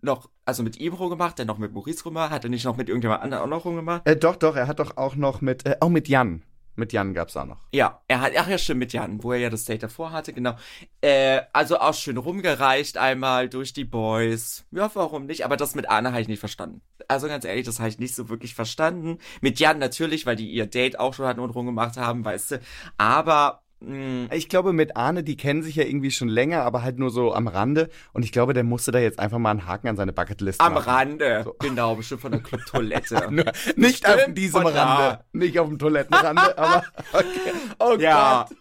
noch, 0.00 0.30
also 0.44 0.62
mit 0.62 0.78
ihm 0.78 0.92
rumgemacht, 0.92 1.38
dann 1.38 1.46
noch 1.48 1.58
mit 1.58 1.72
Maurice 1.72 2.04
rumgemacht, 2.04 2.30
hat 2.30 2.44
er 2.44 2.50
nicht 2.50 2.64
noch 2.64 2.76
mit 2.76 2.88
irgendjemand 2.88 3.22
anderem 3.22 3.44
auch 3.44 3.48
noch 3.48 3.64
rumgemacht? 3.64 4.06
Äh, 4.06 4.16
doch, 4.16 4.36
doch, 4.36 4.54
er 4.54 4.68
hat 4.68 4.78
doch 4.78 4.96
auch 4.96 5.16
noch 5.16 5.40
mit, 5.40 5.66
äh, 5.66 5.76
auch 5.80 5.88
mit 5.88 6.08
Jan. 6.08 6.42
Mit 6.78 6.92
Jan 6.92 7.12
gab's 7.12 7.36
auch 7.36 7.44
noch. 7.44 7.58
Ja, 7.72 8.00
er 8.06 8.20
hat, 8.20 8.32
ach 8.36 8.48
ja, 8.48 8.56
stimmt, 8.56 8.78
mit 8.78 8.92
Jan, 8.92 9.22
wo 9.22 9.32
er 9.32 9.38
ja 9.38 9.50
das 9.50 9.64
Date 9.64 9.82
davor 9.82 10.12
hatte, 10.12 10.32
genau. 10.32 10.54
Äh, 11.00 11.40
also 11.52 11.78
auch 11.80 11.92
schön 11.92 12.16
rumgereicht 12.16 12.96
einmal 12.96 13.48
durch 13.48 13.72
die 13.72 13.84
Boys. 13.84 14.64
Ja, 14.70 14.88
warum 14.94 15.26
nicht? 15.26 15.44
Aber 15.44 15.56
das 15.56 15.74
mit 15.74 15.90
Arne 15.90 16.12
habe 16.12 16.22
ich 16.22 16.28
nicht 16.28 16.38
verstanden. 16.38 16.80
Also 17.08 17.26
ganz 17.26 17.44
ehrlich, 17.44 17.66
das 17.66 17.80
habe 17.80 17.88
ich 17.88 17.98
nicht 17.98 18.14
so 18.14 18.28
wirklich 18.28 18.54
verstanden. 18.54 19.18
Mit 19.40 19.58
Jan 19.58 19.80
natürlich, 19.80 20.24
weil 20.24 20.36
die 20.36 20.48
ihr 20.48 20.66
Date 20.66 21.00
auch 21.00 21.14
schon 21.14 21.26
hatten 21.26 21.40
und 21.40 21.50
rumgemacht 21.50 21.96
haben, 21.96 22.24
weißt 22.24 22.52
du. 22.52 22.60
Aber, 22.96 23.62
Ich 23.80 24.48
glaube, 24.48 24.72
mit 24.72 24.96
Arne, 24.96 25.22
die 25.22 25.36
kennen 25.36 25.62
sich 25.62 25.76
ja 25.76 25.84
irgendwie 25.84 26.10
schon 26.10 26.28
länger, 26.28 26.62
aber 26.62 26.82
halt 26.82 26.98
nur 26.98 27.10
so 27.10 27.32
am 27.32 27.46
Rande. 27.46 27.90
Und 28.12 28.24
ich 28.24 28.32
glaube, 28.32 28.52
der 28.52 28.64
musste 28.64 28.90
da 28.90 28.98
jetzt 28.98 29.20
einfach 29.20 29.38
mal 29.38 29.52
einen 29.52 29.66
Haken 29.66 29.86
an 29.88 29.96
seine 29.96 30.12
Bucketlist 30.12 30.60
am 30.60 30.74
machen. 30.74 30.90
Rande. 30.90 31.42
So. 31.44 31.54
Genau, 31.60 31.94
bestimmt 31.94 32.22
von 32.22 32.32
der 32.32 32.40
Clubtoilette. 32.40 33.26
Nur, 33.30 33.44
nicht 33.76 34.08
auf 34.08 34.20
diesem. 34.30 34.66
Rande. 34.66 35.24
Nicht 35.32 35.58
auf 35.60 35.68
dem 35.68 35.78
Toilettenrande, 35.78 36.58
aber 36.58 36.84
okay. 37.12 37.52
Oh 37.78 37.96
Ja. 37.98 38.46
Gott. 38.48 38.58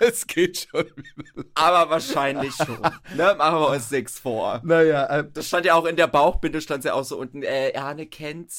Es 0.00 0.26
geht 0.28 0.68
schon 0.70 0.84
wieder. 0.96 1.44
Aber 1.54 1.90
wahrscheinlich 1.90 2.54
schon. 2.54 2.78
Ne? 3.16 3.34
Machen 3.36 3.58
wir 3.60 3.70
uns 3.70 3.90
nichts 3.90 4.18
vor. 4.18 4.60
Naja, 4.64 5.06
äh, 5.06 5.24
Das 5.32 5.48
stand 5.48 5.66
ja 5.66 5.74
auch 5.74 5.86
in 5.86 5.96
der 5.96 6.06
Bauchbinde, 6.06 6.60
stand 6.60 6.84
ja 6.84 6.94
auch 6.94 7.02
so 7.04 7.16
unten, 7.18 7.42
äh, 7.42 7.72
Arne 7.76 8.06
kennt 8.06 8.52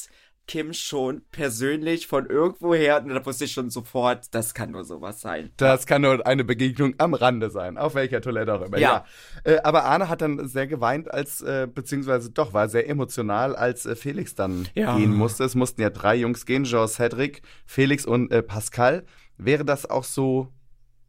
Kim 0.50 0.72
schon 0.72 1.22
persönlich 1.30 2.08
von 2.08 2.26
irgendwoher. 2.26 3.00
Und 3.00 3.10
da 3.10 3.24
wusste 3.24 3.44
ich 3.44 3.52
schon 3.52 3.70
sofort, 3.70 4.34
das 4.34 4.52
kann 4.52 4.72
nur 4.72 4.82
sowas 4.82 5.20
sein. 5.20 5.52
das 5.58 5.86
kann 5.86 6.02
nur 6.02 6.26
eine 6.26 6.42
Begegnung 6.42 6.94
am 6.98 7.14
Rande 7.14 7.50
sein, 7.50 7.78
auf 7.78 7.94
welcher 7.94 8.20
Toilette 8.20 8.52
auch 8.54 8.62
immer. 8.62 8.76
Ja. 8.78 9.04
Ja. 9.44 9.52
Äh, 9.52 9.60
aber 9.62 9.84
Arne 9.84 10.08
hat 10.08 10.22
dann 10.22 10.48
sehr 10.48 10.66
geweint, 10.66 11.08
als, 11.08 11.40
äh, 11.40 11.68
beziehungsweise 11.72 12.30
doch, 12.32 12.52
war 12.52 12.68
sehr 12.68 12.88
emotional, 12.88 13.54
als 13.54 13.86
äh, 13.86 13.94
Felix 13.94 14.34
dann 14.34 14.66
Ja. 14.74 14.96
gehen 14.96 15.14
musste. 15.14 15.44
Es 15.44 15.54
mussten 15.54 15.82
ja 15.82 15.90
drei 15.90 16.16
Jungs 16.16 16.44
gehen, 16.46 16.64
Jean 16.64 16.88
Cedric, 16.88 17.42
Felix 17.64 18.04
und 18.04 18.32
äh, 18.32 18.42
Pascal. 18.42 19.04
Wäre 19.38 19.64
das 19.64 19.88
auch 19.88 20.02
so 20.02 20.48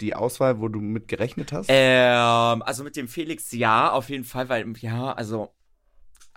die 0.02 0.14
Auswahl, 0.14 0.60
wo 0.62 0.68
du 0.68 0.80
mit 0.80 1.08
gerechnet 1.08 1.52
hast? 1.52 1.66
Ähm, 1.72 2.62
also 2.62 2.84
mit 2.84 2.96
dem 2.96 3.08
Felix 3.08 3.52
ja, 3.54 3.92
auf 3.92 4.10
jeden 4.10 4.24
Fall, 4.24 4.50
weil, 4.50 4.72
ja, 4.78 5.14
also 5.14 5.52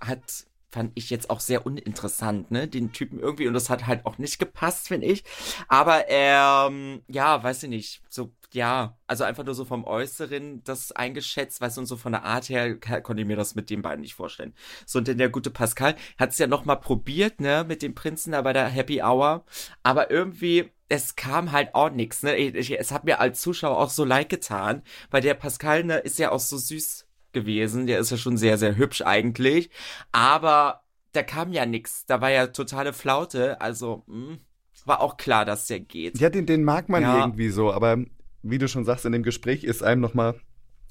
hat, 0.01 0.47
fand 0.75 0.91
ich 0.97 1.09
jetzt 1.09 1.31
auch 1.31 1.39
sehr 1.39 1.65
uninteressant, 1.67 2.51
ne, 2.51 2.67
den 2.67 2.93
Typen 2.93 3.21
irgendwie, 3.21 3.47
und 3.47 3.55
das 3.55 3.71
hat 3.71 3.87
halt 3.87 4.05
auch 4.05 4.19
nicht 4.19 4.41
gepasst, 4.41 4.89
finde 4.89 5.07
ich. 5.07 5.23
Aber, 5.69 6.07
ähm, 6.09 7.03
ja, 7.07 7.41
weiß 7.41 7.63
ich 7.63 7.69
nicht, 7.69 8.03
so, 8.09 8.33
ja, 8.53 8.99
also 9.07 9.23
einfach 9.23 9.45
nur 9.45 9.55
so 9.55 9.65
vom 9.65 9.85
Äußeren 9.85 10.65
das 10.65 10.91
eingeschätzt, 10.91 11.61
weißt 11.61 11.77
du, 11.77 11.83
und 11.83 11.87
so 11.87 11.97
von 11.97 12.11
der 12.11 12.25
Art 12.25 12.49
her 12.49 12.77
konnte 12.77 13.23
ich 13.23 13.29
mir 13.29 13.37
das 13.37 13.55
mit 13.55 13.71
den 13.71 13.83
beiden 13.83 14.01
nicht 14.01 14.15
vorstellen. 14.15 14.53
So, 14.85 14.99
und 14.99 15.07
denn 15.07 15.19
der 15.19 15.29
gute 15.29 15.51
Pascal 15.53 15.95
hat 16.19 16.31
es 16.33 16.39
ja 16.39 16.49
nochmal 16.49 16.81
probiert, 16.81 17.41
ne, 17.41 17.65
mit 17.67 17.81
dem 17.81 17.95
Prinzen 17.95 18.33
da 18.33 18.43
bei 18.43 18.53
der 18.53 18.67
Happy 18.67 19.01
Hour, 19.01 19.45
aber 19.85 20.11
irgendwie, 20.11 20.73
es 20.89 21.15
kam 21.15 21.53
halt 21.53 21.75
auch 21.77 21.91
nix, 21.91 22.25
ne, 22.25 22.37
ich, 22.37 22.55
ich, 22.57 22.81
es 22.81 22.91
hat 22.91 23.05
mir 23.05 23.21
als 23.21 23.41
Zuschauer 23.41 23.79
auch 23.79 23.91
so 23.91 24.05
leid 24.05 24.29
getan, 24.29 24.83
weil 25.11 25.23
der 25.23 25.35
Pascal, 25.35 25.85
ne, 25.85 25.99
ist 25.99 26.19
ja 26.19 26.33
auch 26.33 26.41
so 26.41 26.57
süß 26.57 27.04
gewesen, 27.35 27.87
der 27.87 27.99
ist 27.99 28.11
ja 28.11 28.16
schon 28.16 28.37
sehr, 28.38 28.57
sehr 28.57 28.77
hübsch 28.77 29.03
eigentlich, 29.03 29.68
aber 30.12 30.81
da 31.12 31.23
kam 31.23 31.53
ja 31.53 31.66
nix, 31.66 32.07
da 32.07 32.20
war 32.20 32.31
ja 32.31 32.47
totale 32.49 32.92
Flaute, 32.92 33.61
also, 33.61 34.03
mh, 34.07 34.38
war 34.87 35.01
auch 35.01 35.16
klar, 35.16 35.44
dass 35.44 35.66
der 35.66 35.81
geht. 35.81 36.18
Ja, 36.18 36.31
den, 36.31 36.47
den 36.47 36.64
mag 36.64 36.88
man 36.88 37.03
Ja. 37.03 37.18
irgendwie 37.20 37.51
so, 37.51 37.73
aber 37.73 37.99
wie 38.42 38.59
du 38.59 38.68
schon 38.68 38.85
sagst, 38.85 39.05
in 39.05 39.12
dem 39.12 39.23
Gespräch 39.23 39.64
ist 39.64 39.83
einem 39.83 40.01
nochmal 40.01 40.35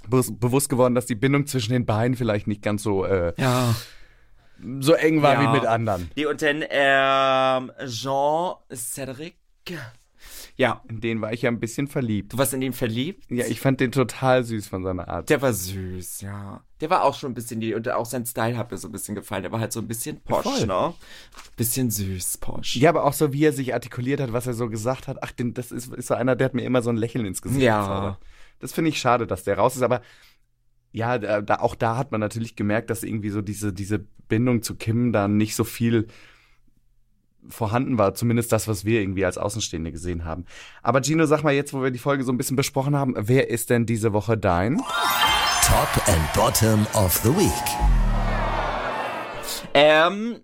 bewusst 0.10 0.69
geworden, 0.69 0.95
dass 0.95 1.06
die 1.06 1.15
Bindung 1.15 1.45
zwischen 1.47 1.71
den 1.73 1.86
beiden 1.86 2.15
vielleicht 2.17 2.47
nicht 2.47 2.62
ganz 2.62 2.84
so, 2.84 3.06
äh, 3.06 3.34
Ja. 3.38 3.75
so 4.79 4.93
eng 4.93 5.21
war 5.21 5.34
Ja. 5.34 5.41
wie 5.41 5.60
mit 5.60 5.65
anderen. 5.65 6.10
Nee, 6.15 6.25
und 6.25 6.41
dann 6.41 6.63
ähm, 6.69 7.71
Jean 7.88 8.56
Cedric. 8.73 9.36
Ja, 10.55 10.83
In 10.87 11.01
den 11.01 11.19
war 11.19 11.33
ich 11.33 11.41
ja 11.41 11.49
ein 11.49 11.59
bisschen 11.59 11.87
verliebt. 11.87 12.31
du 12.33 12.37
warst 12.37 12.53
in 12.53 12.61
ihn 12.61 12.73
verliebt? 12.73 13.25
Ja, 13.31 13.45
ich 13.47 13.59
fand 13.59 13.79
den 13.79 13.91
total 13.91 14.43
süß 14.43 14.67
von 14.67 14.83
seiner 14.83 15.07
Art. 15.07 15.29
Der 15.31 15.41
war 15.41 15.51
süß, 15.51 16.21
ja. 16.21 16.63
Der 16.79 16.91
war 16.91 17.03
auch 17.03 17.15
schon 17.15 17.31
ein 17.31 17.33
bisschen 17.33 17.59
die, 17.59 17.73
und 17.73 17.89
auch 17.89 18.05
sein 18.05 18.23
Style 18.25 18.55
hat 18.55 18.69
mir 18.69 18.77
so 18.77 18.87
ein 18.87 18.91
bisschen 18.91 19.15
gefallen. 19.15 19.41
Der 19.41 19.51
war 19.51 19.59
halt 19.59 19.73
so 19.73 19.79
ein 19.79 19.87
bisschen 19.87 20.21
posch, 20.21 20.43
Voll. 20.43 20.67
ne? 20.67 20.93
Bisschen 21.57 21.89
süß, 21.89 22.37
posch. 22.37 22.75
Ja, 22.75 22.89
aber 22.89 23.05
auch 23.05 23.13
so, 23.13 23.33
wie 23.33 23.43
er 23.45 23.51
sich 23.53 23.73
artikuliert 23.73 24.19
hat, 24.19 24.31
was 24.31 24.45
er 24.45 24.53
so 24.53 24.69
gesagt 24.69 25.07
hat. 25.07 25.17
Ach, 25.23 25.31
den, 25.31 25.55
das 25.55 25.71
ist, 25.71 25.91
ist 25.91 26.07
so 26.07 26.13
einer, 26.13 26.35
der 26.35 26.45
hat 26.45 26.53
mir 26.53 26.63
immer 26.63 26.83
so 26.83 26.91
ein 26.91 26.97
Lächeln 26.97 27.25
ins 27.25 27.41
Gesicht 27.41 27.63
Ja. 27.63 27.79
gezaubert. 27.81 28.17
Das 28.59 28.73
finde 28.73 28.89
ich 28.89 28.99
schade, 28.99 29.25
dass 29.25 29.43
der 29.43 29.57
raus 29.57 29.75
ist, 29.75 29.81
aber 29.81 30.01
ja, 30.91 31.17
da, 31.17 31.41
da, 31.41 31.55
auch 31.61 31.73
da 31.73 31.97
hat 31.97 32.11
man 32.11 32.21
natürlich 32.21 32.55
gemerkt, 32.55 32.91
dass 32.91 33.01
irgendwie 33.01 33.29
so 33.31 33.41
diese, 33.41 33.73
diese 33.73 34.05
Bindung 34.27 34.61
zu 34.61 34.75
Kim 34.75 35.11
da 35.11 35.27
nicht 35.27 35.55
so 35.55 35.63
viel 35.63 36.07
vorhanden 37.49 37.97
war, 37.97 38.13
zumindest 38.13 38.51
das, 38.51 38.67
was 38.67 38.86
wir 38.86 39.01
irgendwie 39.01 39.25
als 39.25 39.38
Außenstehende 39.38 39.91
gesehen 39.91 40.25
haben. 40.25 40.45
Aber 40.82 41.01
Gino, 41.01 41.25
sag 41.25 41.43
mal 41.43 41.53
jetzt, 41.53 41.73
wo 41.73 41.82
wir 41.82 41.91
die 41.91 41.99
Folge 41.99 42.23
so 42.23 42.32
ein 42.32 42.38
bisschen 42.38 42.56
besprochen 42.56 42.95
haben, 42.95 43.15
wer 43.17 43.49
ist 43.49 43.69
denn 43.69 43.86
diese 43.86 44.13
Woche 44.13 44.38
dein? 44.38 44.77
Top 45.65 46.08
and 46.08 46.34
Bottom 46.34 46.86
of 46.93 47.15
the 47.17 47.29
Week. 47.29 47.51
Ähm, 49.73 50.41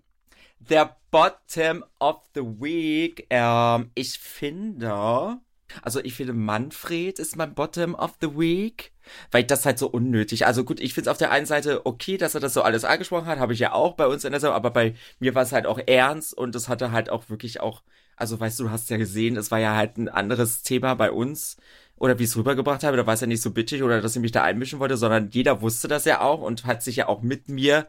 der 0.58 0.96
Bottom 1.10 1.84
of 1.98 2.22
the 2.34 2.40
Week. 2.40 3.26
Ähm, 3.30 3.90
ich 3.94 4.18
finde, 4.18 5.38
also 5.82 6.00
ich 6.00 6.14
finde 6.14 6.32
Manfred 6.32 7.18
ist 7.18 7.36
mein 7.36 7.54
Bottom 7.54 7.94
of 7.94 8.14
the 8.20 8.28
Week, 8.38 8.92
weil 9.30 9.44
das 9.44 9.66
halt 9.66 9.78
so 9.78 9.88
unnötig. 9.88 10.46
Also 10.46 10.64
gut, 10.64 10.80
ich 10.80 10.94
finde 10.94 11.08
es 11.08 11.12
auf 11.12 11.18
der 11.18 11.30
einen 11.30 11.46
Seite 11.46 11.86
okay, 11.86 12.16
dass 12.16 12.34
er 12.34 12.40
das 12.40 12.54
so 12.54 12.62
alles 12.62 12.84
angesprochen 12.84 13.26
hat, 13.26 13.38
habe 13.38 13.52
ich 13.52 13.58
ja 13.58 13.72
auch 13.72 13.94
bei 13.94 14.06
uns 14.06 14.24
in 14.24 14.32
der 14.32 14.40
Sendung, 14.40 14.56
aber 14.56 14.70
bei 14.70 14.94
mir 15.18 15.34
war 15.34 15.42
es 15.42 15.52
halt 15.52 15.66
auch 15.66 15.80
ernst 15.86 16.36
und 16.36 16.54
es 16.54 16.68
hatte 16.68 16.92
halt 16.92 17.10
auch 17.10 17.28
wirklich 17.28 17.60
auch, 17.60 17.82
also 18.16 18.38
weißt 18.38 18.58
du, 18.60 18.64
du 18.64 18.70
hast 18.70 18.90
ja 18.90 18.96
gesehen, 18.96 19.36
es 19.36 19.50
war 19.50 19.58
ja 19.58 19.74
halt 19.76 19.96
ein 19.98 20.08
anderes 20.08 20.62
Thema 20.62 20.94
bei 20.94 21.10
uns 21.10 21.56
oder 21.96 22.18
wie 22.18 22.24
ich 22.24 22.30
es 22.30 22.36
rübergebracht 22.36 22.82
habe, 22.82 22.96
da 22.96 23.06
war 23.06 23.14
es 23.14 23.20
ja 23.20 23.26
nicht 23.26 23.42
so 23.42 23.50
bitchig 23.50 23.82
oder 23.82 24.00
dass 24.00 24.16
ich 24.16 24.22
mich 24.22 24.32
da 24.32 24.42
einmischen 24.42 24.78
wollte, 24.80 24.96
sondern 24.96 25.30
jeder 25.30 25.60
wusste 25.60 25.86
das 25.86 26.06
ja 26.06 26.22
auch 26.22 26.40
und 26.40 26.64
hat 26.64 26.82
sich 26.82 26.96
ja 26.96 27.08
auch 27.08 27.22
mit 27.22 27.48
mir 27.48 27.86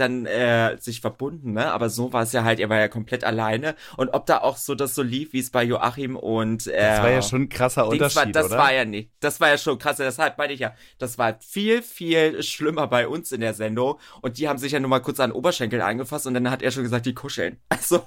dann 0.00 0.26
äh, 0.26 0.76
sich 0.80 1.00
verbunden, 1.00 1.52
ne? 1.52 1.72
Aber 1.72 1.90
so 1.90 2.12
war 2.12 2.22
es 2.22 2.32
ja 2.32 2.44
halt, 2.44 2.58
er 2.60 2.68
war 2.68 2.78
ja 2.78 2.88
komplett 2.88 3.24
alleine. 3.24 3.74
Und 3.96 4.10
ob 4.10 4.26
da 4.26 4.38
auch 4.38 4.56
so 4.56 4.74
das 4.74 4.94
so 4.94 5.02
lief, 5.02 5.32
wie 5.32 5.38
es 5.40 5.50
bei 5.50 5.62
Joachim 5.62 6.16
und 6.16 6.66
äh, 6.66 6.76
Das 6.76 7.02
war 7.02 7.10
ja 7.10 7.22
schon 7.22 7.42
ein 7.42 7.48
krasser 7.48 7.86
Unterschied, 7.86 8.16
war, 8.16 8.26
das 8.26 8.46
oder? 8.46 8.58
war 8.58 8.72
ja 8.72 8.84
nicht. 8.84 9.10
Das 9.20 9.40
war 9.40 9.48
ja 9.48 9.58
schon 9.58 9.78
krass. 9.78 9.98
Deshalb 9.98 10.38
meine 10.38 10.52
ich 10.52 10.60
ja, 10.60 10.74
das 10.98 11.18
war 11.18 11.38
viel, 11.40 11.82
viel 11.82 12.42
schlimmer 12.42 12.86
bei 12.86 13.06
uns 13.06 13.32
in 13.32 13.40
der 13.40 13.54
Sendung. 13.54 13.98
Und 14.22 14.38
die 14.38 14.48
haben 14.48 14.58
sich 14.58 14.72
ja 14.72 14.80
nur 14.80 14.90
mal 14.90 15.00
kurz 15.00 15.20
an 15.20 15.30
den 15.30 15.36
Oberschenkel 15.36 15.80
angefasst 15.82 16.26
und 16.26 16.34
dann 16.34 16.50
hat 16.50 16.62
er 16.62 16.70
schon 16.70 16.82
gesagt, 16.82 17.06
die 17.06 17.14
kuscheln. 17.14 17.58
Also, 17.68 18.06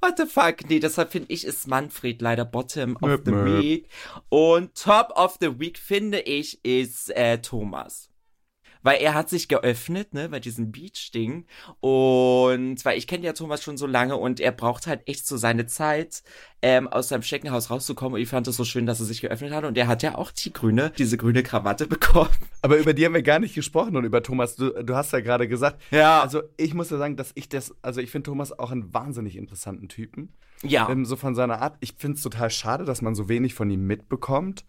what 0.00 0.18
the 0.18 0.26
fuck? 0.26 0.68
Nee, 0.68 0.80
deshalb 0.80 1.10
finde 1.12 1.32
ich, 1.32 1.44
ist 1.46 1.66
Manfred 1.66 2.20
leider 2.20 2.44
Bottom 2.44 2.96
of 2.96 3.02
Möp, 3.02 3.22
the 3.24 3.30
möp. 3.30 3.62
Week. 3.62 3.88
Und 4.28 4.74
Top 4.74 5.12
of 5.16 5.38
the 5.40 5.58
Week, 5.58 5.78
finde 5.78 6.20
ich, 6.20 6.64
ist 6.64 7.10
äh, 7.16 7.38
Thomas 7.38 8.11
weil 8.82 9.00
er 9.00 9.14
hat 9.14 9.28
sich 9.28 9.48
geöffnet, 9.48 10.14
ne, 10.14 10.28
bei 10.28 10.40
diesem 10.40 10.72
Beach-Ding. 10.72 11.46
Und 11.80 12.84
weil 12.84 12.98
ich 12.98 13.06
kenne 13.06 13.24
ja 13.24 13.32
Thomas 13.32 13.62
schon 13.62 13.76
so 13.76 13.86
lange 13.86 14.16
und 14.16 14.40
er 14.40 14.52
braucht 14.52 14.86
halt 14.86 15.02
echt 15.06 15.26
so 15.26 15.36
seine 15.36 15.66
Zeit, 15.66 16.22
ähm, 16.62 16.88
aus 16.88 17.08
seinem 17.08 17.22
Schneckenhaus 17.22 17.70
rauszukommen. 17.70 18.14
Und 18.14 18.20
ich 18.20 18.28
fand 18.28 18.46
es 18.48 18.56
so 18.56 18.64
schön, 18.64 18.86
dass 18.86 19.00
er 19.00 19.06
sich 19.06 19.20
geöffnet 19.20 19.52
hat. 19.52 19.64
Und 19.64 19.76
er 19.76 19.86
hat 19.86 20.02
ja 20.02 20.16
auch 20.16 20.30
die 20.30 20.52
grüne, 20.52 20.92
diese 20.96 21.16
grüne 21.16 21.42
Krawatte 21.42 21.86
bekommen. 21.88 22.30
Aber 22.62 22.76
über 22.76 22.94
die 22.94 23.04
haben 23.04 23.14
wir 23.14 23.22
gar 23.22 23.38
nicht 23.38 23.54
gesprochen 23.54 23.96
und 23.96 24.04
über 24.04 24.22
Thomas, 24.22 24.56
du, 24.56 24.70
du 24.70 24.94
hast 24.94 25.12
ja 25.12 25.20
gerade 25.20 25.48
gesagt. 25.48 25.82
Ja. 25.90 26.22
Also 26.22 26.42
ich 26.56 26.74
muss 26.74 26.90
ja 26.90 26.98
sagen, 26.98 27.16
dass 27.16 27.32
ich 27.34 27.48
das, 27.48 27.74
also 27.82 28.00
ich 28.00 28.10
finde 28.10 28.26
Thomas 28.26 28.56
auch 28.58 28.70
einen 28.70 28.92
wahnsinnig 28.94 29.36
interessanten 29.36 29.88
Typen. 29.88 30.32
Ja. 30.62 30.88
Ähm, 30.88 31.04
so 31.04 31.16
von 31.16 31.34
seiner 31.34 31.60
Art. 31.60 31.76
Ich 31.80 31.94
finde 31.98 32.16
es 32.16 32.22
total 32.22 32.50
schade, 32.50 32.84
dass 32.84 33.02
man 33.02 33.14
so 33.14 33.28
wenig 33.28 33.54
von 33.54 33.68
ihm 33.70 33.86
mitbekommt. 33.86 34.64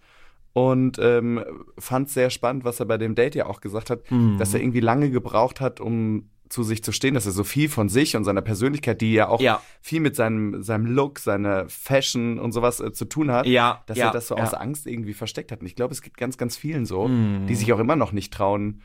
Und 0.53 0.99
ähm, 0.99 1.43
fand 1.79 2.09
sehr 2.09 2.29
spannend, 2.29 2.63
was 2.63 2.79
er 2.79 2.85
bei 2.85 2.97
dem 2.99 3.15
Date 3.15 3.33
ja 3.35 3.47
auch 3.47 3.59
gesagt 3.59 3.89
hat, 3.89 4.09
Mhm. 4.11 4.37
dass 4.37 4.53
er 4.53 4.61
irgendwie 4.61 4.79
lange 4.81 5.09
gebraucht 5.09 5.59
hat, 5.59 5.79
um 5.79 6.29
zu 6.49 6.61
sich 6.61 6.83
zu 6.83 6.91
stehen, 6.91 7.15
dass 7.15 7.25
er 7.25 7.31
so 7.31 7.43
viel 7.43 7.67
von 7.67 7.89
sich 7.89 8.15
und 8.15 8.25
seiner 8.25 8.43
Persönlichkeit, 8.43 9.01
die 9.01 9.13
ja 9.13 9.27
auch 9.27 9.41
Ja. 9.41 9.59
viel 9.81 9.99
mit 9.99 10.15
seinem, 10.15 10.61
seinem 10.61 10.85
Look, 10.85 11.17
seiner 11.17 11.67
Fashion 11.67 12.37
und 12.37 12.51
sowas 12.51 12.79
äh, 12.79 12.93
zu 12.93 13.05
tun 13.05 13.31
hat, 13.31 13.47
Ja, 13.47 13.81
dass 13.87 13.97
ja, 13.97 14.07
er 14.07 14.11
das 14.11 14.27
so 14.27 14.35
aus 14.35 14.53
Angst 14.53 14.85
irgendwie 14.85 15.13
versteckt 15.15 15.51
hat. 15.51 15.61
Und 15.61 15.65
ich 15.65 15.75
glaube, 15.75 15.93
es 15.95 16.03
gibt 16.03 16.17
ganz, 16.17 16.37
ganz 16.37 16.55
vielen 16.55 16.85
so, 16.85 17.07
Mhm. 17.07 17.47
die 17.47 17.55
sich 17.55 17.73
auch 17.73 17.79
immer 17.79 17.95
noch 17.95 18.11
nicht 18.11 18.31
trauen, 18.31 18.81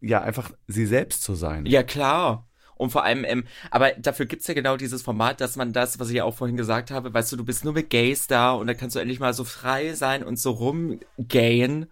ja, 0.00 0.20
einfach 0.20 0.52
sie 0.68 0.86
selbst 0.86 1.24
zu 1.24 1.34
sein. 1.34 1.66
Ja, 1.66 1.82
klar. 1.82 2.46
Und 2.76 2.90
vor 2.90 3.04
allem, 3.04 3.24
ähm, 3.24 3.44
aber 3.70 3.92
dafür 3.92 4.26
gibt's 4.26 4.46
ja 4.46 4.54
genau 4.54 4.76
dieses 4.76 5.02
Format, 5.02 5.40
dass 5.40 5.56
man 5.56 5.72
das, 5.72 5.98
was 5.98 6.08
ich 6.08 6.16
ja 6.16 6.24
auch 6.24 6.34
vorhin 6.34 6.56
gesagt 6.56 6.90
habe, 6.90 7.12
weißt 7.12 7.32
du, 7.32 7.36
du 7.36 7.44
bist 7.44 7.64
nur 7.64 7.74
mit 7.74 7.90
Gays 7.90 8.26
da 8.26 8.52
und 8.52 8.66
da 8.66 8.74
kannst 8.74 8.96
du 8.96 9.00
endlich 9.00 9.20
mal 9.20 9.34
so 9.34 9.44
frei 9.44 9.94
sein 9.94 10.22
und 10.22 10.38
so 10.38 10.50
rumgayen, 10.52 11.86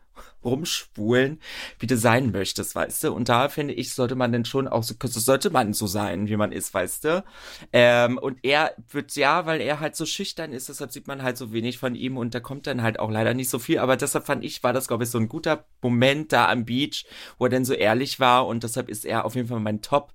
rumschwulen, 0.44 1.40
wie 1.78 1.86
du 1.86 1.96
sein 1.96 2.32
möchtest, 2.32 2.74
weißt 2.74 3.04
du? 3.04 3.12
Und 3.12 3.28
da 3.28 3.48
finde 3.48 3.74
ich, 3.74 3.94
sollte 3.94 4.14
man 4.14 4.32
denn 4.32 4.44
schon 4.44 4.68
auch 4.68 4.82
so, 4.82 4.94
sollte 5.00 5.50
man 5.50 5.72
so 5.72 5.86
sein, 5.86 6.28
wie 6.28 6.36
man 6.36 6.52
ist, 6.52 6.74
weißt 6.74 7.04
du? 7.04 7.24
Ähm, 7.72 8.18
und 8.18 8.38
er 8.42 8.74
wird, 8.90 9.14
ja, 9.14 9.46
weil 9.46 9.60
er 9.60 9.80
halt 9.80 9.96
so 9.96 10.06
schüchtern 10.06 10.52
ist, 10.52 10.68
deshalb 10.68 10.92
sieht 10.92 11.06
man 11.06 11.22
halt 11.22 11.36
so 11.36 11.52
wenig 11.52 11.78
von 11.78 11.94
ihm 11.94 12.16
und 12.16 12.34
da 12.34 12.40
kommt 12.40 12.66
dann 12.66 12.82
halt 12.82 12.98
auch 12.98 13.10
leider 13.10 13.34
nicht 13.34 13.50
so 13.50 13.58
viel, 13.58 13.78
aber 13.78 13.96
deshalb 13.96 14.26
fand 14.26 14.44
ich, 14.44 14.62
war 14.62 14.72
das, 14.72 14.88
glaube 14.88 15.04
ich, 15.04 15.10
so 15.10 15.18
ein 15.18 15.28
guter 15.28 15.64
Moment 15.80 16.32
da 16.32 16.48
am 16.48 16.64
Beach, 16.64 17.06
wo 17.38 17.46
er 17.46 17.50
dann 17.50 17.64
so 17.64 17.74
ehrlich 17.74 18.20
war 18.20 18.46
und 18.46 18.62
deshalb 18.64 18.88
ist 18.88 19.04
er 19.04 19.24
auf 19.24 19.34
jeden 19.34 19.48
Fall 19.48 19.60
mein 19.60 19.82
Top 19.82 20.12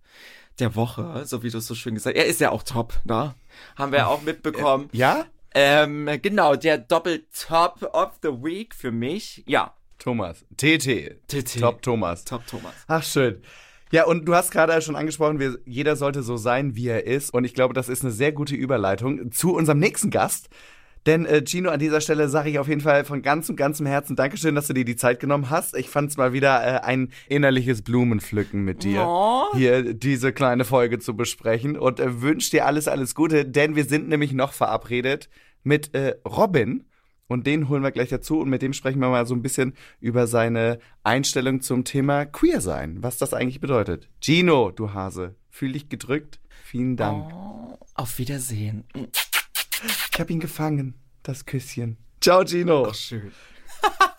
der 0.59 0.75
Woche, 0.75 1.23
so 1.25 1.43
wie 1.43 1.49
du 1.49 1.57
es 1.59 1.67
so 1.67 1.75
schön 1.75 1.95
gesagt 1.95 2.15
hast. 2.15 2.23
Er 2.23 2.29
ist 2.29 2.41
ja 2.41 2.51
auch 2.51 2.63
top, 2.63 2.99
ne? 3.05 3.35
Haben 3.75 3.91
wir 3.91 4.07
auch 4.07 4.21
mitbekommen. 4.21 4.89
Ja? 4.91 5.25
Ähm, 5.53 6.09
genau, 6.21 6.55
der 6.55 6.77
Doppel-Top 6.77 7.89
of 7.93 8.19
the 8.21 8.29
Week 8.29 8.75
für 8.75 8.91
mich. 8.91 9.43
Ja, 9.47 9.73
Thomas. 9.97 10.45
TT. 10.55 11.27
TT. 11.27 11.59
Top 11.59 11.81
Thomas. 11.81 12.23
Top 12.25 12.45
Thomas. 12.47 12.73
Ach, 12.87 13.03
schön. 13.03 13.41
Ja, 13.91 14.05
und 14.05 14.25
du 14.25 14.35
hast 14.35 14.51
gerade 14.51 14.81
schon 14.81 14.95
angesprochen, 14.95 15.39
wir, 15.39 15.57
jeder 15.65 15.95
sollte 15.95 16.21
so 16.21 16.37
sein, 16.37 16.75
wie 16.75 16.87
er 16.87 17.07
ist. 17.07 17.33
Und 17.33 17.45
ich 17.45 17.53
glaube, 17.53 17.73
das 17.73 17.89
ist 17.89 18.03
eine 18.03 18.11
sehr 18.11 18.31
gute 18.31 18.55
Überleitung 18.55 19.31
zu 19.31 19.55
unserem 19.55 19.79
nächsten 19.79 20.09
Gast. 20.09 20.49
Denn 21.07 21.25
äh, 21.25 21.41
Gino, 21.45 21.69
an 21.69 21.79
dieser 21.79 22.01
Stelle 22.01 22.27
sage 22.27 22.49
ich 22.49 22.59
auf 22.59 22.67
jeden 22.67 22.81
Fall 22.81 23.05
von 23.05 23.21
ganzem, 23.21 23.55
ganzem 23.55 23.85
Herzen 23.85 24.17
Dankeschön, 24.17 24.55
dass 24.55 24.67
du 24.67 24.73
dir 24.73 24.83
die 24.85 24.97
Zeit 24.97 25.19
genommen 25.21 25.49
hast. 25.49 25.75
Ich 25.77 25.89
fand 25.89 26.11
es 26.11 26.17
mal 26.17 26.33
wieder 26.33 26.61
äh, 26.61 26.81
ein 26.81 27.11
innerliches 27.29 27.81
Blumenpflücken 27.81 28.61
mit 28.63 28.83
dir, 28.83 29.05
Oh. 29.07 29.45
hier 29.55 29.93
diese 29.93 30.33
kleine 30.33 30.65
Folge 30.65 30.99
zu 30.99 31.15
besprechen. 31.15 31.77
Und 31.77 32.01
äh, 32.01 32.21
wünsche 32.21 32.51
dir 32.51 32.65
alles, 32.65 32.89
alles 32.89 33.15
Gute, 33.15 33.45
denn 33.45 33.75
wir 33.77 33.85
sind 33.85 34.09
nämlich 34.09 34.33
noch 34.33 34.51
verabredet 34.51 35.29
mit 35.63 35.95
äh, 35.95 36.15
Robin. 36.27 36.83
Und 37.29 37.45
den 37.47 37.67
holen 37.69 37.83
wir 37.83 37.91
gleich 37.91 38.09
dazu 38.09 38.39
und 38.39 38.49
mit 38.49 38.61
dem 38.61 38.71
sprechen 38.73 38.99
wir 38.99 39.09
mal 39.09 39.25
so 39.25 39.33
ein 39.35 39.41
bisschen 39.41 39.73
über 39.99 40.27
seine 40.27 40.79
Einstellung 41.03 41.59
zum 41.61 41.83
Thema 41.83 42.25
Queer 42.25 42.61
sein, 42.61 42.97
was 43.01 43.17
das 43.17 43.33
eigentlich 43.33 43.59
bedeutet. 43.59 44.07
Gino, 44.21 44.71
du 44.71 44.93
Hase, 44.93 45.35
fühl 45.49 45.73
dich 45.73 45.89
gedrückt. 45.89 46.39
Vielen 46.63 46.95
Dank. 46.97 47.33
Oh, 47.33 47.77
auf 47.95 48.17
Wiedersehen. 48.17 48.85
Ich 50.11 50.19
habe 50.19 50.31
ihn 50.33 50.39
gefangen, 50.39 50.95
das 51.23 51.45
Küsschen. 51.45 51.97
Ciao, 52.21 52.43
Gino. 52.45 52.91
schön. 52.93 53.31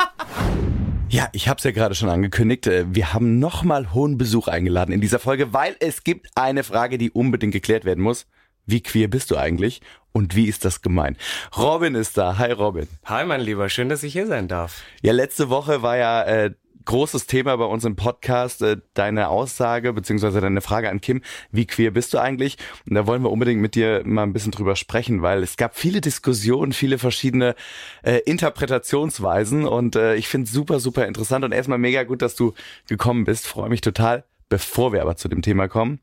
Ja, 1.11 1.31
ich 1.33 1.49
habe 1.49 1.57
es 1.57 1.64
ja 1.64 1.71
gerade 1.71 1.94
schon 1.94 2.11
angekündigt. 2.11 2.66
Äh, 2.66 2.85
Wir 2.94 3.14
haben 3.14 3.38
nochmal 3.38 3.94
hohen 3.94 4.18
Besuch 4.18 4.47
eingeladen 4.47 4.92
in 4.92 5.01
dieser 5.01 5.18
Folge, 5.18 5.55
weil 5.55 5.75
es 5.81 6.05
gibt 6.05 6.29
eine 6.35 6.62
Frage, 6.64 6.99
die 6.99 7.11
unbedingt 7.11 7.55
geklärt 7.55 7.87
werden 7.87 8.05
muss. 8.05 8.27
Wie 8.66 8.83
queer 8.83 9.09
bist 9.09 9.31
du 9.31 9.38
eigentlich 9.38 9.81
und 10.12 10.37
wie 10.37 10.44
ist 10.49 10.66
das 10.66 10.83
gemein? 10.83 11.16
Robin 11.57 11.94
ist 11.94 12.18
da. 12.18 12.37
Hi, 12.37 12.53
Robin. 12.53 12.87
Hi, 13.07 13.25
mein 13.25 13.40
Lieber, 13.40 13.71
schön, 13.71 13.88
dass 13.88 14.03
ich 14.03 14.12
hier 14.12 14.27
sein 14.27 14.49
darf. 14.49 14.83
Ja, 15.01 15.12
letzte 15.12 15.49
Woche 15.49 15.81
war 15.81 15.97
ja 15.97 16.23
äh, 16.25 16.51
großes 16.84 17.26
Thema 17.26 17.56
bei 17.56 17.64
uns 17.64 17.84
im 17.84 17.96
Podcast 17.96 18.62
äh, 18.62 18.78
deine 18.94 19.28
Aussage 19.28 19.92
beziehungsweise 19.92 20.40
deine 20.40 20.60
Frage 20.60 20.90
an 20.90 21.00
Kim, 21.00 21.22
wie 21.50 21.66
queer 21.66 21.90
bist 21.90 22.14
du 22.14 22.18
eigentlich? 22.18 22.56
Und 22.88 22.94
da 22.94 23.06
wollen 23.06 23.22
wir 23.22 23.30
unbedingt 23.30 23.60
mit 23.60 23.74
dir 23.74 24.02
mal 24.04 24.22
ein 24.22 24.32
bisschen 24.32 24.52
drüber 24.52 24.76
sprechen, 24.76 25.22
weil 25.22 25.42
es 25.42 25.56
gab 25.56 25.76
viele 25.76 26.00
Diskussionen, 26.00 26.72
viele 26.72 26.98
verschiedene 26.98 27.54
äh, 28.02 28.18
Interpretationsweisen 28.24 29.66
und 29.66 29.96
äh, 29.96 30.14
ich 30.16 30.28
finde 30.28 30.50
super, 30.50 30.80
super 30.80 31.06
interessant 31.06 31.44
und 31.44 31.52
erstmal 31.52 31.78
mega 31.78 32.04
gut, 32.04 32.22
dass 32.22 32.34
du 32.34 32.54
gekommen 32.88 33.24
bist. 33.24 33.46
Freue 33.46 33.68
mich 33.68 33.80
total. 33.80 34.24
Bevor 34.48 34.92
wir 34.92 35.02
aber 35.02 35.16
zu 35.16 35.28
dem 35.28 35.42
Thema 35.42 35.68
kommen, 35.68 36.00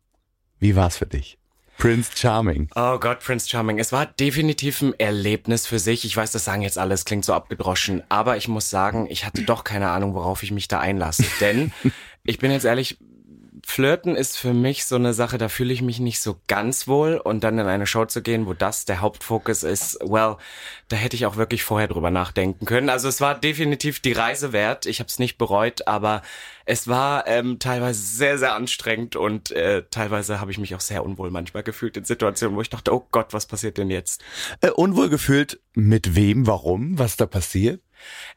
wie 0.59 0.75
war's 0.75 0.97
für 0.97 1.07
dich? 1.07 1.39
Prince 1.77 2.11
Charming. 2.15 2.69
Oh 2.75 2.97
Gott, 2.99 3.19
Prince 3.19 3.49
Charming. 3.49 3.79
Es 3.79 3.91
war 3.91 4.05
definitiv 4.05 4.81
ein 4.81 4.93
Erlebnis 4.97 5.67
für 5.67 5.79
sich. 5.79 6.05
Ich 6.05 6.15
weiß, 6.15 6.31
das 6.31 6.45
sagen 6.45 6.61
jetzt 6.61 6.77
alles, 6.77 7.05
klingt 7.05 7.25
so 7.25 7.33
abgedroschen. 7.33 8.03
Aber 8.09 8.38
ich 8.38 8.47
muss 8.47 8.69
sagen, 8.69 9.07
ich 9.09 9.25
hatte 9.25 9.43
doch 9.43 9.63
keine 9.63 9.89
Ahnung, 9.89 10.13
worauf 10.13 10.43
ich 10.43 10.51
mich 10.51 10.67
da 10.67 10.79
einlasse. 10.79 11.25
Denn, 11.39 11.71
ich 12.23 12.39
bin 12.39 12.51
jetzt 12.51 12.65
ehrlich, 12.65 12.97
Flirten 13.67 14.15
ist 14.15 14.38
für 14.38 14.54
mich 14.54 14.86
so 14.86 14.95
eine 14.95 15.15
Sache, 15.15 15.39
da 15.39 15.49
fühle 15.49 15.73
ich 15.73 15.82
mich 15.82 15.99
nicht 15.99 16.21
so 16.21 16.39
ganz 16.47 16.88
wohl. 16.88 17.17
Und 17.17 17.43
dann 17.43 17.58
in 17.58 17.65
eine 17.65 17.88
Show 17.88 18.06
zu 18.06 18.21
gehen, 18.21 18.45
wo 18.45 18.54
das 18.54 18.86
der 18.86 19.01
Hauptfokus 19.01 19.63
ist, 19.63 19.97
well, 20.01 20.38
da 20.88 20.95
hätte 20.95 21.15
ich 21.15 21.25
auch 21.25 21.36
wirklich 21.36 21.63
vorher 21.63 21.88
drüber 21.88 22.12
nachdenken 22.12 22.67
können. 22.67 22.89
Also 22.89 23.10
es 23.10 23.21
war 23.21 23.34
definitiv 23.34 23.99
die 23.99 24.12
Reise 24.12 24.54
wert. 24.54 24.86
Ich 24.86 24.99
habe 24.99 25.08
es 25.08 25.17
nicht 25.17 25.39
bereut, 25.39 25.88
aber 25.88 26.21
es 26.65 26.88
war 26.88 27.28
ähm, 27.28 27.58
teilweise 27.58 27.99
sehr, 28.01 28.38
sehr 28.38 28.54
anstrengend 28.54 29.15
und 29.15 29.51
äh, 29.51 29.84
teilweise 29.89 30.39
habe 30.39 30.51
ich 30.51 30.60
mich 30.60 30.75
auch 30.75 30.80
sehr 30.80 31.04
unwohl 31.04 31.32
manchmal 31.32 31.63
gefühlt 31.63 31.97
in 31.97 32.06
Situationen, 32.06 32.56
wo 32.56 32.62
ich 32.62 32.69
dachte, 32.69 32.93
oh 32.93 33.08
Gott, 33.12 33.34
was 33.34 33.47
passiert 33.47 33.80
denn 33.80 33.89
jetzt? 33.89 34.23
Äh, 34.62 34.69
unwohl 34.69 35.10
gefühlt 35.10 35.60
mit 35.73 36.15
wem, 36.15 36.45
warum, 36.45 36.99
was 36.99 37.17
da 37.17 37.25
passiert? 37.25 37.82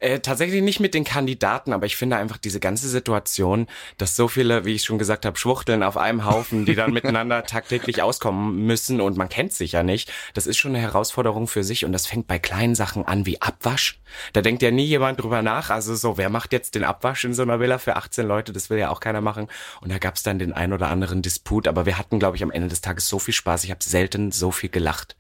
Äh, 0.01 0.21
tatsächlich 0.21 0.63
nicht 0.63 0.81
mit 0.81 0.95
den 0.95 1.05
Kandidaten, 1.05 1.73
aber 1.73 1.87
ich 1.87 1.97
finde 1.97 2.17
einfach 2.17 2.37
diese 2.37 2.61
ganze 2.61 2.89
Situation, 2.89 3.67
dass 3.97 4.17
so 4.17 4.29
viele, 4.29 4.65
wie 4.65 4.75
ich 4.75 4.85
schon 4.85 4.99
gesagt 4.99 5.27
habe, 5.27 5.39
Schwuchteln 5.39 5.83
auf 5.83 5.97
einem 5.97 6.25
Haufen, 6.25 6.65
die 6.65 6.75
dann 6.75 6.93
miteinander 6.99 7.45
tagtäglich 7.45 8.03
auskommen 8.03 8.65
müssen 8.65 9.01
und 9.01 9.17
man 9.17 9.29
kennt 9.29 9.53
sich 9.53 9.73
ja 9.73 9.83
nicht, 9.83 10.13
das 10.35 10.47
ist 10.47 10.57
schon 10.57 10.75
eine 10.75 10.83
Herausforderung 10.83 11.49
für 11.49 11.65
sich 11.65 11.85
und 11.85 11.93
das 11.93 12.07
fängt 12.07 12.27
bei 12.27 12.39
kleinen 12.39 12.75
Sachen 12.75 13.05
an 13.07 13.27
wie 13.27 13.43
Abwasch. 13.43 14.01
Da 14.33 14.41
denkt 14.41 14.63
ja 14.63 14.71
nie 14.71 14.85
jemand 14.85 15.21
drüber 15.21 15.43
nach. 15.43 15.71
Also 15.71 15.95
so, 15.95 16.17
wer 16.17 16.31
macht 16.31 16.53
jetzt 16.53 16.75
den 16.75 16.85
Abwasch 16.85 17.25
in 17.25 17.35
so 17.35 17.43
einer 17.43 17.61
Villa 17.61 17.79
für 17.79 17.97
18 17.97 18.27
Leute? 18.27 18.53
Das 18.53 18.71
will 18.71 18.79
ja 18.79 18.91
auch 18.91 19.01
keiner 19.01 19.21
machen. 19.21 19.49
Und 19.81 19.93
da 19.93 19.99
gab's 19.99 20.23
dann 20.23 20.39
den 20.39 20.53
ein 20.53 20.73
oder 20.73 20.89
anderen 20.89 21.23
Disput, 21.23 21.69
aber 21.69 21.87
wir 21.87 21.99
hatten, 21.99 22.19
glaube 22.19 22.37
ich, 22.37 22.43
am 22.43 22.51
Ende 22.51 22.69
des 22.69 22.81
Tages 22.81 23.09
so 23.09 23.19
viel 23.19 23.35
Spaß. 23.35 23.65
Ich 23.65 23.71
habe 23.71 23.83
selten 23.83 24.33
so 24.33 24.51
viel 24.51 24.71
gelacht. 24.71 25.17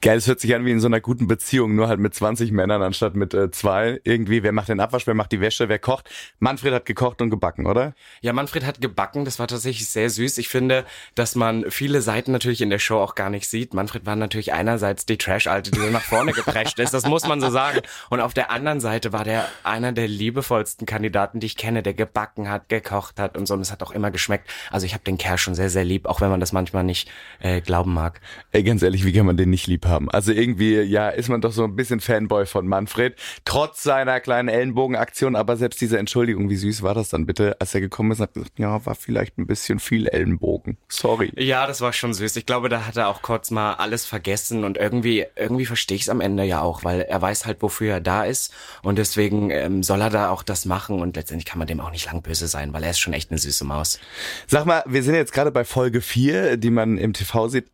Geil, 0.00 0.18
es 0.18 0.26
hört 0.26 0.40
sich 0.40 0.54
an 0.54 0.64
wie 0.64 0.70
in 0.70 0.80
so 0.80 0.86
einer 0.86 1.00
guten 1.00 1.26
Beziehung, 1.26 1.74
nur 1.74 1.88
halt 1.88 2.00
mit 2.00 2.14
20 2.14 2.52
Männern 2.52 2.82
anstatt 2.82 3.14
mit 3.14 3.34
äh, 3.34 3.50
zwei. 3.50 4.00
Irgendwie, 4.04 4.42
wer 4.42 4.52
macht 4.52 4.68
den 4.68 4.80
Abwasch, 4.80 5.06
wer 5.06 5.14
macht 5.14 5.32
die 5.32 5.40
Wäsche, 5.40 5.68
wer 5.68 5.78
kocht. 5.78 6.10
Manfred 6.38 6.74
hat 6.74 6.86
gekocht 6.86 7.20
und 7.22 7.30
gebacken, 7.30 7.66
oder? 7.66 7.94
Ja, 8.20 8.32
Manfred 8.32 8.64
hat 8.66 8.80
gebacken, 8.80 9.24
das 9.24 9.38
war 9.38 9.48
tatsächlich 9.48 9.88
sehr 9.88 10.10
süß. 10.10 10.38
Ich 10.38 10.48
finde, 10.48 10.84
dass 11.14 11.34
man 11.34 11.70
viele 11.70 12.02
Seiten 12.02 12.32
natürlich 12.32 12.60
in 12.60 12.70
der 12.70 12.78
Show 12.78 12.98
auch 12.98 13.14
gar 13.14 13.30
nicht 13.30 13.48
sieht. 13.48 13.74
Manfred 13.74 14.06
war 14.06 14.16
natürlich 14.16 14.52
einerseits 14.52 15.06
die 15.06 15.18
Trash-Alte, 15.18 15.70
die 15.70 15.80
so 15.80 15.86
nach 15.86 16.02
vorne 16.02 16.32
geprescht 16.32 16.78
ist, 16.78 16.94
das 16.94 17.06
muss 17.06 17.26
man 17.26 17.40
so 17.40 17.50
sagen. 17.50 17.80
Und 18.10 18.20
auf 18.20 18.34
der 18.34 18.50
anderen 18.50 18.80
Seite 18.80 19.12
war 19.12 19.24
der 19.24 19.46
einer 19.64 19.92
der 19.92 20.08
liebevollsten 20.08 20.86
Kandidaten, 20.86 21.40
die 21.40 21.46
ich 21.46 21.56
kenne, 21.56 21.82
der 21.82 21.94
gebacken 21.94 22.48
hat, 22.48 22.68
gekocht 22.68 23.18
hat 23.18 23.36
und 23.36 23.46
so. 23.46 23.54
Und 23.54 23.60
es 23.60 23.72
hat 23.72 23.82
auch 23.82 23.90
immer 23.90 24.10
geschmeckt. 24.10 24.48
Also 24.70 24.86
ich 24.86 24.94
habe 24.94 25.04
den 25.04 25.18
Kerl 25.18 25.38
schon 25.38 25.54
sehr, 25.54 25.70
sehr 25.70 25.84
lieb, 25.84 26.06
auch 26.06 26.20
wenn 26.20 26.30
man 26.30 26.40
das 26.40 26.52
manchmal 26.52 26.84
nicht 26.84 27.10
äh, 27.40 27.60
glauben 27.60 27.94
mag. 27.94 28.20
Ey, 28.52 28.62
ganz 28.62 28.82
ehrlich, 28.82 29.04
wie 29.04 29.12
kann 29.12 29.26
man 29.26 29.36
den 29.36 29.50
nicht 29.50 29.61
lieb 29.66 29.86
haben? 29.86 30.10
Also 30.10 30.32
irgendwie, 30.32 30.80
ja, 30.80 31.08
ist 31.08 31.28
man 31.28 31.40
doch 31.40 31.52
so 31.52 31.64
ein 31.64 31.76
bisschen 31.76 32.00
Fanboy 32.00 32.46
von 32.46 32.66
Manfred, 32.66 33.16
trotz 33.44 33.82
seiner 33.82 34.20
kleinen 34.20 34.48
Ellenbogenaktion, 34.48 35.36
aber 35.36 35.56
selbst 35.56 35.80
diese 35.80 35.98
Entschuldigung, 35.98 36.50
wie 36.50 36.56
süß 36.56 36.82
war 36.82 36.94
das 36.94 37.08
dann 37.10 37.26
bitte, 37.26 37.56
als 37.60 37.74
er 37.74 37.80
gekommen 37.80 38.12
ist 38.12 38.20
und 38.20 38.24
hat 38.24 38.34
gesagt, 38.34 38.58
ja, 38.58 38.84
war 38.84 38.94
vielleicht 38.94 39.38
ein 39.38 39.46
bisschen 39.46 39.78
viel 39.78 40.08
Ellenbogen. 40.08 40.78
Sorry. 40.88 41.32
Ja, 41.36 41.66
das 41.66 41.80
war 41.80 41.92
schon 41.92 42.14
süß. 42.14 42.36
Ich 42.36 42.46
glaube, 42.46 42.68
da 42.68 42.86
hat 42.86 42.96
er 42.96 43.08
auch 43.08 43.22
kurz 43.22 43.50
mal 43.50 43.74
alles 43.74 44.04
vergessen 44.06 44.64
und 44.64 44.78
irgendwie, 44.78 45.26
irgendwie 45.36 45.66
verstehe 45.66 45.96
ich 45.96 46.02
es 46.02 46.08
am 46.08 46.20
Ende 46.20 46.44
ja 46.44 46.60
auch, 46.60 46.84
weil 46.84 47.02
er 47.02 47.20
weiß 47.20 47.46
halt, 47.46 47.62
wofür 47.62 47.94
er 47.94 48.00
da 48.00 48.24
ist 48.24 48.52
und 48.82 48.98
deswegen 48.98 49.50
ähm, 49.50 49.82
soll 49.82 50.00
er 50.00 50.10
da 50.10 50.30
auch 50.30 50.42
das 50.42 50.64
machen 50.64 51.00
und 51.00 51.16
letztendlich 51.16 51.46
kann 51.46 51.58
man 51.58 51.68
dem 51.68 51.80
auch 51.80 51.90
nicht 51.90 52.06
lang 52.06 52.22
böse 52.22 52.48
sein, 52.48 52.72
weil 52.72 52.82
er 52.82 52.90
ist 52.90 53.00
schon 53.00 53.12
echt 53.12 53.30
eine 53.30 53.38
süße 53.38 53.64
Maus. 53.64 53.98
Sag 54.46 54.66
mal, 54.66 54.82
wir 54.86 55.02
sind 55.02 55.14
jetzt 55.14 55.32
gerade 55.32 55.50
bei 55.50 55.64
Folge 55.64 56.00
4, 56.00 56.56
die 56.56 56.70
man 56.70 56.98
im 56.98 57.12
TV 57.12 57.48
sieht. 57.48 57.70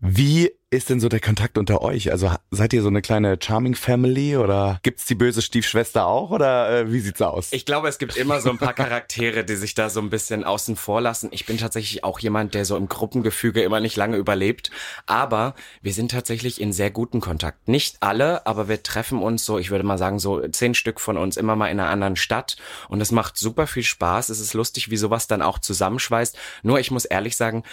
Wie 0.00 0.52
ist 0.70 0.90
denn 0.90 1.00
so 1.00 1.08
der 1.08 1.18
Kontakt 1.18 1.58
unter 1.58 1.80
euch? 1.80 2.12
Also 2.12 2.30
seid 2.50 2.72
ihr 2.72 2.82
so 2.82 2.88
eine 2.88 3.00
kleine 3.00 3.38
Charming 3.42 3.74
Family 3.74 4.36
oder 4.36 4.78
gibt's 4.82 5.06
die 5.06 5.14
böse 5.14 5.40
Stiefschwester 5.42 6.06
auch 6.06 6.30
oder 6.30 6.70
äh, 6.70 6.92
wie 6.92 7.00
sieht's 7.00 7.22
aus? 7.22 7.48
Ich 7.52 7.64
glaube, 7.64 7.88
es 7.88 7.98
gibt 7.98 8.16
immer 8.16 8.40
so 8.40 8.50
ein 8.50 8.58
paar 8.58 8.74
Charaktere, 8.74 9.44
die 9.44 9.56
sich 9.56 9.74
da 9.74 9.88
so 9.88 10.00
ein 10.00 10.10
bisschen 10.10 10.44
außen 10.44 10.76
vor 10.76 11.00
lassen. 11.00 11.30
Ich 11.32 11.46
bin 11.46 11.56
tatsächlich 11.56 12.04
auch 12.04 12.20
jemand, 12.20 12.54
der 12.54 12.64
so 12.64 12.76
im 12.76 12.88
Gruppengefüge 12.88 13.62
immer 13.62 13.80
nicht 13.80 13.96
lange 13.96 14.18
überlebt, 14.18 14.70
aber 15.06 15.54
wir 15.80 15.94
sind 15.94 16.10
tatsächlich 16.10 16.60
in 16.60 16.72
sehr 16.72 16.90
guten 16.90 17.20
Kontakt. 17.20 17.66
Nicht 17.66 17.96
alle, 18.00 18.46
aber 18.46 18.68
wir 18.68 18.82
treffen 18.82 19.20
uns 19.20 19.44
so, 19.44 19.58
ich 19.58 19.70
würde 19.70 19.84
mal 19.84 19.98
sagen, 19.98 20.18
so 20.18 20.46
zehn 20.48 20.74
Stück 20.74 21.00
von 21.00 21.16
uns 21.16 21.36
immer 21.36 21.56
mal 21.56 21.68
in 21.68 21.80
einer 21.80 21.88
anderen 21.88 22.16
Stadt 22.16 22.56
und 22.88 23.00
es 23.00 23.10
macht 23.10 23.38
super 23.38 23.66
viel 23.66 23.84
Spaß. 23.84 24.28
Es 24.28 24.38
ist 24.38 24.52
lustig, 24.52 24.90
wie 24.90 24.96
sowas 24.98 25.26
dann 25.26 25.42
auch 25.42 25.58
zusammenschweißt. 25.58 26.36
Nur 26.62 26.78
ich 26.78 26.90
muss 26.90 27.06
ehrlich 27.06 27.36
sagen, 27.36 27.64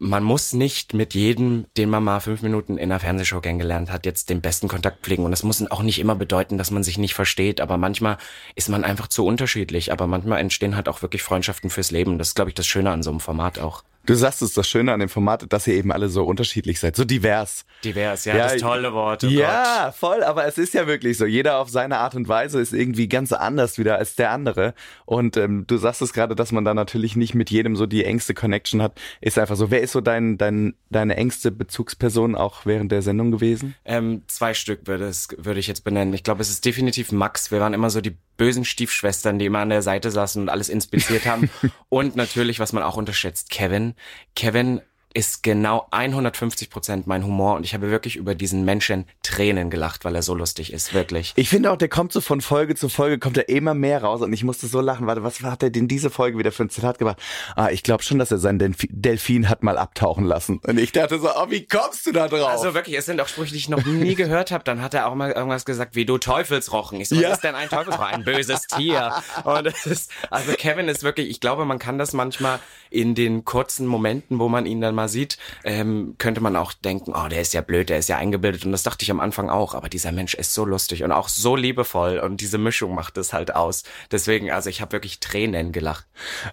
man 0.00 0.22
muss 0.22 0.52
nicht 0.52 0.94
mit 0.94 1.14
jedem, 1.14 1.66
den 1.76 1.90
man 1.90 2.04
mal 2.04 2.20
fünf 2.20 2.42
Minuten 2.42 2.78
in 2.78 2.90
einer 2.90 3.00
Fernsehshow 3.00 3.40
kennengelernt 3.40 3.90
hat, 3.90 4.06
jetzt 4.06 4.30
den 4.30 4.40
besten 4.40 4.68
Kontakt 4.68 5.04
pflegen. 5.04 5.24
Und 5.24 5.30
das 5.30 5.42
muss 5.42 5.64
auch 5.70 5.82
nicht 5.82 5.98
immer 5.98 6.14
bedeuten, 6.14 6.58
dass 6.58 6.70
man 6.70 6.84
sich 6.84 6.98
nicht 6.98 7.14
versteht. 7.14 7.60
Aber 7.60 7.76
manchmal 7.78 8.18
ist 8.54 8.68
man 8.68 8.84
einfach 8.84 9.08
zu 9.08 9.24
unterschiedlich. 9.26 9.92
Aber 9.92 10.06
manchmal 10.06 10.40
entstehen 10.40 10.76
halt 10.76 10.88
auch 10.88 11.02
wirklich 11.02 11.22
Freundschaften 11.22 11.70
fürs 11.70 11.90
Leben. 11.90 12.18
Das 12.18 12.28
ist, 12.28 12.34
glaube 12.34 12.50
ich, 12.50 12.54
das 12.54 12.66
Schöne 12.66 12.90
an 12.90 13.02
so 13.02 13.10
einem 13.10 13.20
Format 13.20 13.58
auch. 13.58 13.82
Du 14.08 14.14
sagst 14.14 14.40
es, 14.40 14.54
das 14.54 14.66
Schöne 14.66 14.94
an 14.94 15.00
dem 15.00 15.10
Format, 15.10 15.52
dass 15.52 15.66
ihr 15.66 15.74
eben 15.74 15.92
alle 15.92 16.08
so 16.08 16.24
unterschiedlich 16.24 16.80
seid, 16.80 16.96
so 16.96 17.04
divers. 17.04 17.66
Divers, 17.84 18.24
ja, 18.24 18.38
ja 18.38 18.44
das 18.44 18.56
tolle 18.56 18.94
Wort. 18.94 19.22
Oh 19.22 19.26
ja, 19.26 19.84
Gott. 19.84 19.96
voll, 19.96 20.24
aber 20.24 20.46
es 20.46 20.56
ist 20.56 20.72
ja 20.72 20.86
wirklich 20.86 21.18
so. 21.18 21.26
Jeder 21.26 21.58
auf 21.58 21.68
seine 21.68 21.98
Art 21.98 22.14
und 22.14 22.26
Weise 22.26 22.58
ist 22.58 22.72
irgendwie 22.72 23.06
ganz 23.06 23.34
anders 23.34 23.76
wieder 23.76 23.98
als 23.98 24.14
der 24.14 24.30
andere. 24.30 24.72
Und 25.04 25.36
ähm, 25.36 25.66
du 25.66 25.76
sagst 25.76 26.00
es 26.00 26.14
gerade, 26.14 26.34
dass 26.34 26.52
man 26.52 26.64
da 26.64 26.72
natürlich 26.72 27.16
nicht 27.16 27.34
mit 27.34 27.50
jedem 27.50 27.76
so 27.76 27.84
die 27.84 28.02
engste 28.02 28.32
Connection 28.32 28.80
hat. 28.80 28.98
Ist 29.20 29.38
einfach 29.38 29.56
so. 29.56 29.70
Wer 29.70 29.82
ist 29.82 29.92
so 29.92 30.00
dein, 30.00 30.38
dein, 30.38 30.74
deine 30.88 31.14
engste 31.18 31.50
Bezugsperson 31.50 32.34
auch 32.34 32.64
während 32.64 32.90
der 32.90 33.02
Sendung 33.02 33.30
gewesen? 33.30 33.74
Ähm, 33.84 34.22
zwei 34.26 34.54
Stück 34.54 34.86
würde, 34.86 35.04
es, 35.04 35.28
würde 35.36 35.60
ich 35.60 35.66
jetzt 35.66 35.84
benennen. 35.84 36.14
Ich 36.14 36.22
glaube, 36.22 36.40
es 36.40 36.48
ist 36.48 36.64
definitiv 36.64 37.12
Max. 37.12 37.50
Wir 37.50 37.60
waren 37.60 37.74
immer 37.74 37.90
so 37.90 38.00
die 38.00 38.16
bösen 38.38 38.64
Stiefschwestern, 38.64 39.38
die 39.38 39.44
immer 39.44 39.58
an 39.58 39.68
der 39.68 39.82
Seite 39.82 40.10
saßen 40.10 40.40
und 40.40 40.48
alles 40.48 40.70
inspiziert 40.70 41.26
haben. 41.26 41.50
und 41.90 42.16
natürlich, 42.16 42.58
was 42.58 42.72
man 42.72 42.82
auch 42.82 42.96
unterschätzt, 42.96 43.50
Kevin. 43.50 43.94
Kevin 44.34 44.80
ist 45.14 45.42
genau 45.42 45.86
150 45.90 46.70
Prozent 46.70 47.06
mein 47.06 47.24
Humor 47.24 47.56
und 47.56 47.64
ich 47.64 47.74
habe 47.74 47.90
wirklich 47.90 48.16
über 48.16 48.34
diesen 48.34 48.64
Menschen 48.64 49.06
Tränen 49.22 49.70
gelacht, 49.70 50.04
weil 50.04 50.14
er 50.14 50.22
so 50.22 50.34
lustig 50.34 50.72
ist, 50.72 50.94
wirklich. 50.94 51.32
Ich 51.36 51.48
finde 51.48 51.72
auch, 51.72 51.76
der 51.76 51.88
kommt 51.88 52.12
so 52.12 52.20
von 52.20 52.40
Folge 52.40 52.74
zu 52.74 52.88
Folge, 52.88 53.18
kommt 53.18 53.38
er 53.38 53.48
immer 53.48 53.74
mehr 53.74 54.02
raus 54.02 54.20
und 54.20 54.32
ich 54.32 54.44
musste 54.44 54.66
so 54.66 54.80
lachen. 54.80 55.06
Warte, 55.06 55.22
was 55.22 55.40
hat 55.40 55.62
er 55.62 55.70
denn 55.70 55.88
diese 55.88 56.10
Folge 56.10 56.38
wieder 56.38 56.52
für 56.52 56.64
ein 56.64 56.70
Zitat 56.70 56.98
gemacht? 56.98 57.18
Ah, 57.56 57.70
ich 57.70 57.82
glaube 57.82 58.02
schon, 58.02 58.18
dass 58.18 58.30
er 58.30 58.38
seinen 58.38 58.58
Delfi 58.58 58.88
Delfin 58.90 59.48
hat 59.48 59.62
mal 59.62 59.78
abtauchen 59.78 60.24
lassen. 60.24 60.60
Und 60.66 60.78
ich 60.78 60.92
dachte 60.92 61.18
so, 61.18 61.28
oh, 61.30 61.50
wie 61.50 61.66
kommst 61.66 62.06
du 62.06 62.12
da 62.12 62.28
drauf? 62.28 62.48
Also 62.48 62.74
wirklich, 62.74 62.96
es 62.96 63.06
sind 63.06 63.20
auch 63.20 63.28
Sprüche, 63.28 63.52
die 63.52 63.58
ich 63.58 63.68
noch 63.68 63.84
nie 63.84 64.14
gehört 64.14 64.50
habe. 64.50 64.64
Dann 64.64 64.82
hat 64.82 64.94
er 64.94 65.08
auch 65.08 65.14
mal 65.14 65.32
irgendwas 65.32 65.64
gesagt, 65.64 65.94
wie 65.94 66.04
du 66.04 66.18
Teufelsrochen. 66.18 67.00
Ich 67.00 67.08
so, 67.08 67.16
was 67.16 67.22
ja. 67.22 67.32
ist 67.32 67.44
denn 67.44 67.54
ein 67.54 67.68
Teufelsrochen? 67.68 68.14
Ein 68.14 68.24
böses 68.24 68.66
Tier. 68.66 69.14
Und 69.44 69.66
es 69.66 69.86
ist, 69.86 70.10
also 70.30 70.52
Kevin 70.52 70.88
ist 70.88 71.02
wirklich, 71.02 71.30
ich 71.30 71.40
glaube, 71.40 71.64
man 71.64 71.78
kann 71.78 71.98
das 71.98 72.12
manchmal 72.12 72.60
in 72.90 73.14
den 73.14 73.44
kurzen 73.44 73.86
Momenten, 73.86 74.38
wo 74.38 74.48
man 74.48 74.66
ihn 74.66 74.80
dann 74.80 74.94
mal 74.98 75.08
sieht, 75.08 75.38
ähm, 75.64 76.16
könnte 76.18 76.40
man 76.40 76.56
auch 76.56 76.72
denken, 76.72 77.12
oh, 77.14 77.28
der 77.28 77.40
ist 77.40 77.54
ja 77.54 77.60
blöd, 77.60 77.88
der 77.88 77.98
ist 77.98 78.08
ja 78.08 78.18
eingebildet. 78.18 78.66
Und 78.66 78.72
das 78.72 78.82
dachte 78.82 79.04
ich 79.04 79.10
am 79.10 79.20
Anfang 79.20 79.48
auch. 79.48 79.74
Aber 79.74 79.88
dieser 79.88 80.12
Mensch 80.12 80.34
ist 80.34 80.52
so 80.54 80.64
lustig 80.64 81.04
und 81.04 81.12
auch 81.12 81.28
so 81.28 81.56
liebevoll. 81.56 82.18
Und 82.18 82.40
diese 82.40 82.58
Mischung 82.58 82.94
macht 82.94 83.16
es 83.16 83.32
halt 83.32 83.54
aus. 83.54 83.84
Deswegen, 84.10 84.50
also 84.50 84.68
ich 84.68 84.80
habe 84.80 84.92
wirklich 84.92 85.20
Tränen 85.20 85.72
gelacht. 85.72 86.06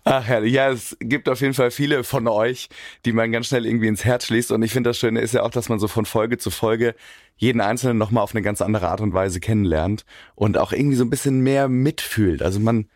Ach 0.04 0.24
herrlich. 0.24 0.54
Ja, 0.54 0.70
es 0.70 0.96
gibt 1.00 1.28
auf 1.28 1.42
jeden 1.42 1.54
Fall 1.54 1.72
viele 1.72 2.04
von 2.04 2.28
euch, 2.28 2.70
die 3.06 3.12
man 3.12 3.32
ganz 3.32 3.48
schnell 3.48 3.66
irgendwie 3.66 3.88
ins 3.88 4.06
Herz 4.06 4.28
schließt. 4.28 4.52
Und 4.52 4.62
ich 4.64 4.72
finde 4.72 4.92
das 4.92 4.98
Schöne 4.98 5.22
ist 5.22 5.34
ja 5.34 5.44
auch, 5.44 5.52
dass 5.52 5.70
man 5.70 5.80
so 5.80 5.88
von 5.88 6.06
Folge 6.06 6.38
zu 6.38 6.52
Folge 6.52 6.96
jeden 7.38 7.62
Einzelnen 7.62 7.98
nochmal 7.98 8.24
auf 8.24 8.34
eine 8.34 8.42
ganz 8.42 8.62
andere 8.62 8.90
Art 8.90 9.02
und 9.02 9.14
Weise 9.14 9.40
kennenlernt 9.40 10.06
und 10.36 10.58
auch 10.58 10.72
irgendwie 10.72 10.96
so 10.96 11.04
ein 11.04 11.10
bisschen 11.10 11.42
mehr 11.42 11.68
mitfühlt. 11.68 12.42
Also 12.42 12.60
man 12.60 12.88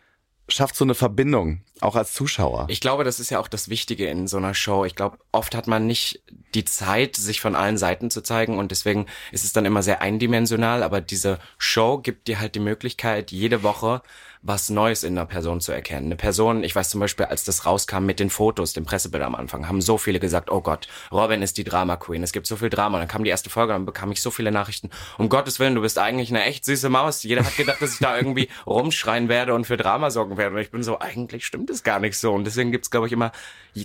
schafft 0.50 0.76
so 0.76 0.84
eine 0.84 0.94
Verbindung, 0.94 1.62
auch 1.80 1.96
als 1.96 2.12
Zuschauer. 2.12 2.66
Ich 2.68 2.80
glaube, 2.80 3.04
das 3.04 3.20
ist 3.20 3.30
ja 3.30 3.38
auch 3.38 3.48
das 3.48 3.68
Wichtige 3.68 4.06
in 4.08 4.26
so 4.26 4.36
einer 4.36 4.54
Show. 4.54 4.84
Ich 4.84 4.94
glaube, 4.94 5.18
oft 5.32 5.54
hat 5.54 5.66
man 5.66 5.86
nicht 5.86 6.22
die 6.54 6.64
Zeit, 6.64 7.16
sich 7.16 7.40
von 7.40 7.54
allen 7.54 7.78
Seiten 7.78 8.10
zu 8.10 8.22
zeigen 8.22 8.58
und 8.58 8.70
deswegen 8.70 9.06
ist 9.32 9.44
es 9.44 9.52
dann 9.52 9.64
immer 9.64 9.82
sehr 9.82 10.02
eindimensional, 10.02 10.82
aber 10.82 11.00
diese 11.00 11.38
Show 11.58 11.98
gibt 11.98 12.28
dir 12.28 12.40
halt 12.40 12.54
die 12.54 12.60
Möglichkeit, 12.60 13.30
jede 13.30 13.62
Woche 13.62 14.02
was 14.42 14.70
Neues 14.70 15.04
in 15.04 15.18
einer 15.18 15.26
Person 15.26 15.60
zu 15.60 15.72
erkennen. 15.72 16.06
Eine 16.06 16.16
Person, 16.16 16.64
ich 16.64 16.74
weiß 16.74 16.90
zum 16.90 17.00
Beispiel, 17.00 17.26
als 17.26 17.44
das 17.44 17.66
rauskam 17.66 18.06
mit 18.06 18.20
den 18.20 18.30
Fotos, 18.30 18.72
dem 18.72 18.84
Pressebild 18.84 19.22
am 19.22 19.34
Anfang, 19.34 19.68
haben 19.68 19.82
so 19.82 19.98
viele 19.98 20.18
gesagt, 20.18 20.50
oh 20.50 20.62
Gott, 20.62 20.88
Robin 21.12 21.42
ist 21.42 21.58
die 21.58 21.64
Drama 21.64 21.96
Queen, 21.96 22.22
es 22.22 22.32
gibt 22.32 22.46
so 22.46 22.56
viel 22.56 22.70
Drama. 22.70 22.96
Und 22.96 23.02
dann 23.02 23.08
kam 23.08 23.24
die 23.24 23.30
erste 23.30 23.50
Folge, 23.50 23.74
dann 23.74 23.84
bekam 23.84 24.10
ich 24.12 24.22
so 24.22 24.30
viele 24.30 24.50
Nachrichten. 24.50 24.90
Um 25.18 25.28
Gottes 25.28 25.60
Willen, 25.60 25.74
du 25.74 25.82
bist 25.82 25.98
eigentlich 25.98 26.30
eine 26.30 26.42
echt 26.44 26.64
süße 26.64 26.88
Maus. 26.88 27.22
Jeder 27.22 27.44
hat 27.44 27.56
gedacht, 27.56 27.82
dass 27.82 27.94
ich 27.94 27.98
da 27.98 28.16
irgendwie 28.16 28.48
rumschreien 28.66 29.28
werde 29.28 29.54
und 29.54 29.66
für 29.66 29.76
Drama 29.76 30.10
sorgen 30.10 30.38
werde. 30.38 30.56
Und 30.56 30.62
ich 30.62 30.70
bin 30.70 30.82
so, 30.82 30.98
eigentlich 30.98 31.44
stimmt 31.44 31.68
es 31.68 31.82
gar 31.82 32.00
nicht 32.00 32.16
so. 32.16 32.32
Und 32.32 32.44
deswegen 32.44 32.72
gibt's, 32.72 32.90
glaube 32.90 33.06
ich, 33.06 33.12
immer 33.12 33.32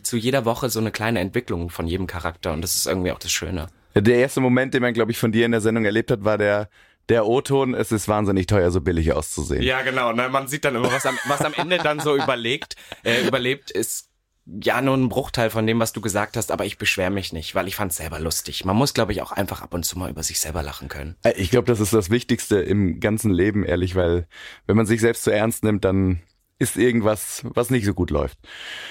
zu 0.04 0.16
jeder 0.16 0.46
Woche 0.46 0.70
so 0.70 0.80
eine 0.80 0.92
kleine 0.92 1.20
Entwicklung 1.20 1.70
von 1.70 1.86
jedem 1.86 2.08
Charakter. 2.08 2.54
Und 2.54 2.62
das 2.62 2.76
ist 2.76 2.88
irgendwie 2.88 3.12
auch 3.12 3.20
das 3.20 3.32
Schöne. 3.32 3.68
Der 3.94 4.18
erste 4.18 4.42
Moment, 4.42 4.74
den 4.74 4.82
man, 4.82 4.94
glaube 4.94 5.12
ich, 5.12 5.18
von 5.18 5.32
dir 5.32 5.46
in 5.46 5.52
der 5.52 5.62
Sendung 5.62 5.86
erlebt 5.86 6.12
hat, 6.12 6.26
war 6.26 6.38
der 6.38 6.70
der 7.10 7.26
O-Ton, 7.26 7.74
es 7.74 7.92
ist 7.92 8.08
wahnsinnig 8.08 8.48
teuer, 8.48 8.72
so 8.72 8.82
billig 8.82 9.14
auszusehen. 9.14 9.62
Ja, 9.62 9.82
genau. 9.82 10.12
Ne? 10.12 10.30
Man 10.30 10.48
sieht 10.48 10.66
dann 10.66 10.76
immer, 10.76 10.92
was 10.92 11.06
am, 11.06 11.18
was 11.28 11.42
am 11.42 11.54
Ende 11.54 11.78
dann 11.78 12.00
so 12.00 12.16
überlegt, 12.16 12.76
äh, 13.04 13.26
überlebt, 13.28 13.72
ist 13.72 14.10
ja 14.46 14.82
nur 14.82 14.96
ein 14.96 15.10
Bruchteil 15.10 15.50
von 15.50 15.66
dem, 15.66 15.80
was 15.80 15.92
du 15.92 16.02
gesagt 16.02 16.38
hast, 16.38 16.52
aber 16.52 16.66
ich 16.66 16.78
beschwere 16.78 17.10
mich 17.10 17.34
nicht, 17.34 17.56
weil 17.56 17.68
ich 17.68 17.76
fand 17.76 17.92
es 17.92 17.98
selber 17.98 18.20
lustig. 18.20 18.64
Man 18.64 18.76
muss, 18.76 18.94
glaube 18.94 19.12
ich, 19.12 19.22
auch 19.22 19.32
einfach 19.32 19.62
ab 19.62 19.74
und 19.74 19.84
zu 19.84 19.98
mal 19.98 20.10
über 20.10 20.24
sich 20.24 20.40
selber 20.40 20.62
lachen 20.62 20.88
können. 20.88 21.16
Äh, 21.24 21.34
ich 21.38 21.50
glaube, 21.50 21.68
das 21.68 21.80
ist 21.80 21.94
das 21.94 22.10
Wichtigste 22.10 22.58
im 22.60 23.00
ganzen 23.00 23.32
Leben, 23.32 23.64
ehrlich, 23.64 23.96
weil 23.96 24.28
wenn 24.68 24.78
man 24.78 24.86
sich 24.86 25.02
selbst 25.02 25.24
zu 25.24 25.32
ernst 25.32 25.64
nimmt, 25.64 25.84
dann 25.84 26.22
ist 26.58 26.78
irgendwas, 26.78 27.42
was 27.44 27.70
nicht 27.70 27.86
so 27.86 27.94
gut 27.94 28.12
läuft. 28.12 28.38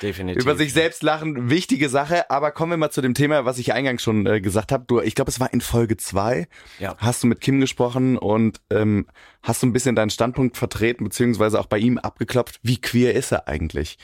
Definitiv. 0.02 0.42
Über 0.42 0.56
sich 0.56 0.72
selbst 0.72 1.02
lachen, 1.02 1.48
wichtige 1.50 1.88
Sache, 1.88 2.30
aber 2.30 2.50
kommen 2.50 2.72
wir 2.72 2.76
mal 2.76 2.90
zu 2.90 3.00
dem 3.00 3.14
Thema, 3.14 3.44
was 3.44 3.58
ich 3.58 3.72
eingangs 3.72 4.02
schon 4.02 4.26
äh, 4.26 4.40
gesagt 4.40 4.70
habe. 4.70 4.84
Du, 4.86 5.00
ich 5.00 5.14
glaube, 5.14 5.30
es 5.30 5.40
war 5.40 5.52
in 5.52 5.60
Folge 5.60 5.96
zwei. 5.96 6.46
Ja. 6.78 6.96
Hast 6.98 7.22
du 7.22 7.26
mit 7.26 7.40
Kim 7.40 7.60
gesprochen 7.60 8.18
und 8.18 8.60
ähm, 8.70 9.06
hast 9.42 9.62
du 9.62 9.66
ein 9.66 9.72
bisschen 9.72 9.96
deinen 9.96 10.10
Standpunkt 10.10 10.56
vertreten, 10.56 11.04
beziehungsweise 11.04 11.58
auch 11.58 11.66
bei 11.66 11.78
ihm 11.78 11.98
abgeklopft, 11.98 12.60
wie 12.62 12.80
queer 12.80 13.14
ist 13.14 13.32
er 13.32 13.48
eigentlich? 13.48 13.98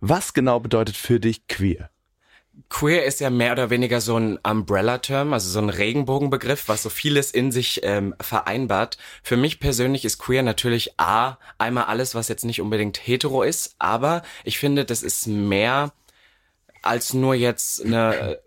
Was 0.00 0.32
genau 0.32 0.60
bedeutet 0.60 0.96
für 0.96 1.20
dich 1.20 1.46
queer? 1.46 1.91
Queer 2.68 3.04
ist 3.04 3.20
ja 3.20 3.30
mehr 3.30 3.52
oder 3.52 3.70
weniger 3.70 4.00
so 4.00 4.16
ein 4.16 4.38
Umbrella-Term, 4.38 5.32
also 5.32 5.50
so 5.50 5.58
ein 5.58 5.68
Regenbogenbegriff, 5.68 6.68
was 6.68 6.82
so 6.82 6.90
vieles 6.90 7.30
in 7.30 7.52
sich 7.52 7.80
ähm, 7.82 8.14
vereinbart. 8.20 8.98
Für 9.22 9.36
mich 9.36 9.60
persönlich 9.60 10.04
ist 10.04 10.18
queer 10.18 10.42
natürlich 10.42 10.98
A, 10.98 11.38
einmal 11.58 11.84
alles, 11.84 12.14
was 12.14 12.28
jetzt 12.28 12.44
nicht 12.44 12.60
unbedingt 12.60 12.98
hetero 13.06 13.42
ist, 13.42 13.76
aber 13.78 14.22
ich 14.44 14.58
finde, 14.58 14.84
das 14.84 15.02
ist 15.02 15.26
mehr 15.26 15.92
als 16.82 17.14
nur 17.14 17.34
jetzt 17.34 17.84
eine, 17.84 18.38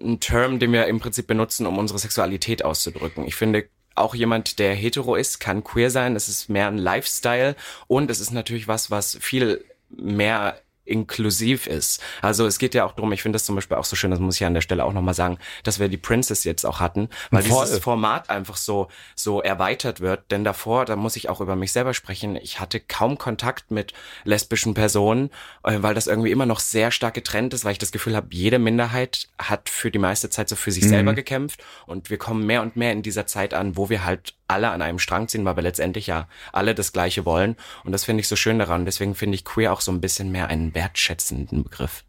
ein 0.00 0.20
Term, 0.20 0.58
den 0.58 0.72
wir 0.72 0.86
im 0.86 1.00
Prinzip 1.00 1.26
benutzen, 1.26 1.66
um 1.66 1.78
unsere 1.78 1.98
Sexualität 1.98 2.64
auszudrücken. 2.64 3.26
Ich 3.26 3.34
finde, 3.34 3.68
auch 3.94 4.14
jemand, 4.14 4.58
der 4.58 4.74
hetero 4.74 5.14
ist, 5.14 5.40
kann 5.40 5.64
queer 5.64 5.90
sein. 5.90 6.16
Es 6.16 6.28
ist 6.28 6.48
mehr 6.48 6.68
ein 6.68 6.78
Lifestyle 6.78 7.56
und 7.86 8.10
es 8.10 8.20
ist 8.20 8.30
natürlich 8.32 8.68
was, 8.68 8.90
was 8.90 9.18
viel 9.20 9.64
mehr 9.88 10.60
inklusiv 10.84 11.66
ist. 11.66 12.02
Also 12.22 12.46
es 12.46 12.58
geht 12.58 12.74
ja 12.74 12.84
auch 12.84 12.92
darum, 12.92 13.12
ich 13.12 13.22
finde 13.22 13.36
das 13.36 13.44
zum 13.44 13.54
Beispiel 13.54 13.76
auch 13.76 13.84
so 13.84 13.96
schön, 13.96 14.10
das 14.10 14.20
muss 14.20 14.34
ich 14.34 14.40
ja 14.40 14.46
an 14.46 14.54
der 14.54 14.60
Stelle 14.60 14.84
auch 14.84 14.92
nochmal 14.92 15.14
sagen, 15.14 15.38
dass 15.62 15.78
wir 15.78 15.88
die 15.88 15.96
Princess 15.96 16.44
jetzt 16.44 16.64
auch 16.64 16.80
hatten, 16.80 17.08
weil 17.30 17.42
Voll. 17.42 17.64
dieses 17.64 17.80
Format 17.80 18.30
einfach 18.30 18.56
so, 18.56 18.88
so 19.14 19.40
erweitert 19.40 20.00
wird. 20.00 20.30
Denn 20.30 20.44
davor, 20.44 20.84
da 20.84 20.96
muss 20.96 21.16
ich 21.16 21.28
auch 21.28 21.40
über 21.40 21.56
mich 21.56 21.72
selber 21.72 21.94
sprechen, 21.94 22.36
ich 22.36 22.60
hatte 22.60 22.80
kaum 22.80 23.18
Kontakt 23.18 23.70
mit 23.70 23.92
lesbischen 24.24 24.74
Personen, 24.74 25.30
äh, 25.64 25.78
weil 25.80 25.94
das 25.94 26.06
irgendwie 26.06 26.30
immer 26.30 26.46
noch 26.46 26.60
sehr 26.60 26.90
stark 26.90 27.14
getrennt 27.14 27.54
ist, 27.54 27.64
weil 27.64 27.72
ich 27.72 27.78
das 27.78 27.92
Gefühl 27.92 28.16
habe, 28.16 28.28
jede 28.30 28.58
Minderheit 28.58 29.28
hat 29.38 29.68
für 29.68 29.90
die 29.90 29.98
meiste 29.98 30.30
Zeit 30.30 30.48
so 30.48 30.56
für 30.56 30.72
sich 30.72 30.88
selber 30.88 31.14
gekämpft 31.14 31.62
und 31.86 32.10
wir 32.10 32.18
kommen 32.18 32.46
mehr 32.46 32.62
und 32.62 32.76
mehr 32.76 32.92
in 32.92 33.02
dieser 33.02 33.26
Zeit 33.26 33.54
an, 33.54 33.76
wo 33.76 33.90
wir 33.90 34.04
halt 34.04 34.34
alle 34.50 34.70
an 34.70 34.82
einem 34.82 34.98
Strang 34.98 35.28
ziehen, 35.28 35.44
weil 35.44 35.56
wir 35.56 35.62
letztendlich 35.62 36.06
ja 36.06 36.28
alle 36.52 36.74
das 36.74 36.92
Gleiche 36.92 37.24
wollen. 37.24 37.56
Und 37.84 37.92
das 37.92 38.04
finde 38.04 38.20
ich 38.20 38.28
so 38.28 38.36
schön 38.36 38.58
daran. 38.58 38.84
Deswegen 38.84 39.14
finde 39.14 39.36
ich 39.36 39.44
queer 39.44 39.72
auch 39.72 39.80
so 39.80 39.92
ein 39.92 40.00
bisschen 40.00 40.32
mehr 40.32 40.48
einen 40.48 40.74
wertschätzenden 40.74 41.62
Begriff. 41.62 42.04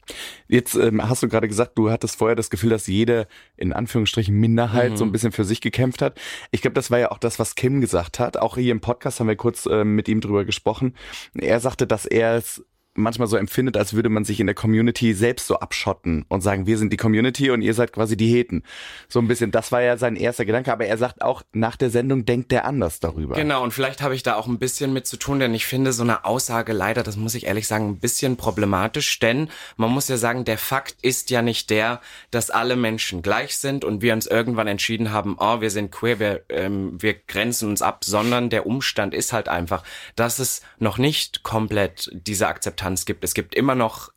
Jetzt 0.47 0.75
ähm, 0.75 1.07
hast 1.07 1.23
du 1.23 1.29
gerade 1.29 1.47
gesagt, 1.47 1.77
du 1.77 1.91
hattest 1.91 2.17
vorher 2.17 2.35
das 2.35 2.49
Gefühl, 2.49 2.71
dass 2.71 2.87
jede, 2.87 3.27
in 3.57 3.71
Anführungsstrichen, 3.73 4.35
Minderheit 4.35 4.97
so 4.97 5.05
ein 5.05 5.11
bisschen 5.11 5.31
für 5.31 5.45
sich 5.45 5.61
gekämpft 5.61 6.01
hat. 6.01 6.19
Ich 6.51 6.61
glaube, 6.61 6.73
das 6.73 6.91
war 6.91 6.99
ja 6.99 7.11
auch 7.11 7.19
das, 7.19 7.39
was 7.39 7.55
Kim 7.55 7.79
gesagt 7.79 8.19
hat. 8.19 8.37
Auch 8.37 8.57
hier 8.57 8.71
im 8.71 8.81
Podcast 8.81 9.19
haben 9.19 9.27
wir 9.27 9.35
kurz 9.35 9.67
ähm, 9.67 9.95
mit 9.95 10.09
ihm 10.09 10.19
drüber 10.19 10.43
gesprochen. 10.43 10.95
Er 11.33 11.59
sagte, 11.59 11.85
dass 11.87 12.05
er 12.05 12.35
es 12.35 12.63
manchmal 12.93 13.27
so 13.27 13.37
empfindet, 13.37 13.77
als 13.77 13.93
würde 13.93 14.09
man 14.09 14.25
sich 14.25 14.39
in 14.39 14.47
der 14.47 14.55
Community 14.55 15.13
selbst 15.13 15.47
so 15.47 15.59
abschotten 15.59 16.25
und 16.27 16.41
sagen, 16.41 16.65
wir 16.65 16.77
sind 16.77 16.91
die 16.91 16.97
Community 16.97 17.49
und 17.49 17.61
ihr 17.61 17.73
seid 17.73 17.93
quasi 17.93 18.17
die 18.17 18.27
Heten. 18.27 18.63
So 19.07 19.19
ein 19.19 19.27
bisschen, 19.27 19.51
das 19.51 19.71
war 19.71 19.81
ja 19.81 19.97
sein 19.97 20.17
erster 20.17 20.43
Gedanke, 20.43 20.73
aber 20.73 20.85
er 20.85 20.97
sagt 20.97 21.21
auch, 21.21 21.41
nach 21.53 21.77
der 21.77 21.89
Sendung 21.89 22.25
denkt 22.25 22.51
er 22.51 22.65
anders 22.65 22.99
darüber. 22.99 23.35
Genau, 23.35 23.63
und 23.63 23.71
vielleicht 23.71 24.01
habe 24.01 24.13
ich 24.13 24.23
da 24.23 24.35
auch 24.35 24.47
ein 24.47 24.59
bisschen 24.59 24.91
mit 24.91 25.07
zu 25.07 25.15
tun, 25.15 25.39
denn 25.39 25.53
ich 25.53 25.65
finde 25.65 25.93
so 25.93 26.03
eine 26.03 26.25
Aussage 26.25 26.73
leider, 26.73 27.03
das 27.03 27.15
muss 27.15 27.33
ich 27.33 27.45
ehrlich 27.45 27.67
sagen, 27.67 27.89
ein 27.89 27.99
bisschen 27.99 28.35
problematisch, 28.35 29.19
denn 29.19 29.49
man 29.77 29.89
muss 29.89 30.09
ja 30.09 30.17
sagen, 30.17 30.43
der 30.43 30.57
Fakt 30.57 30.97
ist 31.01 31.29
ja 31.29 31.41
nicht 31.41 31.69
der, 31.69 32.01
dass 32.29 32.49
alle 32.49 32.75
Menschen 32.75 33.21
gleich 33.21 33.55
sind 33.55 33.85
und 33.85 34.01
wir 34.01 34.11
uns 34.11 34.27
irgendwann 34.27 34.67
entschieden 34.67 35.11
haben, 35.11 35.37
oh, 35.39 35.61
wir 35.61 35.69
sind 35.69 35.91
queer, 35.91 36.19
wir, 36.19 36.41
ähm, 36.49 37.01
wir 37.01 37.13
grenzen 37.13 37.69
uns 37.69 37.81
ab, 37.81 38.03
sondern 38.03 38.49
der 38.49 38.65
Umstand 38.65 39.13
ist 39.13 39.31
halt 39.31 39.47
einfach, 39.47 39.83
dass 40.17 40.39
es 40.39 40.61
noch 40.77 40.97
nicht 40.97 41.43
komplett 41.43 42.09
diese 42.13 42.47
Akzeptanz 42.47 42.80
gibt. 43.05 43.23
Es 43.23 43.33
gibt 43.33 43.55
immer 43.55 43.75
noch 43.75 44.11